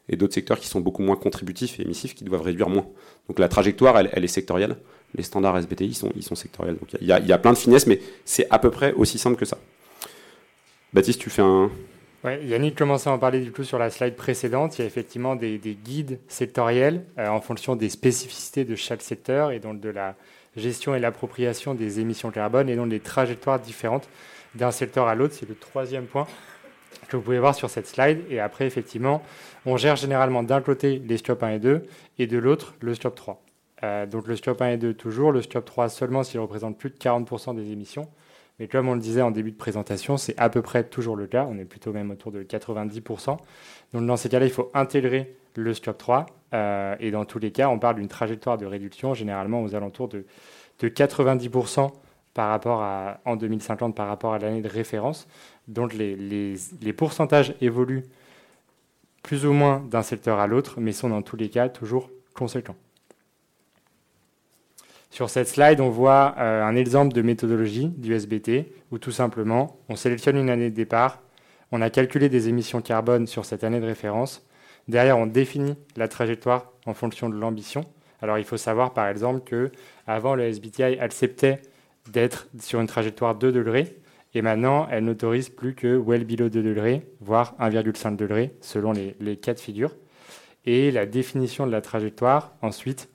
et 0.10 0.16
d'autres 0.16 0.34
secteurs 0.34 0.60
qui 0.60 0.68
sont 0.68 0.82
beaucoup 0.82 1.04
moins 1.04 1.16
contributifs 1.16 1.80
et 1.80 1.84
émissifs 1.84 2.16
qui 2.16 2.24
doivent 2.24 2.42
réduire 2.42 2.68
moins. 2.68 2.88
Donc 3.28 3.40
la 3.40 3.48
trajectoire, 3.48 3.98
elle, 3.98 4.24
est 4.24 4.28
sectorielle. 4.28 4.76
Les 5.16 5.24
standards 5.24 5.58
SBTI 5.58 5.94
sont, 5.94 6.12
ils 6.16 6.24
sont 6.24 6.36
sectoriels. 6.36 6.78
Donc 6.78 6.90
il 7.00 7.08
y, 7.08 7.12
a, 7.12 7.38
plein 7.38 7.54
de 7.54 7.58
finesses, 7.58 7.88
mais 7.88 8.02
c'est 8.26 8.48
à 8.50 8.60
peu 8.60 8.72
près 8.72 8.94
aussi 8.94 9.18
simple 9.18 9.38
que 9.38 9.46
ça. 9.46 9.58
Baptiste, 10.94 11.22
tu 11.22 11.30
fais 11.30 11.44
un. 11.44 11.70
Yannick 12.26 12.78
commençait 12.78 13.10
à 13.10 13.14
en 13.14 13.20
parler 13.20 13.40
du 13.40 13.52
coup 13.52 13.64
sur 13.64 13.80
la 13.80 13.90
slide 13.90 14.16
précédente. 14.16 14.78
Il 14.78 14.82
y 14.82 14.84
a 14.84 14.88
effectivement 14.88 15.36
des, 15.36 15.58
guides 15.58 16.20
sectoriels 16.28 17.06
euh, 17.18 17.30
en 17.30 17.40
fonction 17.40 17.76
des 17.76 17.90
spécificités 17.90 18.66
de 18.66 18.76
chaque 18.76 19.02
secteur 19.02 19.52
et 19.52 19.60
donc 19.60 19.80
de 19.80 19.90
la 19.90 20.16
gestion 20.58 20.96
et 20.96 21.00
l'appropriation 21.00 21.76
des 21.76 22.00
émissions 22.00 22.32
carbone 22.32 22.68
et 22.70 22.76
donc 22.76 22.90
des 22.90 23.00
trajectoires 23.00 23.60
différentes 23.60 24.10
d'un 24.56 24.72
secteur 24.72 25.08
à 25.08 25.16
l'autre. 25.16 25.34
C'est 25.34 25.48
le 25.48 25.56
troisième 25.56 26.06
point 26.06 26.28
que 27.08 27.16
vous 27.16 27.24
pouvez 27.24 27.40
voir 27.40 27.56
sur 27.56 27.70
cette 27.70 27.88
slide. 27.88 28.22
Et 28.30 28.40
après, 28.40 28.66
effectivement, 28.66 29.24
on 29.66 29.78
gère 29.78 29.96
généralement 29.96 30.44
d'un 30.44 30.62
côté 30.62 31.02
les 31.06 31.18
stop 31.18 31.42
1 31.42 31.50
et 31.52 31.60
2 31.60 31.84
et 32.18 32.28
de 32.28 32.38
l'autre 32.38 32.76
le 32.82 32.94
stop 32.96 33.16
3. 33.16 33.42
Euh, 33.84 34.06
donc 34.06 34.28
le 34.28 34.36
stop 34.36 34.62
1 34.62 34.72
et 34.72 34.78
2 34.78 34.94
toujours, 34.94 35.32
le 35.32 35.42
stop 35.42 35.64
3 35.64 35.88
seulement 35.88 36.24
s'il 36.24 36.42
représente 36.42 36.78
plus 36.78 36.90
de 36.90 36.98
40% 36.98 37.56
des 37.56 37.72
émissions. 37.72 38.10
Mais 38.60 38.68
comme 38.68 38.90
on 38.90 38.94
le 38.94 39.00
disait 39.00 39.22
en 39.22 39.32
début 39.32 39.52
de 39.52 39.58
présentation, 39.58 40.18
c'est 40.18 40.38
à 40.38 40.50
peu 40.50 40.62
près 40.62 40.84
toujours 40.84 41.16
le 41.16 41.28
cas. 41.28 41.48
On 41.50 41.58
est 41.58 41.66
plutôt 41.66 41.94
même 41.94 42.12
autour 42.12 42.32
de 42.32 42.44
90%. 42.44 43.38
Donc 43.94 44.06
dans 44.06 44.18
ces 44.18 44.30
cas-là, 44.30 44.46
il 44.46 44.52
faut 44.52 44.70
intégrer 44.74 45.36
le 45.56 45.74
stop 45.74 45.98
3. 45.98 46.26
Euh, 46.54 46.96
et 47.00 47.12
dans 47.12 47.26
tous 47.26 47.40
les 47.40 47.52
cas, 47.52 47.70
on 47.70 47.80
parle 47.80 47.96
d'une 47.96 48.08
trajectoire 48.08 48.58
de 48.58 48.66
réduction 48.66 49.14
généralement 49.14 49.64
aux 49.64 49.76
alentours 49.76 50.10
de, 50.10 50.26
de 50.80 50.90
90% 50.90 51.92
par 52.34 52.50
rapport 52.50 52.82
à, 52.82 53.20
en 53.26 53.36
2050 53.36 53.96
par 53.96 54.08
rapport 54.08 54.34
à 54.34 54.40
l'année 54.40 54.62
de 54.62 54.70
référence. 54.70 55.28
Donc 55.68 55.94
les, 55.94 56.16
les, 56.16 56.94
pourcentages 56.94 57.54
évoluent 57.62 58.04
plus 59.24 59.46
ou 59.46 59.54
moins 59.54 59.80
d'un 59.90 60.02
secteur 60.02 60.40
à 60.40 60.48
l'autre, 60.48 60.80
mais 60.80 60.92
sont 60.92 61.10
dans 61.10 61.22
tous 61.22 61.36
les 61.36 61.50
cas 61.50 61.70
toujours 61.70 62.10
conséquents. 62.34 62.76
Sur 65.10 65.30
cette 65.30 65.48
slide, 65.48 65.82
on 65.82 65.90
voit 65.90 66.36
euh, 66.38 66.64
un 66.64 66.76
exemple 66.76 67.14
de 67.14 67.22
méthodologie 67.22 67.90
du 67.90 68.14
SBT, 68.14 68.72
où 68.92 69.00
tout 69.00 69.12
simplement, 69.12 69.80
on 69.90 69.96
sélectionne 69.96 70.38
une 70.38 70.50
année 70.50 70.70
de 70.70 70.76
départ, 70.76 71.22
on 71.72 71.82
a 71.82 71.90
calculé 71.90 72.30
des 72.30 72.48
émissions 72.48 72.82
carbone 72.82 73.28
sur 73.28 73.46
cette 73.46 73.64
année 73.64 73.80
de 73.80 73.86
référence, 73.86 74.46
derrière 74.88 75.18
on 75.18 75.26
définit 75.26 75.76
la 75.98 76.08
trajectoire 76.08 76.72
en 76.86 76.94
fonction 76.94 77.30
de 77.30 77.36
l'ambition. 77.36 77.86
Alors 78.22 78.38
il 78.38 78.46
faut 78.46 78.58
savoir 78.58 78.94
par 78.94 79.08
exemple 79.08 79.42
que 79.42 79.72
avant 80.08 80.36
le 80.36 80.44
SBTI 80.44 81.00
acceptait 81.00 81.62
d'être 82.12 82.48
sur 82.60 82.80
une 82.80 82.88
trajectoire 82.88 83.36
2 83.36 83.52
degrés, 83.52 83.98
et 84.36 84.44
maintenant, 84.44 84.88
elle 84.92 85.06
n'autorise 85.06 85.50
plus 85.50 85.74
que 85.74 85.98
well 85.98 86.24
below 86.24 86.50
2 86.50 86.62
degrés, 86.62 87.08
voire 87.20 87.56
1,5 87.60 88.16
degrés, 88.16 88.54
selon 88.62 88.92
les, 88.92 89.16
les, 89.20 89.38
cas 89.38 89.56
de 89.56 89.60
figure. 89.60 89.96
Et 90.66 90.92
la 90.92 91.08
définition 91.08 91.66
de 91.66 91.72
la 91.72 91.82
trajectoire, 91.82 92.54
ensuite, 92.62 93.10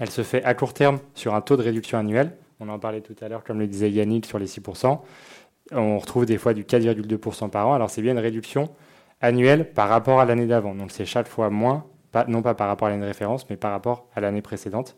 elle 0.00 0.10
se 0.10 0.22
fait 0.22 0.42
à 0.44 0.54
court 0.54 0.74
terme 0.74 0.98
sur 1.14 1.34
un 1.34 1.42
taux 1.42 1.56
de 1.56 1.62
réduction 1.62 1.98
annuel. 1.98 2.36
On 2.58 2.68
en 2.68 2.78
parlait 2.78 3.02
tout 3.02 3.14
à 3.20 3.28
l'heure, 3.28 3.44
comme 3.44 3.60
le 3.60 3.66
disait 3.66 3.90
Yannick, 3.90 4.26
sur 4.26 4.38
les 4.38 4.46
6%. 4.46 4.98
On 5.72 5.98
retrouve 5.98 6.26
des 6.26 6.38
fois 6.38 6.54
du 6.54 6.64
4,2% 6.64 7.50
par 7.50 7.68
an. 7.68 7.74
Alors 7.74 7.90
c'est 7.90 8.02
bien 8.02 8.12
une 8.12 8.18
réduction 8.18 8.70
annuelle 9.20 9.72
par 9.72 9.88
rapport 9.88 10.18
à 10.18 10.24
l'année 10.24 10.46
d'avant. 10.46 10.74
Donc 10.74 10.90
c'est 10.90 11.04
chaque 11.04 11.28
fois 11.28 11.50
moins, 11.50 11.84
non 12.28 12.42
pas 12.42 12.54
par 12.54 12.66
rapport 12.66 12.88
à 12.88 12.90
l'année 12.90 13.02
de 13.02 13.06
référence, 13.06 13.48
mais 13.50 13.56
par 13.56 13.70
rapport 13.70 14.08
à 14.14 14.20
l'année 14.20 14.42
précédente. 14.42 14.96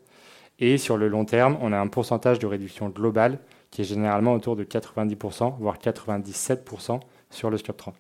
Et 0.61 0.79
sur 0.79 0.97
le 0.97 1.09
long 1.09 1.25
terme, 1.25 1.59
on 1.61 1.73
a 1.73 1.79
un 1.79 1.89
pourcentage 1.89 2.39
de 2.39 2.47
réduction 2.47 2.89
globale 2.89 3.41
qui 3.73 3.81
est 3.81 3.85
généralement 3.85 4.35
autour 4.35 4.55
de 4.55 4.63
90%, 4.63 5.57
voire 5.59 5.79
97% 5.79 7.01
sur 7.31 7.51
le 7.51 7.57
Scope 7.57 7.77
3. 7.77 7.95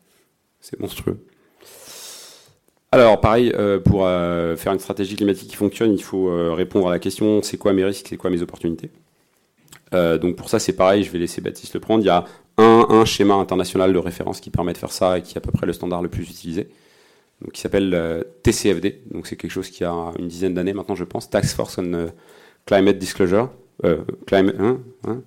C'est 0.60 0.78
monstrueux. 0.78 1.26
Alors 2.94 3.20
pareil, 3.20 3.50
euh, 3.56 3.80
pour 3.80 4.06
euh, 4.06 4.54
faire 4.54 4.74
une 4.74 4.78
stratégie 4.78 5.16
climatique 5.16 5.48
qui 5.48 5.56
fonctionne, 5.56 5.94
il 5.94 6.02
faut 6.02 6.28
euh, 6.28 6.52
répondre 6.52 6.88
à 6.88 6.90
la 6.90 6.98
question 6.98 7.42
c'est 7.42 7.56
quoi 7.56 7.72
mes 7.72 7.84
risques, 7.84 8.06
c'est 8.10 8.18
quoi 8.18 8.30
mes 8.30 8.42
opportunités? 8.42 8.90
donc 9.92 10.36
pour 10.36 10.48
ça 10.48 10.58
c'est 10.58 10.72
pareil, 10.72 11.04
je 11.04 11.10
vais 11.10 11.18
laisser 11.18 11.42
Baptiste 11.42 11.74
le 11.74 11.80
prendre. 11.80 12.02
Il 12.02 12.06
y 12.06 12.10
a 12.10 12.24
un, 12.56 13.04
schéma 13.04 13.34
international 13.34 13.92
de 13.92 13.98
référence 13.98 14.40
qui 14.40 14.48
permet 14.48 14.72
de 14.72 14.78
faire 14.78 14.90
ça 14.90 15.18
et 15.18 15.22
qui 15.22 15.34
est 15.34 15.36
à 15.36 15.42
peu 15.42 15.50
près 15.52 15.66
le 15.66 15.74
standard 15.74 16.00
le 16.00 16.08
plus 16.08 16.22
utilisé, 16.30 16.68
qui 17.52 17.60
s'appelle 17.60 18.24
TCFD. 18.42 19.02
Donc 19.10 19.26
c'est 19.26 19.36
quelque 19.36 19.50
chose 19.50 19.68
qui 19.68 19.84
a 19.84 19.92
une 20.18 20.28
dizaine 20.28 20.54
d'années 20.54 20.72
maintenant 20.72 20.94
je 20.94 21.04
pense, 21.04 21.28
Task 21.28 21.54
Force 21.54 21.76
on 21.76 22.10
Climate 22.64 22.96
Disclosure. 22.96 23.50
hein 23.84 24.04
Hein, 25.04 25.22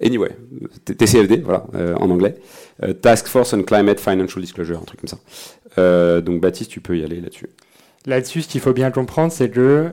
anyway, 0.00 0.36
TCFD, 0.84 1.38
voilà, 1.38 1.66
en 1.98 2.10
anglais. 2.10 2.36
Task 3.02 3.26
Force 3.26 3.52
on 3.52 3.62
Climate 3.62 4.00
Financial 4.00 4.40
Disclosure, 4.40 4.80
un 4.80 4.84
truc 4.84 5.00
comme 5.00 5.08
ça. 5.08 6.20
donc 6.20 6.40
Baptiste, 6.40 6.70
tu 6.70 6.80
peux 6.80 6.96
y 6.96 7.04
aller 7.04 7.20
là-dessus. 7.20 7.48
Là-dessus, 8.06 8.42
ce 8.42 8.48
qu'il 8.48 8.60
faut 8.60 8.72
bien 8.72 8.90
comprendre, 8.90 9.32
c'est 9.32 9.50
que 9.50 9.92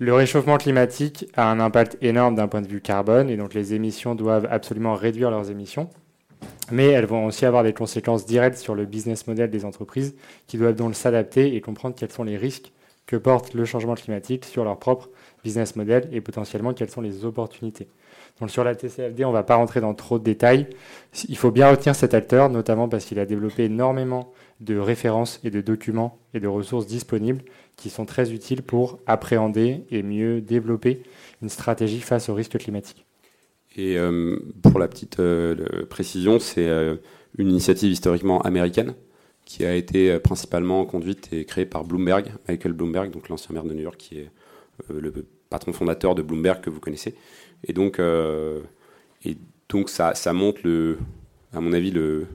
le 0.00 0.14
réchauffement 0.14 0.56
climatique 0.56 1.26
a 1.36 1.50
un 1.50 1.60
impact 1.60 1.98
énorme 2.00 2.34
d'un 2.34 2.48
point 2.48 2.62
de 2.62 2.66
vue 2.66 2.80
carbone, 2.80 3.28
et 3.28 3.36
donc 3.36 3.52
les 3.52 3.74
émissions 3.74 4.14
doivent 4.14 4.48
absolument 4.50 4.94
réduire 4.94 5.30
leurs 5.30 5.50
émissions. 5.50 5.90
Mais 6.72 6.86
elles 6.86 7.04
vont 7.04 7.26
aussi 7.26 7.44
avoir 7.44 7.62
des 7.62 7.74
conséquences 7.74 8.24
directes 8.24 8.56
sur 8.56 8.74
le 8.74 8.86
business 8.86 9.26
model 9.26 9.50
des 9.50 9.66
entreprises, 9.66 10.14
qui 10.46 10.56
doivent 10.56 10.74
donc 10.74 10.94
s'adapter 10.94 11.54
et 11.54 11.60
comprendre 11.60 11.94
quels 11.94 12.10
sont 12.10 12.24
les 12.24 12.38
risques 12.38 12.72
que 13.06 13.16
porte 13.16 13.54
le 13.54 13.64
changement 13.64 13.94
climatique 13.94 14.44
sur 14.44 14.64
leur 14.64 14.78
propre 14.78 15.10
business 15.44 15.76
model 15.76 16.08
et 16.12 16.20
potentiellement 16.20 16.72
quelles 16.72 16.90
sont 16.90 17.00
les 17.00 17.24
opportunités. 17.24 17.88
Sur 18.48 18.64
la 18.64 18.74
TCFD, 18.74 19.24
on 19.24 19.28
ne 19.28 19.34
va 19.34 19.42
pas 19.42 19.56
rentrer 19.56 19.80
dans 19.80 19.94
trop 19.94 20.18
de 20.18 20.24
détails. 20.24 20.66
Il 21.28 21.36
faut 21.36 21.50
bien 21.50 21.70
retenir 21.70 21.94
cet 21.94 22.14
acteur, 22.14 22.48
notamment 22.48 22.88
parce 22.88 23.04
qu'il 23.04 23.18
a 23.18 23.26
développé 23.26 23.64
énormément 23.64 24.32
de 24.60 24.76
références 24.78 25.40
et 25.44 25.50
de 25.50 25.60
documents 25.60 26.18
et 26.32 26.40
de 26.40 26.48
ressources 26.48 26.86
disponibles 26.86 27.42
qui 27.76 27.90
sont 27.90 28.06
très 28.06 28.32
utiles 28.32 28.62
pour 28.62 28.98
appréhender 29.06 29.84
et 29.90 30.02
mieux 30.02 30.40
développer 30.40 31.02
une 31.42 31.48
stratégie 31.48 32.00
face 32.00 32.28
aux 32.28 32.34
risques 32.34 32.58
climatiques. 32.58 33.06
Et 33.76 33.96
euh, 33.96 34.38
pour 34.62 34.78
la 34.78 34.88
petite 34.88 35.20
euh, 35.20 35.86
précision, 35.88 36.38
c'est 36.38 36.68
euh, 36.68 36.96
une 37.38 37.48
initiative 37.48 37.92
historiquement 37.92 38.40
américaine 38.42 38.94
qui 39.44 39.64
a 39.64 39.74
été 39.74 40.18
principalement 40.20 40.84
conduite 40.84 41.32
et 41.32 41.44
créée 41.44 41.66
par 41.66 41.84
Bloomberg, 41.84 42.32
Michael 42.48 42.72
Bloomberg, 42.72 43.10
donc 43.10 43.28
l'ancien 43.28 43.52
maire 43.52 43.64
de 43.64 43.74
New 43.74 43.82
York, 43.82 43.96
qui 43.96 44.18
est 44.18 44.30
le 44.88 45.10
patron 45.50 45.72
fondateur 45.72 46.14
de 46.14 46.22
Bloomberg 46.22 46.60
que 46.60 46.70
vous 46.70 46.80
connaissez. 46.80 47.14
Et 47.66 47.72
donc, 47.72 47.98
et 47.98 49.36
donc 49.68 49.90
ça, 49.90 50.32
montre, 50.32 50.60
le, 50.64 50.98
à 51.52 51.60
mon 51.60 51.72
avis, 51.72 51.90
le, 51.90 52.26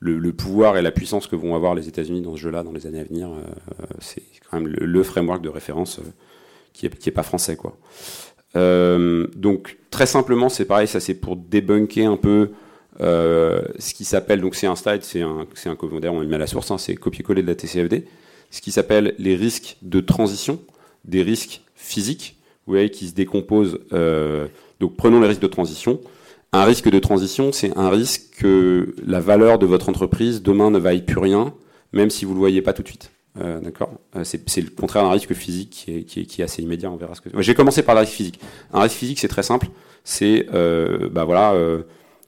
le, 0.00 0.32
pouvoir 0.32 0.76
et 0.76 0.82
la 0.82 0.90
puissance 0.90 1.26
que 1.26 1.36
vont 1.36 1.54
avoir 1.54 1.74
les 1.74 1.88
États-Unis 1.88 2.22
dans 2.22 2.34
ce 2.34 2.40
jeu-là 2.40 2.62
dans 2.62 2.72
les 2.72 2.86
années 2.86 3.00
à 3.00 3.04
venir, 3.04 3.28
euh, 3.28 3.84
c'est 4.00 4.22
quand 4.50 4.60
même 4.60 4.68
le, 4.68 5.02
framework 5.02 5.42
de 5.42 5.48
référence 5.48 5.98
euh, 5.98 6.10
qui 6.72 6.86
n'est 6.86 6.92
est 6.92 7.10
pas 7.10 7.22
français. 7.22 7.56
Quoi. 7.56 7.76
Euh, 8.56 9.26
donc 9.36 9.78
très 9.90 10.06
simplement, 10.06 10.48
c'est 10.48 10.64
pareil, 10.64 10.88
ça 10.88 11.00
c'est 11.00 11.14
pour 11.14 11.36
débunker 11.36 12.10
un 12.10 12.16
peu 12.16 12.50
ce 12.98 13.94
qui 13.94 14.04
s'appelle, 14.04 14.42
donc 14.42 14.54
c'est 14.54 14.66
un 14.66 14.76
slide, 14.76 15.02
c'est 15.02 15.22
un, 15.22 15.46
un 15.66 15.76
on 15.80 16.20
le 16.20 16.26
met 16.26 16.36
à 16.36 16.38
la 16.38 16.46
source, 16.46 16.70
hein, 16.70 16.76
c'est 16.76 16.94
copier-coller 16.96 17.40
de 17.42 17.46
la 17.46 17.54
TCFD, 17.54 18.06
ce 18.50 18.60
qui 18.60 18.72
s'appelle 18.72 19.14
les 19.18 19.36
risques 19.36 19.78
de 19.80 20.00
transition, 20.00 20.60
des 21.06 21.22
risques 21.22 21.62
physiques, 21.74 22.36
vous 22.70 22.76
voyez, 22.76 22.90
qui 22.90 23.08
se 23.08 23.14
décomposent. 23.14 23.78
donc 24.80 24.96
prenons 24.96 25.20
les 25.20 25.28
risques 25.28 25.42
de 25.42 25.46
transition. 25.46 26.00
Un 26.52 26.64
risque 26.64 26.90
de 26.90 26.98
transition, 26.98 27.52
c'est 27.52 27.76
un 27.78 27.90
risque 27.90 28.22
que 28.38 28.94
la 29.06 29.20
valeur 29.20 29.58
de 29.60 29.66
votre 29.66 29.88
entreprise 29.88 30.42
demain 30.42 30.70
ne 30.70 30.78
vaille 30.78 31.02
plus 31.02 31.20
rien, 31.20 31.54
même 31.92 32.10
si 32.10 32.24
vous 32.24 32.32
ne 32.32 32.36
le 32.36 32.40
voyez 32.40 32.60
pas 32.60 32.72
tout 32.72 32.82
de 32.82 32.88
suite. 32.88 33.12
Euh, 33.40 33.60
d'accord? 33.60 33.92
Euh, 34.16 34.24
c'est, 34.24 34.60
le 34.60 34.70
contraire 34.70 35.04
d'un 35.04 35.12
risque 35.12 35.32
physique 35.32 35.70
qui 36.06 36.20
est, 36.20 36.42
assez 36.42 36.62
immédiat. 36.62 36.90
On 36.90 36.96
verra 36.96 37.14
ce 37.14 37.20
que. 37.20 37.30
J'ai 37.40 37.54
commencé 37.54 37.82
par 37.82 37.94
le 37.94 38.00
risque 38.00 38.14
physique. 38.14 38.40
Un 38.72 38.80
risque 38.80 38.96
physique, 38.96 39.20
c'est 39.20 39.28
très 39.28 39.44
simple. 39.44 39.68
C'est 40.02 40.46
euh, 40.52 41.08
bah 41.10 41.24
voilà 41.24 41.54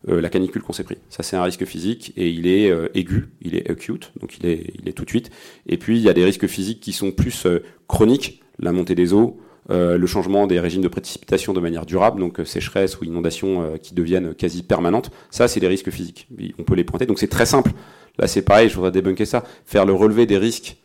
la 0.07 0.29
canicule 0.29 0.63
qu'on 0.63 0.73
s'est 0.73 0.85
pris. 0.85 0.99
Ça, 1.11 1.23
c'est 1.23 1.37
un 1.37 1.43
risque 1.43 1.65
physique 1.65 2.13
et 2.17 2.29
il 2.29 2.47
est 2.49 2.73
aigu, 2.95 3.29
il 3.41 3.57
est 3.57 3.71
acute, 3.71 4.13
donc 4.21 4.37
il 4.39 4.47
est, 4.47 4.75
il 4.81 4.89
est 4.89 4.93
tout 4.93 5.05
de 5.05 5.11
suite. 5.11 5.31
Et 5.69 5.77
puis 5.77 5.97
il 5.97 6.03
y 6.03 6.09
a 6.09 6.13
des 6.13 6.25
risques 6.25 6.49
physiques 6.49 6.81
qui 6.81 6.93
sont 6.93 7.13
plus 7.13 7.47
chroniques, 7.87 8.43
la 8.59 8.73
montée 8.73 8.97
des 8.97 9.13
eaux, 9.13 9.41
euh, 9.71 9.97
le 9.97 10.07
changement 10.07 10.47
des 10.47 10.59
régimes 10.59 10.83
de 10.83 10.89
précipitation 10.89 11.53
de 11.53 11.61
manière 11.61 11.87
durable, 11.87 12.19
donc 12.19 12.41
euh, 12.41 12.45
sécheresse 12.45 13.01
ou 13.01 13.05
inondation 13.05 13.63
euh, 13.63 13.77
qui 13.77 13.95
deviennent 13.95 14.35
quasi 14.35 14.65
permanentes, 14.65 15.11
ça 15.31 15.47
c'est 15.47 15.61
des 15.61 15.69
risques 15.69 15.91
physiques. 15.91 16.27
On 16.59 16.65
peut 16.65 16.75
les 16.75 16.85
pointer. 16.85 17.07
Donc 17.07 17.21
c'est 17.21 17.29
très 17.29 17.47
simple. 17.47 17.71
Là 18.19 18.27
c'est 18.27 18.43
pareil, 18.43 18.69
je 18.69 18.75
voudrais 18.75 18.91
débunker 18.91 19.27
ça. 19.27 19.45
Faire 19.65 19.87
le 19.87 19.93
relevé 19.93 20.27
des 20.27 20.37
risques 20.37 20.77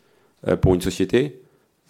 pour 0.60 0.74
une 0.74 0.80
société, 0.80 1.40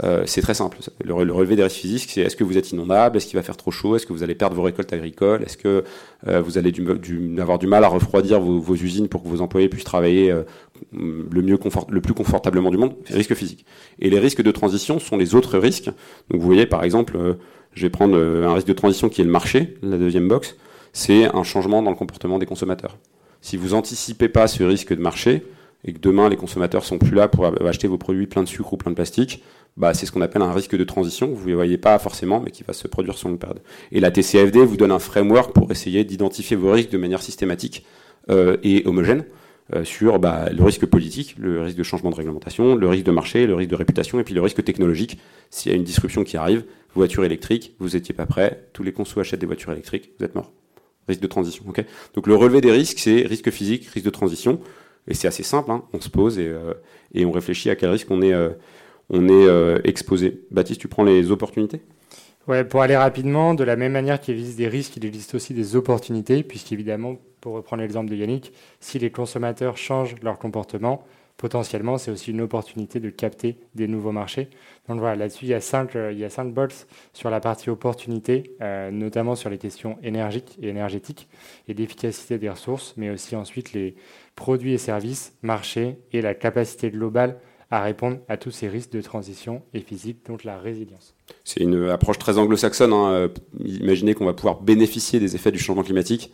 euh, 0.04 0.22
c'est 0.26 0.42
très 0.42 0.54
simple. 0.54 0.78
Le, 1.04 1.12
relevé 1.12 1.56
des 1.56 1.64
risques 1.64 1.76
physiques, 1.76 2.10
c'est 2.12 2.20
est-ce 2.20 2.36
que 2.36 2.44
vous 2.44 2.56
êtes 2.56 2.70
inondable, 2.70 3.16
est-ce 3.16 3.26
qu'il 3.26 3.36
va 3.36 3.42
faire 3.42 3.56
trop 3.56 3.70
chaud, 3.70 3.96
est-ce 3.96 4.06
que 4.06 4.12
vous 4.12 4.22
allez 4.22 4.34
perdre 4.34 4.54
vos 4.54 4.62
récoltes 4.62 4.92
agricoles, 4.92 5.42
est-ce 5.42 5.56
que 5.56 5.84
euh, 6.28 6.40
vous 6.40 6.56
allez 6.56 6.72
avoir 7.38 7.58
du 7.58 7.66
mal 7.66 7.82
à 7.82 7.88
refroidir 7.88 8.40
vos, 8.40 8.74
usines 8.74 9.08
pour 9.08 9.22
que 9.22 9.28
vos 9.28 9.40
employés 9.40 9.68
puissent 9.68 9.84
travailler 9.84 10.30
euh, 10.30 10.42
le, 10.92 11.42
mieux 11.42 11.58
le 11.88 12.00
plus 12.00 12.14
confortablement 12.14 12.70
du 12.70 12.76
monde? 12.76 12.94
Risque 13.10 13.34
physique. 13.34 13.64
Et 13.98 14.08
les 14.08 14.20
risques 14.20 14.42
de 14.42 14.50
transition 14.52 15.00
sont 15.00 15.16
les 15.16 15.34
autres 15.34 15.58
risques. 15.58 15.90
Donc 16.30 16.40
vous 16.40 16.46
voyez 16.46 16.66
par 16.66 16.84
exemple, 16.84 17.36
je 17.74 17.82
vais 17.82 17.90
prendre 17.90 18.16
un 18.16 18.54
risque 18.54 18.68
de 18.68 18.72
transition 18.72 19.08
qui 19.08 19.20
est 19.20 19.24
le 19.24 19.30
marché, 19.30 19.78
la 19.82 19.98
deuxième 19.98 20.28
box, 20.28 20.56
c'est 20.92 21.24
un 21.24 21.42
changement 21.42 21.82
dans 21.82 21.90
le 21.90 21.96
comportement 21.96 22.38
des 22.38 22.46
consommateurs. 22.46 22.96
Si 23.40 23.56
vous 23.56 23.74
anticipez 23.74 24.28
pas 24.28 24.46
ce 24.46 24.62
risque 24.62 24.94
de 24.94 25.00
marché, 25.00 25.44
et 25.84 25.92
que 25.92 25.98
demain 25.98 26.28
les 26.28 26.36
consommateurs 26.36 26.84
sont 26.84 26.98
plus 26.98 27.14
là 27.14 27.28
pour 27.28 27.46
acheter 27.66 27.88
vos 27.88 27.98
produits 27.98 28.26
pleins 28.26 28.42
de 28.42 28.48
sucre 28.48 28.72
ou 28.72 28.76
plein 28.76 28.90
de 28.90 28.96
plastique, 28.96 29.42
bah, 29.76 29.94
c'est 29.94 30.06
ce 30.06 30.12
qu'on 30.12 30.20
appelle 30.20 30.42
un 30.42 30.52
risque 30.52 30.76
de 30.76 30.84
transition, 30.84 31.28
vous 31.32 31.48
ne 31.48 31.54
voyez 31.54 31.78
pas 31.78 31.98
forcément, 32.00 32.40
mais 32.40 32.50
qui 32.50 32.64
va 32.64 32.72
se 32.72 32.88
produire 32.88 33.16
sur 33.16 33.28
une 33.28 33.38
période. 33.38 33.62
Et 33.92 34.00
la 34.00 34.10
TCFD 34.10 34.64
vous 34.64 34.76
donne 34.76 34.90
un 34.90 34.98
framework 34.98 35.52
pour 35.52 35.70
essayer 35.70 36.04
d'identifier 36.04 36.56
vos 36.56 36.72
risques 36.72 36.90
de 36.90 36.98
manière 36.98 37.22
systématique 37.22 37.86
euh, 38.28 38.56
et 38.64 38.82
homogène 38.86 39.24
euh, 39.74 39.84
sur 39.84 40.18
bah, 40.18 40.48
le 40.50 40.64
risque 40.64 40.84
politique, 40.86 41.36
le 41.38 41.62
risque 41.62 41.76
de 41.76 41.82
changement 41.84 42.10
de 42.10 42.16
réglementation, 42.16 42.74
le 42.74 42.88
risque 42.88 43.04
de 43.04 43.12
marché, 43.12 43.46
le 43.46 43.54
risque 43.54 43.70
de 43.70 43.76
réputation, 43.76 44.18
et 44.18 44.24
puis 44.24 44.34
le 44.34 44.42
risque 44.42 44.64
technologique. 44.64 45.18
S'il 45.50 45.70
y 45.70 45.74
a 45.74 45.76
une 45.76 45.84
disruption 45.84 46.24
qui 46.24 46.36
arrive, 46.36 46.64
voiture 46.94 47.24
électrique, 47.24 47.74
vous 47.78 47.90
n'étiez 47.90 48.14
pas 48.14 48.26
prêt, 48.26 48.68
tous 48.72 48.82
les 48.82 48.92
consos 48.92 49.20
achètent 49.20 49.40
des 49.40 49.46
voitures 49.46 49.70
électriques, 49.72 50.10
vous 50.18 50.24
êtes 50.24 50.34
mort. 50.34 50.52
Risque 51.06 51.20
de 51.20 51.26
transition. 51.28 51.64
ok? 51.68 51.84
Donc 52.14 52.26
le 52.26 52.34
relevé 52.34 52.60
des 52.60 52.72
risques, 52.72 52.98
c'est 52.98 53.22
risque 53.22 53.50
physique, 53.50 53.86
risque 53.86 54.04
de 54.04 54.10
transition, 54.10 54.60
et 55.08 55.14
c'est 55.14 55.26
assez 55.26 55.42
simple, 55.42 55.70
hein. 55.70 55.82
on 55.92 56.00
se 56.00 56.10
pose 56.10 56.38
et, 56.38 56.46
euh, 56.46 56.74
et, 57.14 57.24
on 57.24 57.32
réfléchit 57.32 57.70
à 57.70 57.76
quel 57.76 57.90
risque 57.90 58.10
on 58.10 58.22
est 58.22 58.28
est 58.28 59.46
euh, 59.48 59.78
exposé. 59.84 60.40
Baptiste, 60.50 60.80
tu 60.80 60.88
prends 60.88 61.04
les 61.04 61.30
opportunités? 61.30 61.80
Ouais, 62.46 62.64
pour 62.64 62.80
aller 62.82 62.96
rapidement, 62.96 63.54
de 63.54 63.64
la 63.64 63.76
même 63.76 63.92
manière 63.92 64.20
qu'il 64.20 64.34
existe 64.34 64.56
des 64.56 64.68
risques, 64.68 64.96
il 64.96 65.04
existe 65.04 65.34
aussi 65.34 65.52
des 65.52 65.76
opportunités, 65.76 66.42
puisqu'évidemment, 66.42 67.16
pour 67.40 67.54
reprendre 67.54 67.82
l'exemple 67.82 68.10
de 68.10 68.16
Yannick, 68.16 68.52
si 68.80 68.98
les 68.98 69.10
consommateurs 69.10 69.76
changent 69.76 70.14
leur 70.22 70.38
comportement, 70.38 71.04
potentiellement, 71.36 71.98
c'est 71.98 72.10
aussi 72.10 72.32
une 72.32 72.40
opportunité 72.40 73.00
de 73.00 73.10
capter 73.10 73.58
des 73.74 73.86
nouveaux 73.86 74.12
marchés. 74.12 74.48
Donc 74.88 74.98
voilà, 74.98 75.14
là-dessus, 75.14 75.44
il 75.44 75.48
y 75.50 75.54
a 75.54 75.60
cinq, 75.60 75.94
euh, 75.94 76.12
il 76.12 76.30
cinq 76.30 76.54
sur 77.12 77.30
la 77.30 77.40
partie 77.40 77.70
opportunité, 77.70 78.54
euh, 78.60 78.90
notamment 78.90 79.36
sur 79.36 79.48
les 79.50 79.58
questions 79.58 79.98
énergiques 80.02 80.58
et 80.60 80.68
énergétiques 80.68 81.28
et 81.68 81.74
d'efficacité 81.74 82.38
des 82.38 82.48
ressources, 82.48 82.94
mais 82.96 83.10
aussi 83.10 83.36
ensuite 83.36 83.72
les 83.72 83.94
produits 84.38 84.72
et 84.72 84.78
services, 84.78 85.32
marchés 85.42 85.98
et 86.12 86.22
la 86.22 86.32
capacité 86.32 86.90
globale 86.90 87.40
à 87.72 87.82
répondre 87.82 88.18
à 88.28 88.36
tous 88.36 88.52
ces 88.52 88.68
risques 88.68 88.92
de 88.92 89.02
transition 89.02 89.62
et 89.74 89.80
physique, 89.80 90.24
donc 90.26 90.44
la 90.44 90.58
résilience. 90.58 91.14
C'est 91.44 91.60
une 91.60 91.88
approche 91.90 92.18
très 92.18 92.38
anglo-saxonne. 92.38 92.92
Hein. 92.92 93.10
Euh, 93.10 93.28
imaginez 93.62 94.14
qu'on 94.14 94.24
va 94.24 94.32
pouvoir 94.32 94.62
bénéficier 94.62 95.18
des 95.18 95.34
effets 95.34 95.50
du 95.50 95.58
changement 95.58 95.82
climatique. 95.82 96.32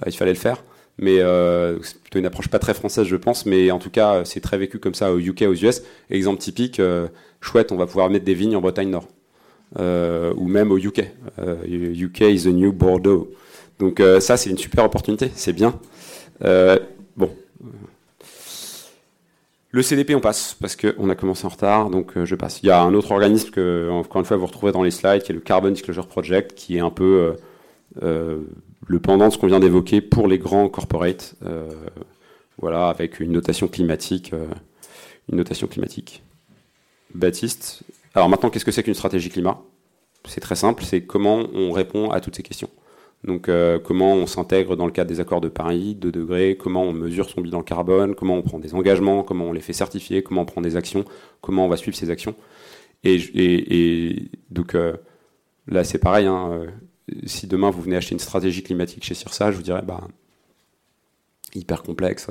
Euh, 0.00 0.04
il 0.06 0.12
fallait 0.12 0.34
le 0.34 0.38
faire. 0.38 0.62
Mais 0.98 1.20
euh, 1.20 1.82
c'est 1.82 1.98
plutôt 2.00 2.18
une 2.18 2.26
approche 2.26 2.48
pas 2.48 2.58
très 2.58 2.74
française, 2.74 3.06
je 3.06 3.16
pense. 3.16 3.46
Mais 3.46 3.70
en 3.70 3.78
tout 3.78 3.90
cas, 3.90 4.24
c'est 4.26 4.40
très 4.40 4.58
vécu 4.58 4.78
comme 4.78 4.94
ça 4.94 5.10
au 5.10 5.18
UK, 5.18 5.42
aux 5.48 5.54
US. 5.54 5.82
Exemple 6.10 6.38
typique, 6.38 6.80
chouette, 7.40 7.72
on 7.72 7.76
va 7.76 7.86
pouvoir 7.86 8.10
mettre 8.10 8.26
des 8.26 8.34
vignes 8.34 8.54
en 8.54 8.60
Bretagne 8.60 8.90
Nord. 8.90 9.08
ou 9.80 10.46
même 10.46 10.70
au 10.70 10.76
UK. 10.76 11.00
UK 11.66 12.20
is 12.20 12.42
the 12.42 12.48
new 12.48 12.72
Bordeaux. 12.72 13.32
Donc 13.78 14.02
ça, 14.20 14.36
c'est 14.36 14.50
une 14.50 14.58
super 14.58 14.84
opportunité. 14.84 15.32
C'est 15.34 15.54
bien. 15.54 15.80
Le 19.74 19.82
CDP, 19.82 20.14
on 20.14 20.20
passe, 20.20 20.54
parce 20.60 20.76
qu'on 20.76 21.08
a 21.08 21.14
commencé 21.14 21.46
en 21.46 21.48
retard, 21.48 21.88
donc 21.88 22.18
euh, 22.18 22.26
je 22.26 22.34
passe. 22.34 22.60
Il 22.62 22.66
y 22.66 22.70
a 22.70 22.82
un 22.82 22.92
autre 22.92 23.10
organisme 23.10 23.50
que, 23.50 23.88
encore 23.90 24.20
une 24.20 24.26
fois, 24.26 24.36
vous 24.36 24.44
retrouvez 24.44 24.70
dans 24.70 24.82
les 24.82 24.90
slides, 24.90 25.22
qui 25.22 25.32
est 25.32 25.34
le 25.34 25.40
Carbon 25.40 25.70
Disclosure 25.70 26.06
Project, 26.06 26.54
qui 26.54 26.76
est 26.76 26.80
un 26.80 26.90
peu 26.90 27.36
euh, 28.02 28.02
euh, 28.02 28.42
le 28.86 29.00
pendant 29.00 29.28
de 29.28 29.32
ce 29.32 29.38
qu'on 29.38 29.46
vient 29.46 29.60
d'évoquer 29.60 30.02
pour 30.02 30.28
les 30.28 30.38
grands 30.38 30.68
corporates, 30.68 31.36
voilà, 32.58 32.88
avec 32.88 33.18
une 33.18 33.32
notation 33.32 33.66
climatique. 33.66 34.32
une 35.30 35.38
notation 35.38 35.66
climatique. 35.66 36.22
Baptiste. 37.14 37.82
Alors 38.14 38.28
maintenant, 38.28 38.50
qu'est-ce 38.50 38.64
que 38.66 38.72
c'est 38.72 38.82
qu'une 38.82 38.94
stratégie 38.94 39.30
climat? 39.30 39.62
C'est 40.26 40.40
très 40.40 40.54
simple, 40.54 40.84
c'est 40.84 41.02
comment 41.02 41.46
on 41.54 41.72
répond 41.72 42.10
à 42.10 42.20
toutes 42.20 42.36
ces 42.36 42.42
questions. 42.42 42.68
Donc 43.24 43.48
euh, 43.48 43.78
comment 43.78 44.14
on 44.14 44.26
s'intègre 44.26 44.76
dans 44.76 44.86
le 44.86 44.92
cadre 44.92 45.08
des 45.08 45.20
accords 45.20 45.40
de 45.40 45.48
Paris, 45.48 45.94
2 45.94 46.10
degrés, 46.10 46.56
comment 46.58 46.82
on 46.82 46.92
mesure 46.92 47.30
son 47.30 47.40
bilan 47.40 47.62
carbone, 47.62 48.16
comment 48.16 48.36
on 48.36 48.42
prend 48.42 48.58
des 48.58 48.74
engagements, 48.74 49.22
comment 49.22 49.46
on 49.46 49.52
les 49.52 49.60
fait 49.60 49.72
certifier, 49.72 50.22
comment 50.24 50.42
on 50.42 50.46
prend 50.46 50.60
des 50.60 50.76
actions, 50.76 51.04
comment 51.40 51.64
on 51.66 51.68
va 51.68 51.76
suivre 51.76 51.96
ces 51.96 52.10
actions. 52.10 52.34
Et, 53.04 54.30
donc 54.50 54.74
euh, 54.74 54.96
là 55.68 55.84
c'est 55.84 55.98
pareil, 55.98 56.26
hein, 56.26 56.50
euh, 56.52 56.66
si 57.24 57.46
demain 57.46 57.70
vous 57.70 57.82
venez 57.82 57.96
acheter 57.96 58.12
une 58.12 58.20
stratégie 58.20 58.62
climatique 58.64 59.04
chez 59.04 59.14
Cirsa, 59.14 59.52
je 59.52 59.56
vous 59.56 59.62
dirais 59.62 59.82
bah 59.82 60.08
hyper 61.54 61.82
complexe, 61.82 62.28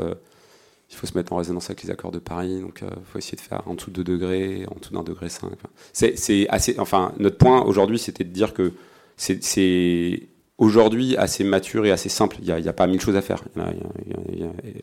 il 0.89 0.95
faut 0.95 1.07
se 1.07 1.17
mettre 1.17 1.31
en 1.31 1.37
résonance 1.37 1.69
avec 1.69 1.83
les 1.83 1.91
accords 1.91 2.11
de 2.11 2.19
Paris, 2.19 2.59
donc 2.59 2.81
il 2.81 3.05
faut 3.05 3.17
essayer 3.17 3.37
de 3.37 3.41
faire 3.41 3.61
en 3.65 3.75
dessous 3.75 3.91
de 3.91 4.01
2 4.01 4.03
degrés, 4.03 4.65
en 4.69 4.79
dessous 4.79 4.93
d'un 4.93 5.03
degré 5.03 5.29
5. 5.29 5.51
C'est 5.93 6.49
assez, 6.49 6.79
enfin 6.79 7.13
notre 7.17 7.37
point 7.37 7.61
aujourd'hui 7.61 7.99
c'était 7.99 8.23
de 8.23 8.31
dire 8.31 8.53
que 8.53 8.73
c'est 9.15 10.30
aujourd'hui 10.61 11.17
assez 11.17 11.43
mature 11.43 11.85
et 11.85 11.91
assez 11.91 12.07
simple. 12.07 12.37
Il 12.39 12.53
n'y 12.53 12.67
a, 12.69 12.73
pas 12.73 12.87
mille 12.87 13.01
choses 13.01 13.17
à 13.17 13.21
faire. 13.21 13.43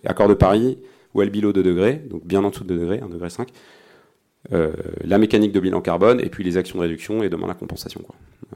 Accord 0.05 0.29
de 0.29 0.35
Paris, 0.35 0.77
well 1.15 1.31
below 1.31 1.53
2 1.53 1.63
degrés, 1.63 2.03
donc 2.11 2.27
bien 2.27 2.45
en 2.45 2.51
dessous 2.51 2.65
de 2.65 2.75
2 2.75 2.81
degrés, 2.81 3.01
1 3.01 3.09
degré 3.09 3.31
5. 3.31 3.49
Euh, 4.53 4.73
la 5.03 5.19
mécanique 5.19 5.53
de 5.53 5.61
bilan 5.61 5.81
carbone 5.81 6.21
et 6.21 6.31
puis 6.31 6.43
les 6.43 6.57
actions 6.57 6.79
de 6.79 6.83
réduction 6.83 7.23
et 7.23 7.29
demain 7.29 7.47
la 7.47 7.55
compensation. 7.55 8.03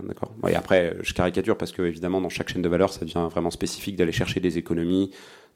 D'accord. 0.03 0.33
Et 0.49 0.55
après, 0.55 0.97
je 1.03 1.15
caricature 1.15 1.57
parce 1.57 1.71
que 1.71 1.83
évidemment 1.83 2.21
dans 2.21 2.29
chaque 2.29 2.49
chaîne 2.49 2.63
de 2.63 2.69
valeur, 2.69 2.93
ça 2.93 3.01
devient 3.01 3.29
vraiment 3.31 3.51
spécifique 3.51 3.97
d'aller 3.97 4.13
chercher 4.13 4.41
des 4.41 4.59
économies, 4.59 5.11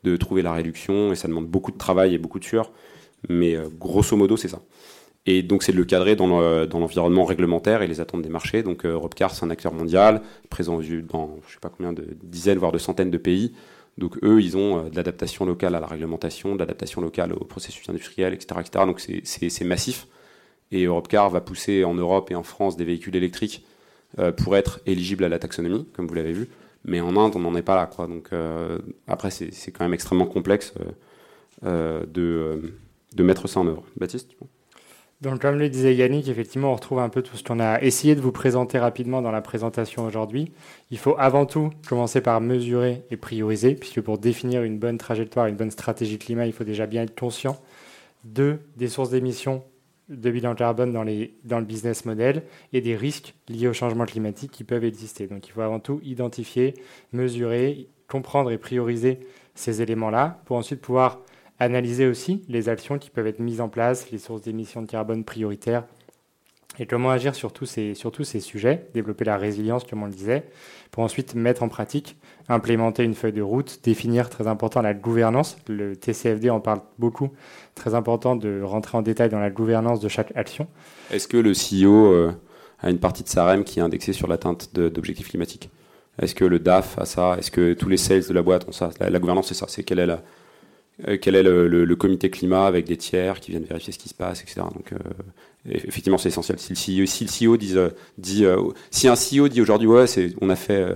de 0.05 0.17
trouver 0.17 0.43
la 0.43 0.53
réduction 0.53 1.13
et 1.13 1.17
ça 1.17 1.27
demande 1.27 1.47
beaucoup 1.47 1.73
de 1.73 1.79
travail 1.79 2.15
et 2.15 2.19
beaucoup 2.19 2.39
de 2.39 2.45
sueur. 2.45 2.71
Mais 3.29 3.57
euh, 3.57 3.69
grosso 3.77 4.17
modo, 4.17 4.37
c'est 4.37 4.49
ça. 4.49 4.61
Et 5.27 5.43
donc 5.43 5.65
c'est 5.65 5.73
de 5.73 5.77
le 5.77 5.85
cadrer 5.85 6.15
dans 6.15 6.27
l'environnement 6.29 7.25
réglementaire 7.25 7.83
et 7.83 7.89
les 7.89 8.01
attentes 8.01 8.23
des 8.23 8.29
marchés. 8.29 8.63
Donc 8.63 8.85
euh, 8.85 8.91
Europcar, 8.93 9.35
c'est 9.35 9.45
un 9.45 9.51
acteur 9.51 9.73
mondial, 9.73 10.23
présent 10.51 10.79
dans 10.79 11.37
je 11.47 11.53
sais 11.55 11.61
pas 11.61 11.69
combien 11.69 11.93
de 11.93 12.07
dizaines, 12.23 12.59
voire 12.59 12.73
de 12.73 12.79
centaines 12.79 13.11
de 13.11 13.19
pays. 13.19 13.53
Donc 13.99 14.19
eux, 14.23 14.41
ils 14.41 14.57
ont 14.57 14.79
euh, 14.79 14.89
de 14.89 14.97
l'adaptation 14.97 15.45
locale 15.45 15.75
à 15.75 15.81
la 15.81 15.87
réglementation, 15.87 16.55
de 16.55 16.61
l'adaptation 16.61 17.01
locale 17.01 17.33
au 17.33 17.45
processus 17.45 17.89
industriel, 17.89 18.35
etc. 18.35 18.61
etc. 18.61 18.85
Donc 18.87 19.01
c'est 19.01 19.65
massif. 19.65 20.07
Et 20.71 20.85
Europcar 20.85 21.29
va 21.31 21.41
pousser 21.41 21.85
en 21.85 21.95
Europe 21.95 22.31
et 22.31 22.35
en 22.35 22.43
France 22.43 22.77
des 22.77 22.85
véhicules 22.85 23.17
électriques 23.17 23.65
euh, 24.19 24.31
pour 24.31 24.57
être 24.57 24.81
éligibles 24.87 25.25
à 25.25 25.29
la 25.29 25.41
taxonomie, 25.41 25.87
comme 25.93 26.07
vous 26.07 26.15
l'avez 26.15 26.33
vu. 26.33 26.49
Mais 26.85 27.01
en 27.01 27.17
Inde, 27.17 27.33
on 27.35 27.41
n'en 27.41 27.57
est 27.57 27.63
pas 27.63 27.75
là. 27.75 27.87
Quoi. 27.87 28.07
Donc 28.07 28.31
après, 29.09 29.31
c'est 29.31 29.73
quand 29.73 29.83
même 29.83 29.95
extrêmement 29.95 30.27
complexe 30.27 30.73
de, 31.65 32.63
de 33.13 33.23
mettre 33.25 33.49
ça 33.49 33.59
en 33.59 33.67
œuvre. 33.67 33.83
Baptiste 33.97 34.37
donc, 35.23 35.41
comme 35.41 35.59
le 35.59 35.71
disait 35.71 35.95
Yannick, 35.95 36.29
effectivement, 36.29 36.73
on 36.73 36.75
retrouve 36.75 36.99
un 36.99 37.09
peu 37.09 37.23
tout 37.23 37.39
ce 37.39 37.43
qu'on 37.43 37.59
a 37.59 37.81
essayé 37.81 38.15
de 38.15 38.21
vous 38.21 38.33
présenter 38.33 38.79
rapidement 38.79 39.23
dans 39.23 39.31
la 39.31 39.41
présentation 39.41 40.05
aujourd'hui. 40.05 40.53
Il 40.91 40.99
faut 40.99 41.15
avant 41.19 41.47
tout 41.47 41.71
commencer 41.89 42.21
par 42.21 42.41
mesurer 42.43 43.03
et 43.11 43.17
prioriser, 43.17 43.75
puisque 43.75 44.03
pour 44.03 44.19
définir 44.19 44.63
une 44.63 44.79
bonne 44.79 44.99
trajectoire, 44.99 45.47
une 45.47 45.57
bonne 45.57 45.71
stratégie 45.71 46.19
climat, 46.19 46.47
il 46.47 46.53
faut 46.53 46.65
déjà 46.65 46.87
bien 46.87 47.03
être 47.03 47.19
conscient 47.19 47.59
de 48.25 48.59
des 48.77 48.89
sources 48.89 49.11
d'émissions 49.11 49.63
de 50.11 50.31
bilan 50.31 50.55
carbone 50.55 50.93
dans, 50.93 51.03
les, 51.03 51.35
dans 51.45 51.59
le 51.59 51.65
business 51.65 52.05
model 52.05 52.43
et 52.73 52.81
des 52.81 52.95
risques 52.95 53.35
liés 53.49 53.69
au 53.69 53.73
changement 53.73 54.05
climatique 54.05 54.53
qui 54.53 54.65
peuvent 54.65 54.85
exister. 54.85 55.27
Donc, 55.27 55.49
il 55.49 55.51
faut 55.51 55.63
avant 55.63 55.81
tout 55.81 55.99
identifier, 56.05 56.75
mesurer, 57.13 57.89
comprendre 58.07 58.51
et 58.51 58.59
prioriser 58.59 59.21
ces 59.55 59.81
éléments-là 59.81 60.43
pour 60.45 60.59
ensuite 60.59 60.81
pouvoir 60.81 61.21
analyser 61.59 62.07
aussi 62.07 62.45
les 62.49 62.69
actions 62.69 62.99
qui 62.99 63.11
peuvent 63.11 63.27
être 63.27 63.41
mises 63.41 63.61
en 63.61 63.69
place, 63.69 64.11
les 64.11 64.19
sources 64.19 64.43
d'émissions 64.43 64.83
de 64.83 64.87
carbone 64.87 65.25
prioritaires 65.25 65.85
et 66.79 66.87
comment 66.87 67.11
agir 67.11 67.35
sur 67.35 67.53
tous, 67.53 67.67
ces, 67.67 67.95
sur 67.95 68.13
tous 68.13 68.25
ces 68.25 68.41
sujets, 68.41 68.89
développer 68.93 69.25
la 69.25 69.39
résilience, 69.39 69.85
comme 69.85 70.03
on 70.03 70.07
le 70.07 70.13
disait, 70.13 70.45
pour 70.91 71.03
ensuite 71.03 71.35
mettre 71.35 71.63
en 71.63 71.69
pratique, 71.69 72.17
implémenter 72.49 73.03
une 73.03 73.15
feuille 73.15 73.33
de 73.33 73.43
route, 73.43 73.81
définir 73.83 74.29
très 74.29 74.47
important 74.47 74.83
la 74.83 74.95
gouvernance. 74.95 75.57
Le 75.69 75.97
TCFD 75.97 76.51
en 76.51 76.61
parle 76.61 76.81
beaucoup, 76.99 77.31
très 77.75 77.95
important 77.95 78.37
de 78.37 78.61
rentrer 78.63 78.99
en 78.99 79.03
détail 79.03 79.31
dans 79.31 79.41
la 79.41 79.51
gouvernance 79.51 80.01
de 80.01 80.09
chaque 80.09 80.37
action. 80.37 80.67
Est-ce 81.11 81.29
que 81.29 81.39
le 81.39 81.53
CEO 81.53 82.13
euh, 82.13 82.33
a 82.81 82.91
une 82.91 82.99
partie 82.99 83.23
de 83.23 83.29
sa 83.29 83.47
REM 83.47 83.65
qui 83.65 83.79
est 83.79 83.83
indexée 83.83 84.13
sur 84.13 84.29
l'atteinte 84.29 84.75
d'objectifs 84.75 85.29
climatiques? 85.29 85.71
Est-ce 86.21 86.35
que 86.35 86.45
le 86.45 86.59
DAF 86.59 86.99
a 86.99 87.05
ça? 87.05 87.37
Est-ce 87.39 87.51
que 87.51 87.75
tous 87.75 87.89
les 87.89 87.99
sales 87.99 88.27
de 88.27 88.33
la 88.33 88.43
boîte 88.43 88.69
ont 88.69 88.73
ça? 88.73 88.91
La, 89.01 89.11
la 89.11 89.19
gouvernance, 89.19 89.49
c'est 89.49 89.55
ça. 89.55 89.67
C'est 89.69 89.83
quelle 89.83 89.99
est 89.99 90.07
la, 90.07 90.23
quel 91.21 91.35
est 91.35 91.43
le, 91.43 91.97
comité 91.97 92.31
climat 92.31 92.67
avec 92.67 92.87
des 92.87 92.97
tiers 92.97 93.41
qui 93.41 93.51
viennent 93.51 93.65
vérifier 93.65 93.93
ce 93.93 93.99
qui 93.99 94.09
se 94.09 94.15
passe, 94.15 94.43
etc. 94.43 94.63
Donc, 94.75 94.93
euh, 94.93 94.99
effectivement, 95.69 96.19
c'est 96.19 96.29
essentiel. 96.29 96.59
Si 96.59 96.97
le 96.97 97.07
CEO, 97.07 97.57
dit, 97.57 97.77
euh, 97.77 97.91
dit 98.19 98.45
si 98.91 99.09
un 99.09 99.15
CEO 99.15 99.49
dit 99.49 99.61
aujourd'hui, 99.61 99.89
ouais, 99.89 100.07
on 100.41 100.49
a 100.49 100.57
fait 100.57 100.87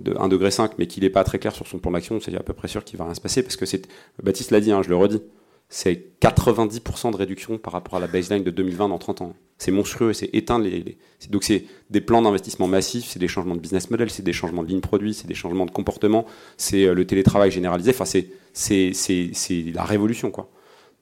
de 0.00 0.14
1 0.16 0.28
degré 0.28 0.50
5, 0.50 0.72
mais 0.78 0.86
qu'il 0.86 1.02
n'est 1.02 1.10
pas 1.10 1.24
très 1.24 1.38
clair 1.38 1.54
sur 1.54 1.66
son 1.66 1.78
plan 1.78 1.90
d'action, 1.90 2.20
c'est 2.20 2.34
à 2.34 2.42
peu 2.42 2.52
près 2.52 2.68
sûr 2.68 2.84
qu'il 2.84 2.98
va 2.98 3.04
rien 3.04 3.14
se 3.14 3.20
passer 3.20 3.42
parce 3.42 3.56
que 3.56 3.66
c'est, 3.66 3.86
Baptiste 4.22 4.50
l'a 4.50 4.60
dit, 4.60 4.72
hein, 4.72 4.82
je 4.82 4.88
le 4.88 4.96
redis, 4.96 5.22
c'est 5.68 6.12
90% 6.20 7.12
de 7.12 7.16
réduction 7.16 7.58
par 7.58 7.72
rapport 7.72 7.96
à 7.96 8.00
la 8.00 8.06
baseline 8.06 8.42
de 8.42 8.50
2020 8.50 8.88
dans 8.88 8.98
30 8.98 9.22
ans. 9.22 9.34
C'est 9.58 9.70
monstrueux, 9.70 10.12
c'est 10.12 10.30
éteindre 10.32 10.64
les, 10.64 10.96
donc 11.30 11.44
c'est 11.44 11.64
des 11.90 12.00
plans 12.00 12.22
d'investissement 12.22 12.68
massifs, 12.68 13.06
c'est 13.06 13.18
des 13.18 13.28
changements 13.28 13.56
de 13.56 13.60
business 13.60 13.90
model, 13.90 14.08
c'est 14.08 14.22
des 14.22 14.32
changements 14.32 14.62
de 14.62 14.68
ligne 14.68 14.80
produit, 14.80 15.14
c'est 15.14 15.26
des 15.26 15.34
changements 15.34 15.66
de 15.66 15.70
comportement, 15.70 16.26
c'est 16.56 16.94
le 16.94 17.06
télétravail 17.06 17.50
généralisé. 17.50 17.90
Enfin, 17.90 18.04
c'est 18.04 18.30
c'est 18.52 19.72
la 19.74 19.84
révolution. 19.84 20.30
Quoi. 20.30 20.50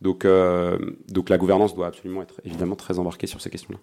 Donc, 0.01 0.25
euh, 0.25 0.79
donc 1.09 1.29
la 1.29 1.39
gouvernance 1.39 1.75
doit 1.75 1.87
absolument 1.87 2.23
être 2.23 2.41
évidemment 2.45 2.77
très 2.77 2.99
embarquée 2.99 3.27
sur 3.27 3.41
ces 3.41 3.51
questions-là. 3.51 3.79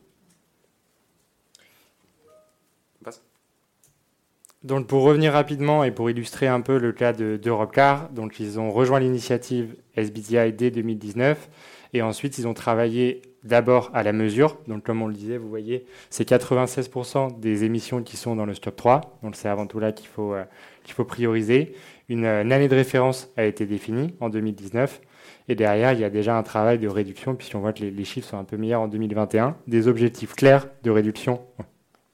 Donc 4.63 4.87
pour 4.87 5.03
revenir 5.03 5.33
rapidement 5.33 5.83
et 5.83 5.91
pour 5.91 6.09
illustrer 6.09 6.47
un 6.47 6.61
peu 6.61 6.77
le 6.77 6.93
cas 6.93 7.11
d'Europecar, 7.11 8.09
donc 8.11 8.39
ils 8.39 8.59
ont 8.59 8.71
rejoint 8.71 8.99
l'initiative 8.99 9.75
SBTI 9.97 10.53
dès 10.53 10.71
2019 10.71 11.49
et 11.93 12.01
ensuite 12.01 12.37
ils 12.37 12.47
ont 12.47 12.53
travaillé 12.53 13.21
d'abord 13.43 13.91
à 13.93 14.03
la 14.03 14.13
mesure. 14.13 14.57
Donc 14.67 14.83
comme 14.83 15.01
on 15.01 15.07
le 15.07 15.13
disait, 15.13 15.37
vous 15.37 15.49
voyez, 15.49 15.85
c'est 16.09 16.27
96% 16.27 17.39
des 17.39 17.65
émissions 17.65 18.03
qui 18.03 18.15
sont 18.15 18.37
dans 18.37 18.45
le 18.45 18.53
stop 18.53 18.77
3. 18.77 19.19
Donc 19.21 19.35
c'est 19.35 19.49
avant 19.49 19.67
tout 19.67 19.79
là 19.79 19.91
qu'il 19.91 20.07
faut, 20.07 20.33
euh, 20.33 20.45
qu'il 20.83 20.93
faut 20.93 21.05
prioriser. 21.05 21.75
Une, 22.07 22.25
année 22.25 22.67
de 22.67 22.75
référence 22.75 23.29
a 23.37 23.43
été 23.43 23.65
définie 23.65 24.13
en 24.19 24.29
2019. 24.29 25.01
Et 25.49 25.55
derrière, 25.55 25.91
il 25.91 25.99
y 25.99 26.05
a 26.05 26.09
déjà 26.09 26.37
un 26.37 26.43
travail 26.43 26.79
de 26.79 26.87
réduction, 26.87 27.35
puisqu'on 27.35 27.59
voit 27.59 27.73
que 27.73 27.83
les, 27.83 28.05
chiffres 28.05 28.29
sont 28.29 28.37
un 28.37 28.45
peu 28.45 28.55
meilleurs 28.55 28.81
en 28.81 28.87
2021. 28.87 29.57
Des 29.67 29.87
objectifs 29.89 30.35
clairs 30.35 30.67
de 30.83 30.91
réduction 30.91 31.41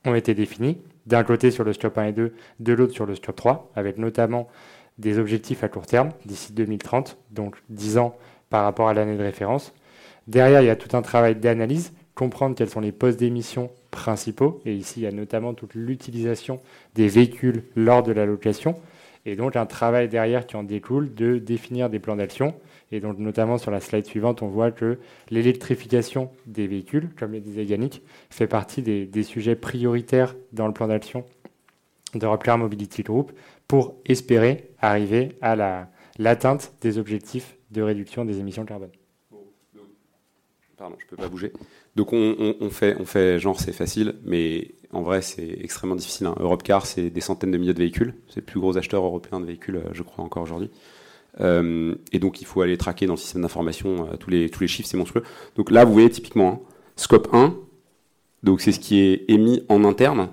ont 0.06 0.16
été 0.16 0.34
définis, 0.34 0.78
d'un 1.06 1.24
côté 1.24 1.52
sur 1.52 1.64
le 1.64 1.74
stop 1.74 1.98
1 1.98 2.06
et 2.06 2.12
2, 2.14 2.34
de 2.60 2.74
l'autre 2.74 2.94
sur 2.94 3.06
le 3.06 3.16
stop 3.16 3.36
3, 3.36 3.72
avec 3.76 3.98
notamment 3.98 4.48
des 4.98 5.18
objectifs 5.18 5.64
à 5.64 5.70
court 5.70 5.86
terme, 5.86 6.12
d'ici 6.26 6.54
2030, 6.54 7.18
donc 7.32 7.56
10 7.70 7.98
ans 7.98 8.16
par 8.50 8.64
rapport 8.64 8.90
à 8.90 8.94
l'année 8.94 9.18
de 9.18 9.24
référence. 9.24 9.74
Derrière, 10.28 10.62
il 10.62 10.68
y 10.68 10.70
a 10.70 10.76
tout 10.76 10.96
un 10.96 11.02
travail 11.02 11.36
d'analyse, 11.36 11.94
comprendre 12.16 12.56
quels 12.56 12.70
sont 12.70 12.82
les 12.82 12.92
postes 12.92 13.20
d'émission 13.20 13.72
principaux, 13.92 14.62
et 14.66 14.74
ici, 14.74 15.00
il 15.00 15.04
y 15.04 15.08
a 15.08 15.12
notamment 15.12 15.54
toute 15.54 15.74
l'utilisation 15.74 16.60
des 16.96 17.08
véhicules 17.08 17.64
lors 17.76 18.04
de 18.04 18.12
la 18.12 18.26
location, 18.26 18.76
et 19.30 19.36
donc 19.36 19.56
un 19.56 19.68
travail 19.68 20.10
derrière 20.10 20.48
qui 20.48 20.56
en 20.56 20.64
découle 20.64 21.14
de 21.14 21.38
définir 21.38 21.90
des 21.90 22.00
plans 22.00 22.16
d'action. 22.16 22.56
Et 22.92 23.00
donc 23.00 23.20
notamment 23.20 23.60
sur 23.60 23.70
la 23.70 23.80
slide 23.80 24.06
suivante, 24.06 24.42
on 24.42 24.48
voit 24.48 24.72
que 24.72 24.98
l'électrification 25.30 26.32
des 26.48 26.66
véhicules, 26.66 27.10
comme 27.18 27.34
le 27.34 27.40
disait 27.40 27.64
Yannick, 27.64 28.02
fait 28.32 28.48
partie 28.48 28.82
des, 28.82 29.24
sujets 29.24 29.56
prioritaires 29.56 30.36
dans 30.52 30.66
le 30.66 30.74
plan 30.74 30.88
d'action 30.88 31.26
de 32.16 32.26
Replicare 32.26 32.58
Mobility 32.58 33.04
Group 33.04 33.32
pour 33.68 33.96
espérer 34.06 34.72
arriver 34.82 35.38
à 35.42 35.88
l'atteinte 36.18 36.74
des 36.82 36.98
objectifs 36.98 37.56
de 37.70 37.84
réduction 37.84 38.26
des 38.26 38.40
émissions 38.40 38.66
carbone. 38.66 38.90
Pardon, 40.76 40.96
je 40.98 41.06
ne 41.06 41.10
peux 41.10 41.18
pas 41.18 41.28
bouger. 41.28 41.54
Donc 41.96 42.14
on, 42.14 42.70
fait, 42.72 42.96
on 43.00 43.06
fait 43.06 43.38
genre 43.38 43.60
c'est 43.60 43.74
facile, 43.74 44.16
mais 44.24 44.72
en 44.92 45.02
vrai 45.02 45.22
c'est 45.22 45.58
extrêmement 45.62 45.96
difficile. 45.96 46.28
Hein. 46.28 46.36
Europcar 46.40 46.86
c'est 46.86 47.10
des 47.10 47.22
centaines 47.22 47.52
de 47.52 47.58
milliers 47.58 47.74
de 47.74 47.80
véhicules, 47.80 48.14
c'est 48.28 48.42
le 48.42 48.46
plus 48.46 48.60
gros 48.60 48.78
acheteur 48.78 49.04
européen 49.04 49.40
de 49.40 49.46
véhicules, 49.46 49.78
euh, 49.78 49.90
je 49.94 50.04
crois 50.04 50.24
encore 50.24 50.44
aujourd'hui. 50.44 50.70
Euh, 51.42 51.96
et 52.12 52.20
donc 52.20 52.42
il 52.42 52.46
faut 52.46 52.62
aller 52.62 52.78
traquer 52.78 53.06
dans 53.06 53.14
le 53.14 53.20
système 53.20 53.44
d'information 53.44 54.08
euh, 54.12 54.18
tous, 54.18 54.30
les, 54.30 54.68
chiffres, 54.68 54.90
c'est 54.90 54.98
monstrueux. 54.98 55.24
Donc 55.56 55.72
là 55.72 55.86
vous 55.86 55.94
voyez 55.94 56.10
typiquement, 56.10 56.64
hein, 56.66 56.74
scope 56.96 57.30
1, 57.34 57.56
donc 58.44 58.62
c'est 58.62 58.72
ce 58.72 58.80
qui 58.80 59.00
est 59.00 59.26
émis 59.28 59.64
en 59.70 59.84
interne, 59.84 60.30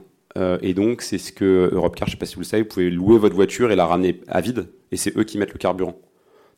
et 0.60 0.74
donc 0.74 1.00
c'est 1.00 1.16
ce 1.16 1.32
que 1.32 1.70
Europcar, 1.72 2.06
je 2.06 2.10
ne 2.10 2.16
sais 2.16 2.18
pas 2.18 2.26
si 2.26 2.34
vous 2.34 2.42
le 2.42 2.46
savez, 2.46 2.62
vous 2.62 2.68
pouvez 2.68 2.90
louer 2.90 3.16
votre 3.16 3.34
voiture 3.34 3.72
et 3.72 3.76
la 3.76 3.86
ramener 3.86 4.20
à 4.28 4.42
vide, 4.42 4.68
et 4.92 4.98
c'est 4.98 5.16
eux 5.16 5.24
qui 5.24 5.38
mettent 5.38 5.54
le 5.54 5.58
carburant. 5.58 5.98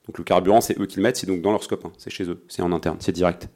Donc 0.09 0.19
le 0.19 0.25
carburant 0.25 0.61
c'est 0.61 0.77
eux 0.81 0.87
qui 0.87 0.97
le 0.97 1.05
mettent, 1.05 1.17
c'est 1.17 1.29
donc 1.29 1.43
dans 1.43 1.53
leur 1.53 1.63
scope 1.63 1.85
1, 1.85 1.93
c'est 1.97 2.11
chez 2.11 2.25
eux, 2.25 2.43
c'est 2.49 2.61
en 2.61 2.73
interne, 2.73 2.97
c'est 2.99 3.13
direct. 3.13 3.49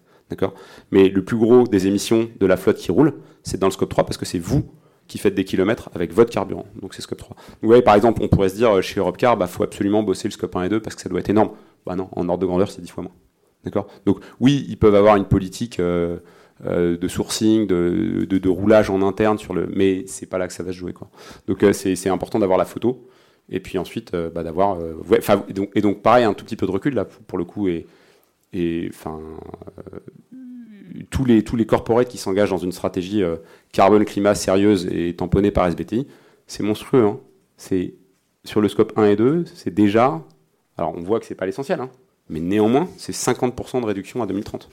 Mais 0.90 1.08
le 1.08 1.24
plus 1.24 1.36
gros 1.36 1.64
des 1.64 1.86
émissions 1.86 2.30
de 2.38 2.46
la 2.46 2.56
flotte 2.56 2.78
qui 2.78 2.92
roule, 2.92 3.14
c'est 3.42 3.58
dans 3.58 3.66
le 3.66 3.72
scope 3.72 3.90
3 3.90 4.04
parce 4.04 4.16
que 4.16 4.24
c'est 4.24 4.38
vous 4.38 4.64
qui 5.08 5.18
faites 5.18 5.34
des 5.34 5.44
kilomètres 5.44 5.90
avec 5.94 6.12
votre 6.12 6.30
carburant. 6.30 6.66
Donc 6.80 6.94
c'est 6.94 7.02
scope 7.02 7.18
3. 7.18 7.36
vous 7.60 7.68
voyez, 7.68 7.82
par 7.82 7.94
exemple, 7.94 8.22
on 8.22 8.28
pourrait 8.28 8.48
se 8.48 8.54
dire 8.54 8.76
euh, 8.76 8.80
chez 8.80 9.00
Europcar, 9.00 9.36
bah 9.36 9.46
faut 9.46 9.62
absolument 9.62 10.02
bosser 10.02 10.28
le 10.28 10.32
scope 10.32 10.54
1 10.56 10.64
et 10.64 10.68
2 10.68 10.80
parce 10.80 10.96
que 10.96 11.02
ça 11.02 11.08
doit 11.08 11.20
être 11.20 11.30
énorme. 11.30 11.50
Bah 11.84 11.96
non, 11.96 12.08
en 12.12 12.28
ordre 12.28 12.40
de 12.40 12.46
grandeur, 12.46 12.70
c'est 12.70 12.80
10 12.80 12.90
fois 12.90 13.04
moins. 13.04 13.12
D'accord 13.64 13.88
Donc 14.06 14.20
oui, 14.40 14.64
ils 14.68 14.78
peuvent 14.78 14.94
avoir 14.94 15.16
une 15.16 15.26
politique 15.26 15.80
euh, 15.80 16.18
euh, 16.64 16.96
de 16.96 17.08
sourcing, 17.08 17.66
de, 17.66 18.26
de, 18.28 18.48
roulage 18.48 18.90
en 18.90 19.02
interne 19.02 19.38
sur 19.38 19.54
le, 19.54 19.68
mais 19.74 20.04
c'est 20.06 20.26
pas 20.26 20.38
là 20.38 20.46
que 20.46 20.52
ça 20.52 20.62
va 20.62 20.72
se 20.72 20.78
jouer. 20.78 20.94
Donc 21.46 21.64
c'est 21.72 22.08
important 22.08 22.38
d'avoir 22.38 22.58
la 22.58 22.64
photo 22.64 23.08
et 23.48 23.60
puis 23.60 23.78
ensuite 23.78 24.12
bah, 24.34 24.42
d'avoir, 24.42 24.78
et, 25.48 25.52
donc, 25.52 25.70
et 25.74 25.80
donc 25.80 26.00
pareil 26.02 26.24
un 26.24 26.32
tout 26.32 26.44
petit 26.44 26.56
peu 26.56 26.66
de 26.66 26.70
recul 26.70 26.94
là 26.94 27.04
pour 27.04 27.38
le 27.38 27.44
coup 27.44 27.68
et 27.68 27.86
et 28.52 28.88
enfin 28.90 29.20
euh, 29.78 29.98
tous 31.10 31.24
les 31.24 31.42
tous 31.42 31.56
les 31.56 31.66
corporates 31.66 32.08
qui 32.08 32.18
s'engagent 32.18 32.50
dans 32.50 32.58
une 32.58 32.72
stratégie 32.72 33.22
euh, 33.22 33.36
carbone 33.72 34.04
climat 34.04 34.34
sérieuse 34.34 34.86
et 34.90 35.14
tamponnée 35.14 35.50
par 35.50 35.66
SBTI, 35.66 36.06
c'est 36.46 36.62
monstrueux. 36.62 37.04
Hein. 37.04 37.20
C'est 37.56 37.94
sur 38.44 38.60
le 38.60 38.68
scope 38.68 38.92
1 38.96 39.06
et 39.06 39.16
2, 39.16 39.44
c'est 39.54 39.72
déjà 39.72 40.22
alors 40.76 40.94
on 40.96 41.02
voit 41.02 41.20
que 41.20 41.26
c'est 41.26 41.34
pas 41.34 41.46
l'essentiel, 41.46 41.80
hein, 41.80 41.90
mais 42.28 42.40
néanmoins 42.40 42.88
c'est 42.96 43.14
50% 43.14 43.80
de 43.80 43.86
réduction 43.86 44.22
à 44.22 44.26
2030. 44.26 44.68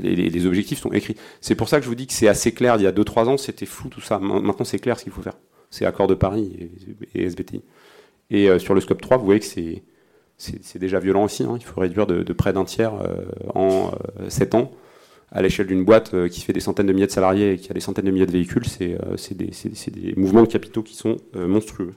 Les, 0.00 0.46
objectifs 0.46 0.78
sont 0.78 0.92
écrits. 0.92 1.16
C'est 1.40 1.56
pour 1.56 1.68
ça 1.68 1.78
que 1.78 1.82
je 1.82 1.88
vous 1.88 1.96
dis 1.96 2.06
que 2.06 2.12
c'est 2.12 2.28
assez 2.28 2.52
clair. 2.52 2.76
Il 2.76 2.82
y 2.82 2.86
a 2.86 2.92
2-3 2.92 3.24
ans, 3.24 3.36
c'était 3.36 3.66
flou 3.66 3.88
tout 3.88 4.00
ça. 4.00 4.20
Maintenant, 4.20 4.64
c'est 4.64 4.78
clair 4.78 4.96
ce 4.96 5.02
qu'il 5.02 5.12
faut 5.12 5.22
faire. 5.22 5.36
C'est 5.70 5.86
Accord 5.86 6.06
de 6.06 6.14
Paris 6.14 6.70
et, 7.16 7.24
SBTI. 7.24 7.64
Et 8.30 8.60
sur 8.60 8.74
le 8.74 8.80
scope 8.80 9.00
3, 9.00 9.16
vous 9.16 9.24
voyez 9.24 9.40
que 9.40 9.46
c'est, 9.46 9.82
c'est, 10.38 10.78
déjà 10.78 11.00
violent 11.00 11.24
aussi. 11.24 11.42
Hein. 11.42 11.56
Il 11.58 11.64
faut 11.64 11.80
réduire 11.80 12.06
de, 12.06 12.32
près 12.32 12.52
d'un 12.52 12.64
tiers 12.64 12.92
en 13.54 13.90
7 14.28 14.54
ans. 14.54 14.72
À 15.30 15.42
l'échelle 15.42 15.66
d'une 15.66 15.84
boîte 15.84 16.28
qui 16.28 16.40
fait 16.40 16.54
des 16.54 16.60
centaines 16.60 16.86
de 16.86 16.92
milliers 16.92 17.06
de 17.06 17.12
salariés 17.12 17.52
et 17.52 17.56
qui 17.58 17.70
a 17.70 17.74
des 17.74 17.80
centaines 17.80 18.06
de 18.06 18.10
milliers 18.10 18.26
de 18.26 18.32
véhicules, 18.32 18.64
c'est, 18.66 18.96
des, 19.34 20.14
mouvements 20.16 20.42
de 20.42 20.48
capitaux 20.48 20.82
qui 20.82 20.94
sont 20.94 21.16
monstrueux. 21.34 21.94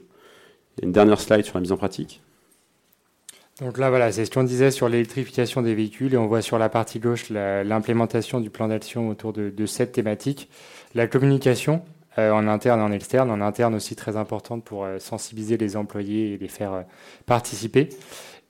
Une 0.82 0.92
dernière 0.92 1.20
slide 1.20 1.44
sur 1.44 1.54
la 1.54 1.60
mise 1.60 1.72
en 1.72 1.76
pratique. 1.76 2.20
Donc 3.60 3.78
là, 3.78 3.90
voilà, 3.90 4.10
c'est 4.10 4.24
ce 4.24 4.30
qu'on 4.30 4.44
disait 4.44 4.70
sur 4.70 4.88
l'électrification 4.88 5.60
des 5.60 5.74
véhicules 5.74 6.14
et 6.14 6.16
on 6.16 6.26
voit 6.26 6.40
sur 6.40 6.58
la 6.58 6.68
partie 6.68 6.98
gauche 6.98 7.28
l'implémentation 7.30 8.40
du 8.40 8.50
plan 8.50 8.68
d'action 8.68 9.08
autour 9.08 9.32
de, 9.32 9.66
cette 9.66 9.92
thématique. 9.92 10.48
La 10.94 11.06
communication 11.06 11.82
euh, 12.18 12.32
en 12.32 12.48
interne 12.48 12.80
et 12.80 12.82
en 12.82 12.92
externe, 12.92 13.30
en 13.30 13.40
interne 13.40 13.74
aussi 13.74 13.94
très 13.94 14.16
importante 14.16 14.64
pour 14.64 14.84
euh, 14.84 14.98
sensibiliser 14.98 15.56
les 15.56 15.76
employés 15.76 16.34
et 16.34 16.38
les 16.38 16.48
faire 16.48 16.72
euh, 16.72 16.82
participer. 17.24 17.88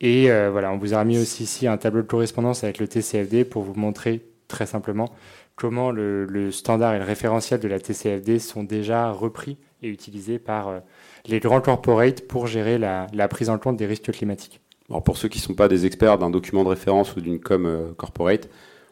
Et 0.02 0.28
voilà, 0.50 0.72
on 0.72 0.78
vous 0.78 0.94
a 0.94 1.04
mis 1.04 1.16
aussi 1.16 1.44
ici 1.44 1.68
un 1.68 1.76
tableau 1.76 2.02
de 2.02 2.08
correspondance 2.08 2.64
avec 2.64 2.78
le 2.78 2.88
TCFD 2.88 3.44
pour 3.44 3.62
vous 3.62 3.74
montrer 3.74 4.26
très 4.48 4.66
simplement 4.66 5.08
comment 5.54 5.92
le, 5.92 6.50
standard 6.50 6.94
et 6.94 6.98
le 6.98 7.04
référentiel 7.04 7.60
de 7.60 7.68
la 7.68 7.78
TCFD 7.78 8.40
sont 8.40 8.64
déjà 8.64 9.12
repris 9.12 9.58
et 9.80 9.88
utilisés 9.88 10.40
par 10.40 10.80
les 11.26 11.38
grands 11.38 11.60
corporates 11.60 12.26
pour 12.26 12.48
gérer 12.48 12.78
la 12.78 13.28
prise 13.28 13.48
en 13.48 13.58
compte 13.58 13.76
des 13.76 13.86
risques 13.86 14.10
climatiques. 14.10 14.60
Alors 14.92 15.02
pour 15.02 15.16
ceux 15.16 15.28
qui 15.28 15.38
ne 15.38 15.42
sont 15.42 15.54
pas 15.54 15.68
des 15.68 15.86
experts 15.86 16.18
d'un 16.18 16.28
document 16.28 16.64
de 16.64 16.68
référence 16.68 17.16
ou 17.16 17.22
d'une 17.22 17.40
com 17.40 17.64
euh, 17.64 17.94
corporate, 17.94 18.50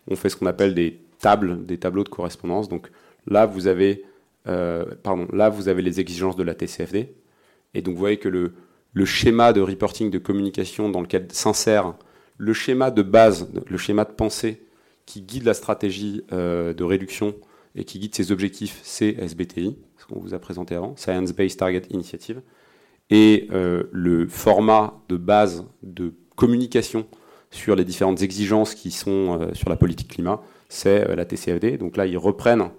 on 0.09 0.17
fait 0.17 0.31
ce 0.31 0.37
qu'on 0.37 0.47
appelle 0.47 0.75
des 0.75 0.99
tables, 1.19 1.67
des 1.67 1.77
tableaux 1.77 2.05
de 2.05 2.09
correspondance. 2.09 2.71
Donc 2.71 2.91
là, 3.27 3.45
vous 3.45 3.67
avez, 3.67 4.05
euh, 4.49 4.87
pardon, 5.03 5.29
là, 5.31 5.51
vous 5.51 5.69
avez 5.69 5.83
les 5.83 6.01
exigences 6.01 6.37
de 6.37 6.43
la 6.43 6.55
TCFD. 6.55 7.13
Et 7.75 7.83
donc 7.83 7.95
vous 7.95 8.01
voyez 8.01 8.17
que 8.17 8.31
le, 8.31 8.55
le 8.93 9.05
schéma 9.05 9.53
de 9.53 9.61
reporting 9.61 10.11
de 10.11 10.19
communication 10.19 10.89
dans 10.89 11.01
lequel 11.01 11.29
s'insère 11.31 11.95
le 12.39 12.53
schéma 12.55 12.91
de 12.91 13.03
base, 13.03 13.49
le 13.69 13.77
schéma 13.77 14.05
de 14.05 14.13
pensée 14.13 14.63
qui 15.07 15.21
guide 15.23 15.45
la 15.45 15.55
stratégie 15.55 16.23
euh, 16.33 16.73
de 16.73 16.85
réduction 16.85 17.35
et 17.75 17.85
qui 17.85 17.99
guide 17.99 18.15
ses 18.15 18.33
objectifs, 18.33 18.81
c'est 18.83 19.11
SBTI, 19.19 19.77
ce 19.99 20.07
qu'on 20.07 20.19
vous 20.19 20.35
a 20.35 20.39
présenté 20.39 20.75
avant, 20.75 20.97
Science 20.97 21.33
Based 21.33 21.59
Target 21.59 21.83
Initiative. 21.91 22.41
Et 23.11 23.49
euh, 23.53 23.85
le 23.93 24.27
format 24.27 25.01
de 25.09 25.17
base 25.17 25.67
de 25.83 26.15
communication 26.37 27.07
sur 27.51 27.77
les 27.77 27.85
différentes 27.85 28.23
exigences 28.23 28.75
qui 28.75 28.91
sont 28.91 29.41
euh, 29.41 29.55
sur 29.55 29.69
la 29.69 29.77
politique 29.77 30.09
climat, 30.09 30.41
c'est 30.69 31.15
la 31.15 31.25
TCFD. 31.25 31.77
Donc 31.77 31.97
là, 31.97 32.07
ils 32.07 32.19
reprennent 32.19 32.71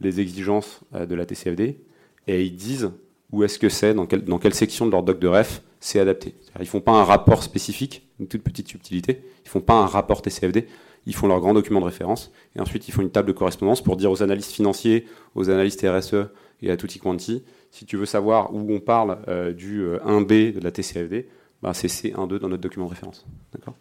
les 0.00 0.20
exigences 0.20 0.80
de 0.92 1.14
la 1.14 1.26
TCFD 1.26 1.80
et 2.28 2.44
ils 2.44 2.54
disent 2.54 2.92
où 3.32 3.44
est-ce 3.44 3.58
que 3.58 3.68
c'est, 3.68 3.94
dans, 3.94 4.06
quelle 4.06 4.54
section 4.54 4.86
de 4.86 4.90
leur 4.90 5.02
doc 5.02 5.18
de 5.18 5.28
ref 5.28 5.62
c'est 5.82 5.98
adapté. 5.98 6.34
Ils 6.58 6.66
font 6.66 6.80
pas 6.80 6.92
un 6.92 7.04
rapport 7.04 7.42
spécifique, 7.42 8.06
une 8.18 8.28
toute 8.28 8.42
petite 8.42 8.68
subtilité, 8.68 9.22
ils 9.44 9.46
ne 9.46 9.50
font 9.50 9.60
pas 9.62 9.74
un 9.74 9.86
rapport 9.86 10.20
TCFD, 10.20 10.66
ils 11.06 11.14
font 11.14 11.26
leur 11.26 11.40
grand 11.40 11.54
document 11.54 11.80
de 11.80 11.86
référence, 11.86 12.32
et 12.54 12.60
ensuite 12.60 12.86
ils 12.86 12.92
font 12.92 13.00
une 13.00 13.10
table 13.10 13.28
de 13.28 13.32
correspondance 13.32 13.82
pour 13.82 13.96
dire 13.96 14.10
aux 14.10 14.22
analystes 14.22 14.52
financiers, 14.52 15.06
aux 15.34 15.48
analystes 15.48 15.86
RSE 15.88 16.26
et 16.60 16.70
à 16.70 16.76
tutti 16.76 16.98
quanti, 16.98 17.42
si 17.70 17.86
tu 17.86 17.96
veux 17.96 18.04
savoir 18.04 18.54
où 18.54 18.70
on 18.70 18.80
parle 18.80 19.18
euh, 19.28 19.52
du 19.52 19.86
1B 19.86 20.50
euh, 20.50 20.52
de 20.52 20.60
la 20.60 20.70
TCFD, 20.70 21.28
bah, 21.62 21.72
c'est 21.72 21.86
C1.2 21.86 22.38
dans 22.38 22.48
notre 22.48 22.62
document 22.62 22.86
de 22.86 22.90
référence. 22.90 23.26
D'accord? 23.52 23.74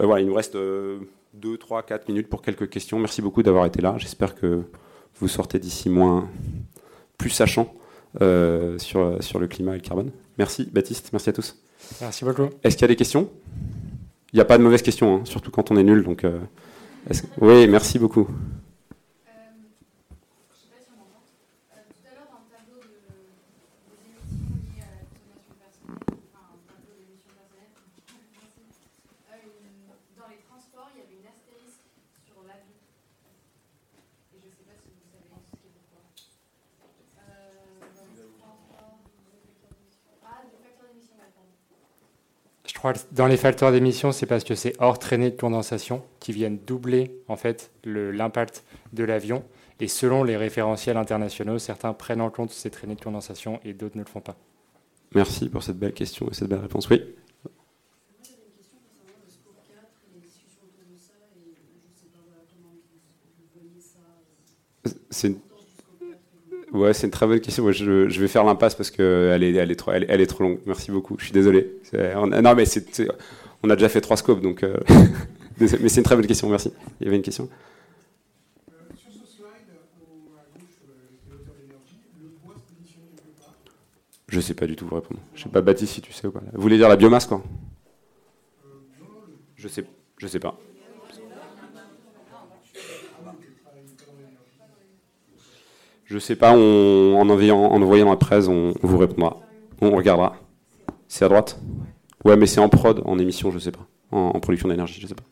Euh, 0.00 0.06
voilà, 0.06 0.20
il 0.20 0.26
nous 0.26 0.34
reste 0.34 0.56
2, 0.56 1.00
3, 1.58 1.82
4 1.84 2.08
minutes 2.08 2.28
pour 2.28 2.42
quelques 2.42 2.68
questions. 2.68 2.98
Merci 2.98 3.22
beaucoup 3.22 3.42
d'avoir 3.42 3.64
été 3.64 3.80
là. 3.80 3.94
J'espère 3.96 4.34
que 4.34 4.64
vous 5.18 5.28
sortez 5.28 5.58
d'ici 5.58 5.88
moins 5.88 6.28
plus 7.16 7.30
sachant 7.30 7.72
sur, 8.18 9.22
sur 9.22 9.38
le 9.38 9.46
climat 9.46 9.72
et 9.72 9.76
le 9.76 9.82
carbone. 9.82 10.10
Merci 10.38 10.68
Baptiste, 10.72 11.10
merci 11.12 11.30
à 11.30 11.32
tous. 11.32 11.56
Merci 12.00 12.24
beaucoup. 12.24 12.48
Est-ce 12.62 12.76
qu'il 12.76 12.82
y 12.82 12.84
a 12.84 12.88
des 12.88 12.96
questions? 12.96 13.30
Il 14.32 14.36
n'y 14.36 14.40
a 14.40 14.44
pas 14.44 14.58
de 14.58 14.62
mauvaises 14.62 14.82
questions, 14.82 15.16
hein, 15.16 15.20
surtout 15.24 15.50
quand 15.50 15.70
on 15.70 15.76
est 15.76 15.82
nul. 15.82 16.04
Donc, 16.04 16.24
oui, 17.40 17.66
merci 17.66 17.98
beaucoup. 17.98 18.28
Dans 43.12 43.26
les 43.26 43.36
facteurs 43.36 43.72
d'émission, 43.72 44.12
c'est 44.12 44.26
parce 44.26 44.44
que 44.44 44.54
c'est 44.54 44.74
hors 44.78 44.98
traînée 44.98 45.30
de 45.30 45.36
condensation 45.36 46.02
qui 46.18 46.32
viennent 46.32 46.58
doubler 46.58 47.20
en 47.28 47.36
fait 47.36 47.70
l'impact 47.84 48.64
de 48.92 49.04
l'avion. 49.04 49.44
Et 49.80 49.88
selon 49.88 50.24
les 50.24 50.36
référentiels 50.36 50.96
internationaux, 50.96 51.58
certains 51.58 51.92
prennent 51.94 52.20
en 52.20 52.30
compte 52.30 52.50
ces 52.50 52.70
traînées 52.70 52.94
de 52.94 53.00
condensation 53.00 53.60
et 53.64 53.72
d'autres 53.72 53.96
ne 53.96 54.02
le 54.02 54.08
font 54.08 54.20
pas. 54.20 54.36
Merci 55.14 55.48
pour 55.48 55.62
cette 55.62 55.78
belle 55.78 55.94
question 55.94 56.28
et 56.30 56.34
cette 56.34 56.48
belle 56.48 56.60
réponse. 56.60 56.88
Oui. 56.88 57.02
C'est 65.10 65.28
une 65.28 65.38
Ouais, 66.72 66.92
c'est 66.92 67.06
une 67.06 67.10
très 67.10 67.26
bonne 67.26 67.40
question. 67.40 67.70
je, 67.72 68.20
vais 68.20 68.28
faire 68.28 68.44
l'impasse 68.44 68.74
parce 68.74 68.90
qu'elle 68.90 69.42
est, 69.42 69.54
elle 69.54 69.70
est, 69.70 69.74
trop, 70.26 70.42
longue. 70.42 70.58
Merci 70.66 70.90
beaucoup. 70.90 71.16
Je 71.18 71.24
suis 71.24 71.32
désolé. 71.32 71.72
On, 72.14 72.26
non, 72.28 72.54
mais 72.54 72.64
c'est, 72.64 73.08
on 73.62 73.70
a 73.70 73.76
déjà 73.76 73.88
fait 73.88 74.00
trois 74.00 74.16
scopes, 74.16 74.40
donc. 74.40 74.62
Euh, 74.62 74.76
mais 75.60 75.66
c'est 75.66 75.96
une 75.96 76.02
très 76.04 76.16
bonne 76.16 76.26
question. 76.26 76.48
Merci. 76.48 76.72
Il 77.00 77.04
y 77.04 77.08
avait 77.08 77.16
une 77.16 77.22
question 77.22 77.48
Je 84.28 84.38
sais 84.38 84.54
pas 84.54 84.66
du 84.68 84.76
tout 84.76 84.86
vous 84.86 84.94
répondre. 84.94 85.18
Je 85.34 85.42
sais 85.42 85.48
pas, 85.48 85.60
Baptiste, 85.60 85.94
si 85.94 86.00
tu 86.00 86.12
sais 86.12 86.28
ou 86.28 86.30
pas. 86.30 86.40
Vous 86.52 86.62
voulez 86.62 86.76
dire 86.76 86.88
la 86.88 86.94
biomasse, 86.94 87.26
quoi? 87.26 87.42
Je 89.56 89.66
sais, 89.66 89.84
je 90.18 90.26
sais 90.28 90.38
pas. 90.38 90.56
Je 96.10 96.18
sais 96.18 96.34
pas, 96.34 96.52
en, 96.52 97.28
envoyant, 97.28 97.56
en 97.56 97.80
envoyant 97.80 98.10
la 98.10 98.16
presse, 98.16 98.48
on, 98.48 98.74
vous 98.82 98.98
répondra. 98.98 99.36
On 99.80 99.92
regardera. 99.92 100.34
C'est 101.06 101.24
à 101.24 101.28
droite? 101.28 101.60
Ouais, 102.24 102.36
mais 102.36 102.46
c'est 102.46 102.58
en 102.58 102.68
prod, 102.68 103.00
en 103.04 103.16
émission, 103.20 103.52
je 103.52 103.60
sais 103.60 103.70
pas. 103.70 103.86
En 104.10 104.40
production 104.40 104.68
d'énergie, 104.68 105.00
je 105.00 105.06
sais 105.06 105.14
pas. 105.14 105.22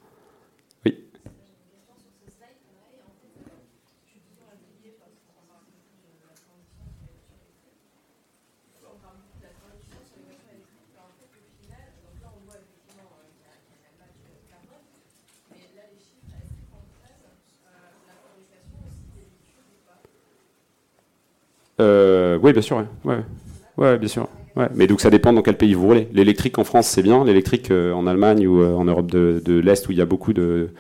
Euh, 21.81 22.39
oui, 22.43 22.53
bien 22.53 22.63
sûr. 22.63 22.85
Bien 23.05 24.09
sûr. 24.09 24.29
Mais 24.75 24.89
donc 24.89 25.01
ça 25.01 25.11
dépend 25.11 25.33
dans 25.33 25.43
quel 25.43 25.57
pays 25.57 25.75
vous 25.75 25.87
roulez. 25.87 26.09
L'électrique 26.13 26.59
en 26.59 26.65
France, 26.65 26.89
c'est 26.89 27.03
bien. 27.03 27.25
L'électrique 27.25 27.71
euh, 27.71 27.93
en 27.93 28.07
Allemagne 28.09 28.47
ou 28.47 28.61
euh, 28.61 28.75
en 28.75 28.85
Europe 28.85 29.11
de, 29.11 29.61
l'Est, 29.61 29.89
où 29.89 29.93
il 29.93 29.99
y 29.99 30.01
a 30.01 30.07
beaucoup 30.07 30.33
de, 30.33 30.71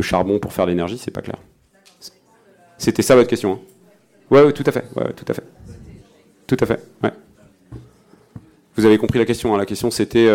charbon 0.00 0.38
pour 0.38 0.52
faire 0.52 0.66
l'énergie, 0.66 0.96
c'est 0.96 1.10
pas 1.10 1.20
clair. 1.20 1.36
C'était 2.78 3.02
ça 3.02 3.14
votre 3.14 3.28
question. 3.28 3.60
Hein? 4.32 4.52
Tout 4.54 4.64
à 4.66 4.72
fait. 4.72 4.84
Tout 5.16 5.24
à 5.28 5.34
fait. 5.34 5.44
Tout 6.46 6.56
à 6.60 6.66
fait. 6.66 6.80
Vous 8.76 8.86
avez 8.86 8.96
compris 8.96 9.18
la 9.18 9.26
question. 9.26 9.54
Hein. 9.54 9.58
La 9.58 9.66
question, 9.66 9.90
c'était 9.90 10.28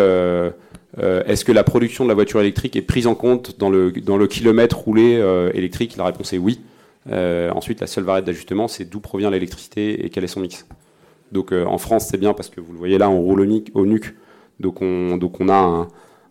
est-ce 0.96 1.44
que 1.44 1.50
la 1.50 1.64
production 1.64 2.04
de 2.04 2.08
la 2.08 2.14
voiture 2.14 2.40
électrique 2.40 2.76
est 2.76 2.82
prise 2.82 3.08
en 3.08 3.16
compte 3.16 3.58
dans 3.58 3.70
le, 3.70 3.90
dans 3.90 4.16
le 4.16 4.28
kilomètre 4.28 4.78
roulé 4.78 5.20
électrique? 5.54 5.96
La 5.96 6.04
réponse 6.04 6.32
est 6.32 6.38
oui. 6.38 6.60
Euh, 7.10 7.50
ensuite, 7.52 7.80
la 7.80 7.86
seule 7.86 8.04
variable 8.04 8.26
d'ajustement, 8.26 8.68
c'est 8.68 8.84
d'où 8.84 9.00
provient 9.00 9.30
l'électricité 9.30 10.04
et 10.04 10.10
quel 10.10 10.24
est 10.24 10.28
son 10.28 10.40
mix. 10.40 10.66
Donc 11.32 11.52
euh, 11.52 11.64
en 11.64 11.78
France, 11.78 12.06
c'est 12.08 12.18
bien 12.18 12.34
parce 12.34 12.50
que 12.50 12.60
vous 12.60 12.72
le 12.72 12.78
voyez 12.78 12.98
là, 12.98 13.10
on 13.10 13.20
roule 13.20 13.40
au, 13.40 13.86
NUC, 13.86 14.14
donc 14.60 14.82
on, 14.82 15.16
donc 15.16 15.40
on 15.40 15.48
a 15.48 15.88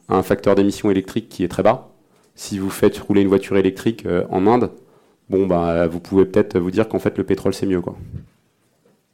un, 0.10 0.24
facteur 0.24 0.56
d'émission 0.56 0.90
électrique 0.92 1.30
qui 1.30 1.44
est 1.44 1.48
très 1.48 1.64
bas. 1.64 1.92
Si 2.36 2.60
vous 2.60 2.70
faites 2.70 2.98
rouler 2.98 3.22
une 3.22 3.28
voiture 3.28 3.58
électrique 3.58 4.06
euh, 4.06 4.26
en 4.30 4.48
Inde, 4.48 4.72
bon 5.30 5.48
bah 5.48 5.88
vous 5.88 6.00
pouvez 6.00 6.26
peut-être 6.26 6.60
vous 6.60 6.72
dire 6.72 6.88
qu'en 6.88 7.00
fait 7.00 7.18
le 7.18 7.24
pétrole 7.24 7.54
c'est 7.54 7.66
mieux 7.66 7.82
quoi. 7.82 7.96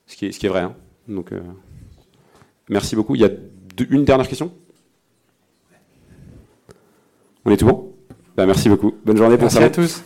Ce 0.08 0.16
qui 0.16 0.28
est, 0.28 0.32
ce 0.32 0.40
qui 0.40 0.48
est 0.48 0.50
vrai. 0.50 0.62
Hein. 0.62 0.76
Donc 1.08 1.32
merci 2.70 2.96
beaucoup. 2.96 3.16
Il 3.16 3.22
y 3.22 3.26
a 3.26 3.30
une 3.90 4.06
dernière 4.06 4.28
question? 4.28 4.52
On 7.46 7.52
est 7.52 7.58
tout 7.58 7.66
bon? 7.66 7.94
Bah, 8.36 8.46
Merci 8.46 8.70
beaucoup. 8.70 8.94
Bonne 9.06 9.18
journée. 9.18 9.38
Merci 9.38 9.58
à 9.58 9.70
tous. 9.70 10.04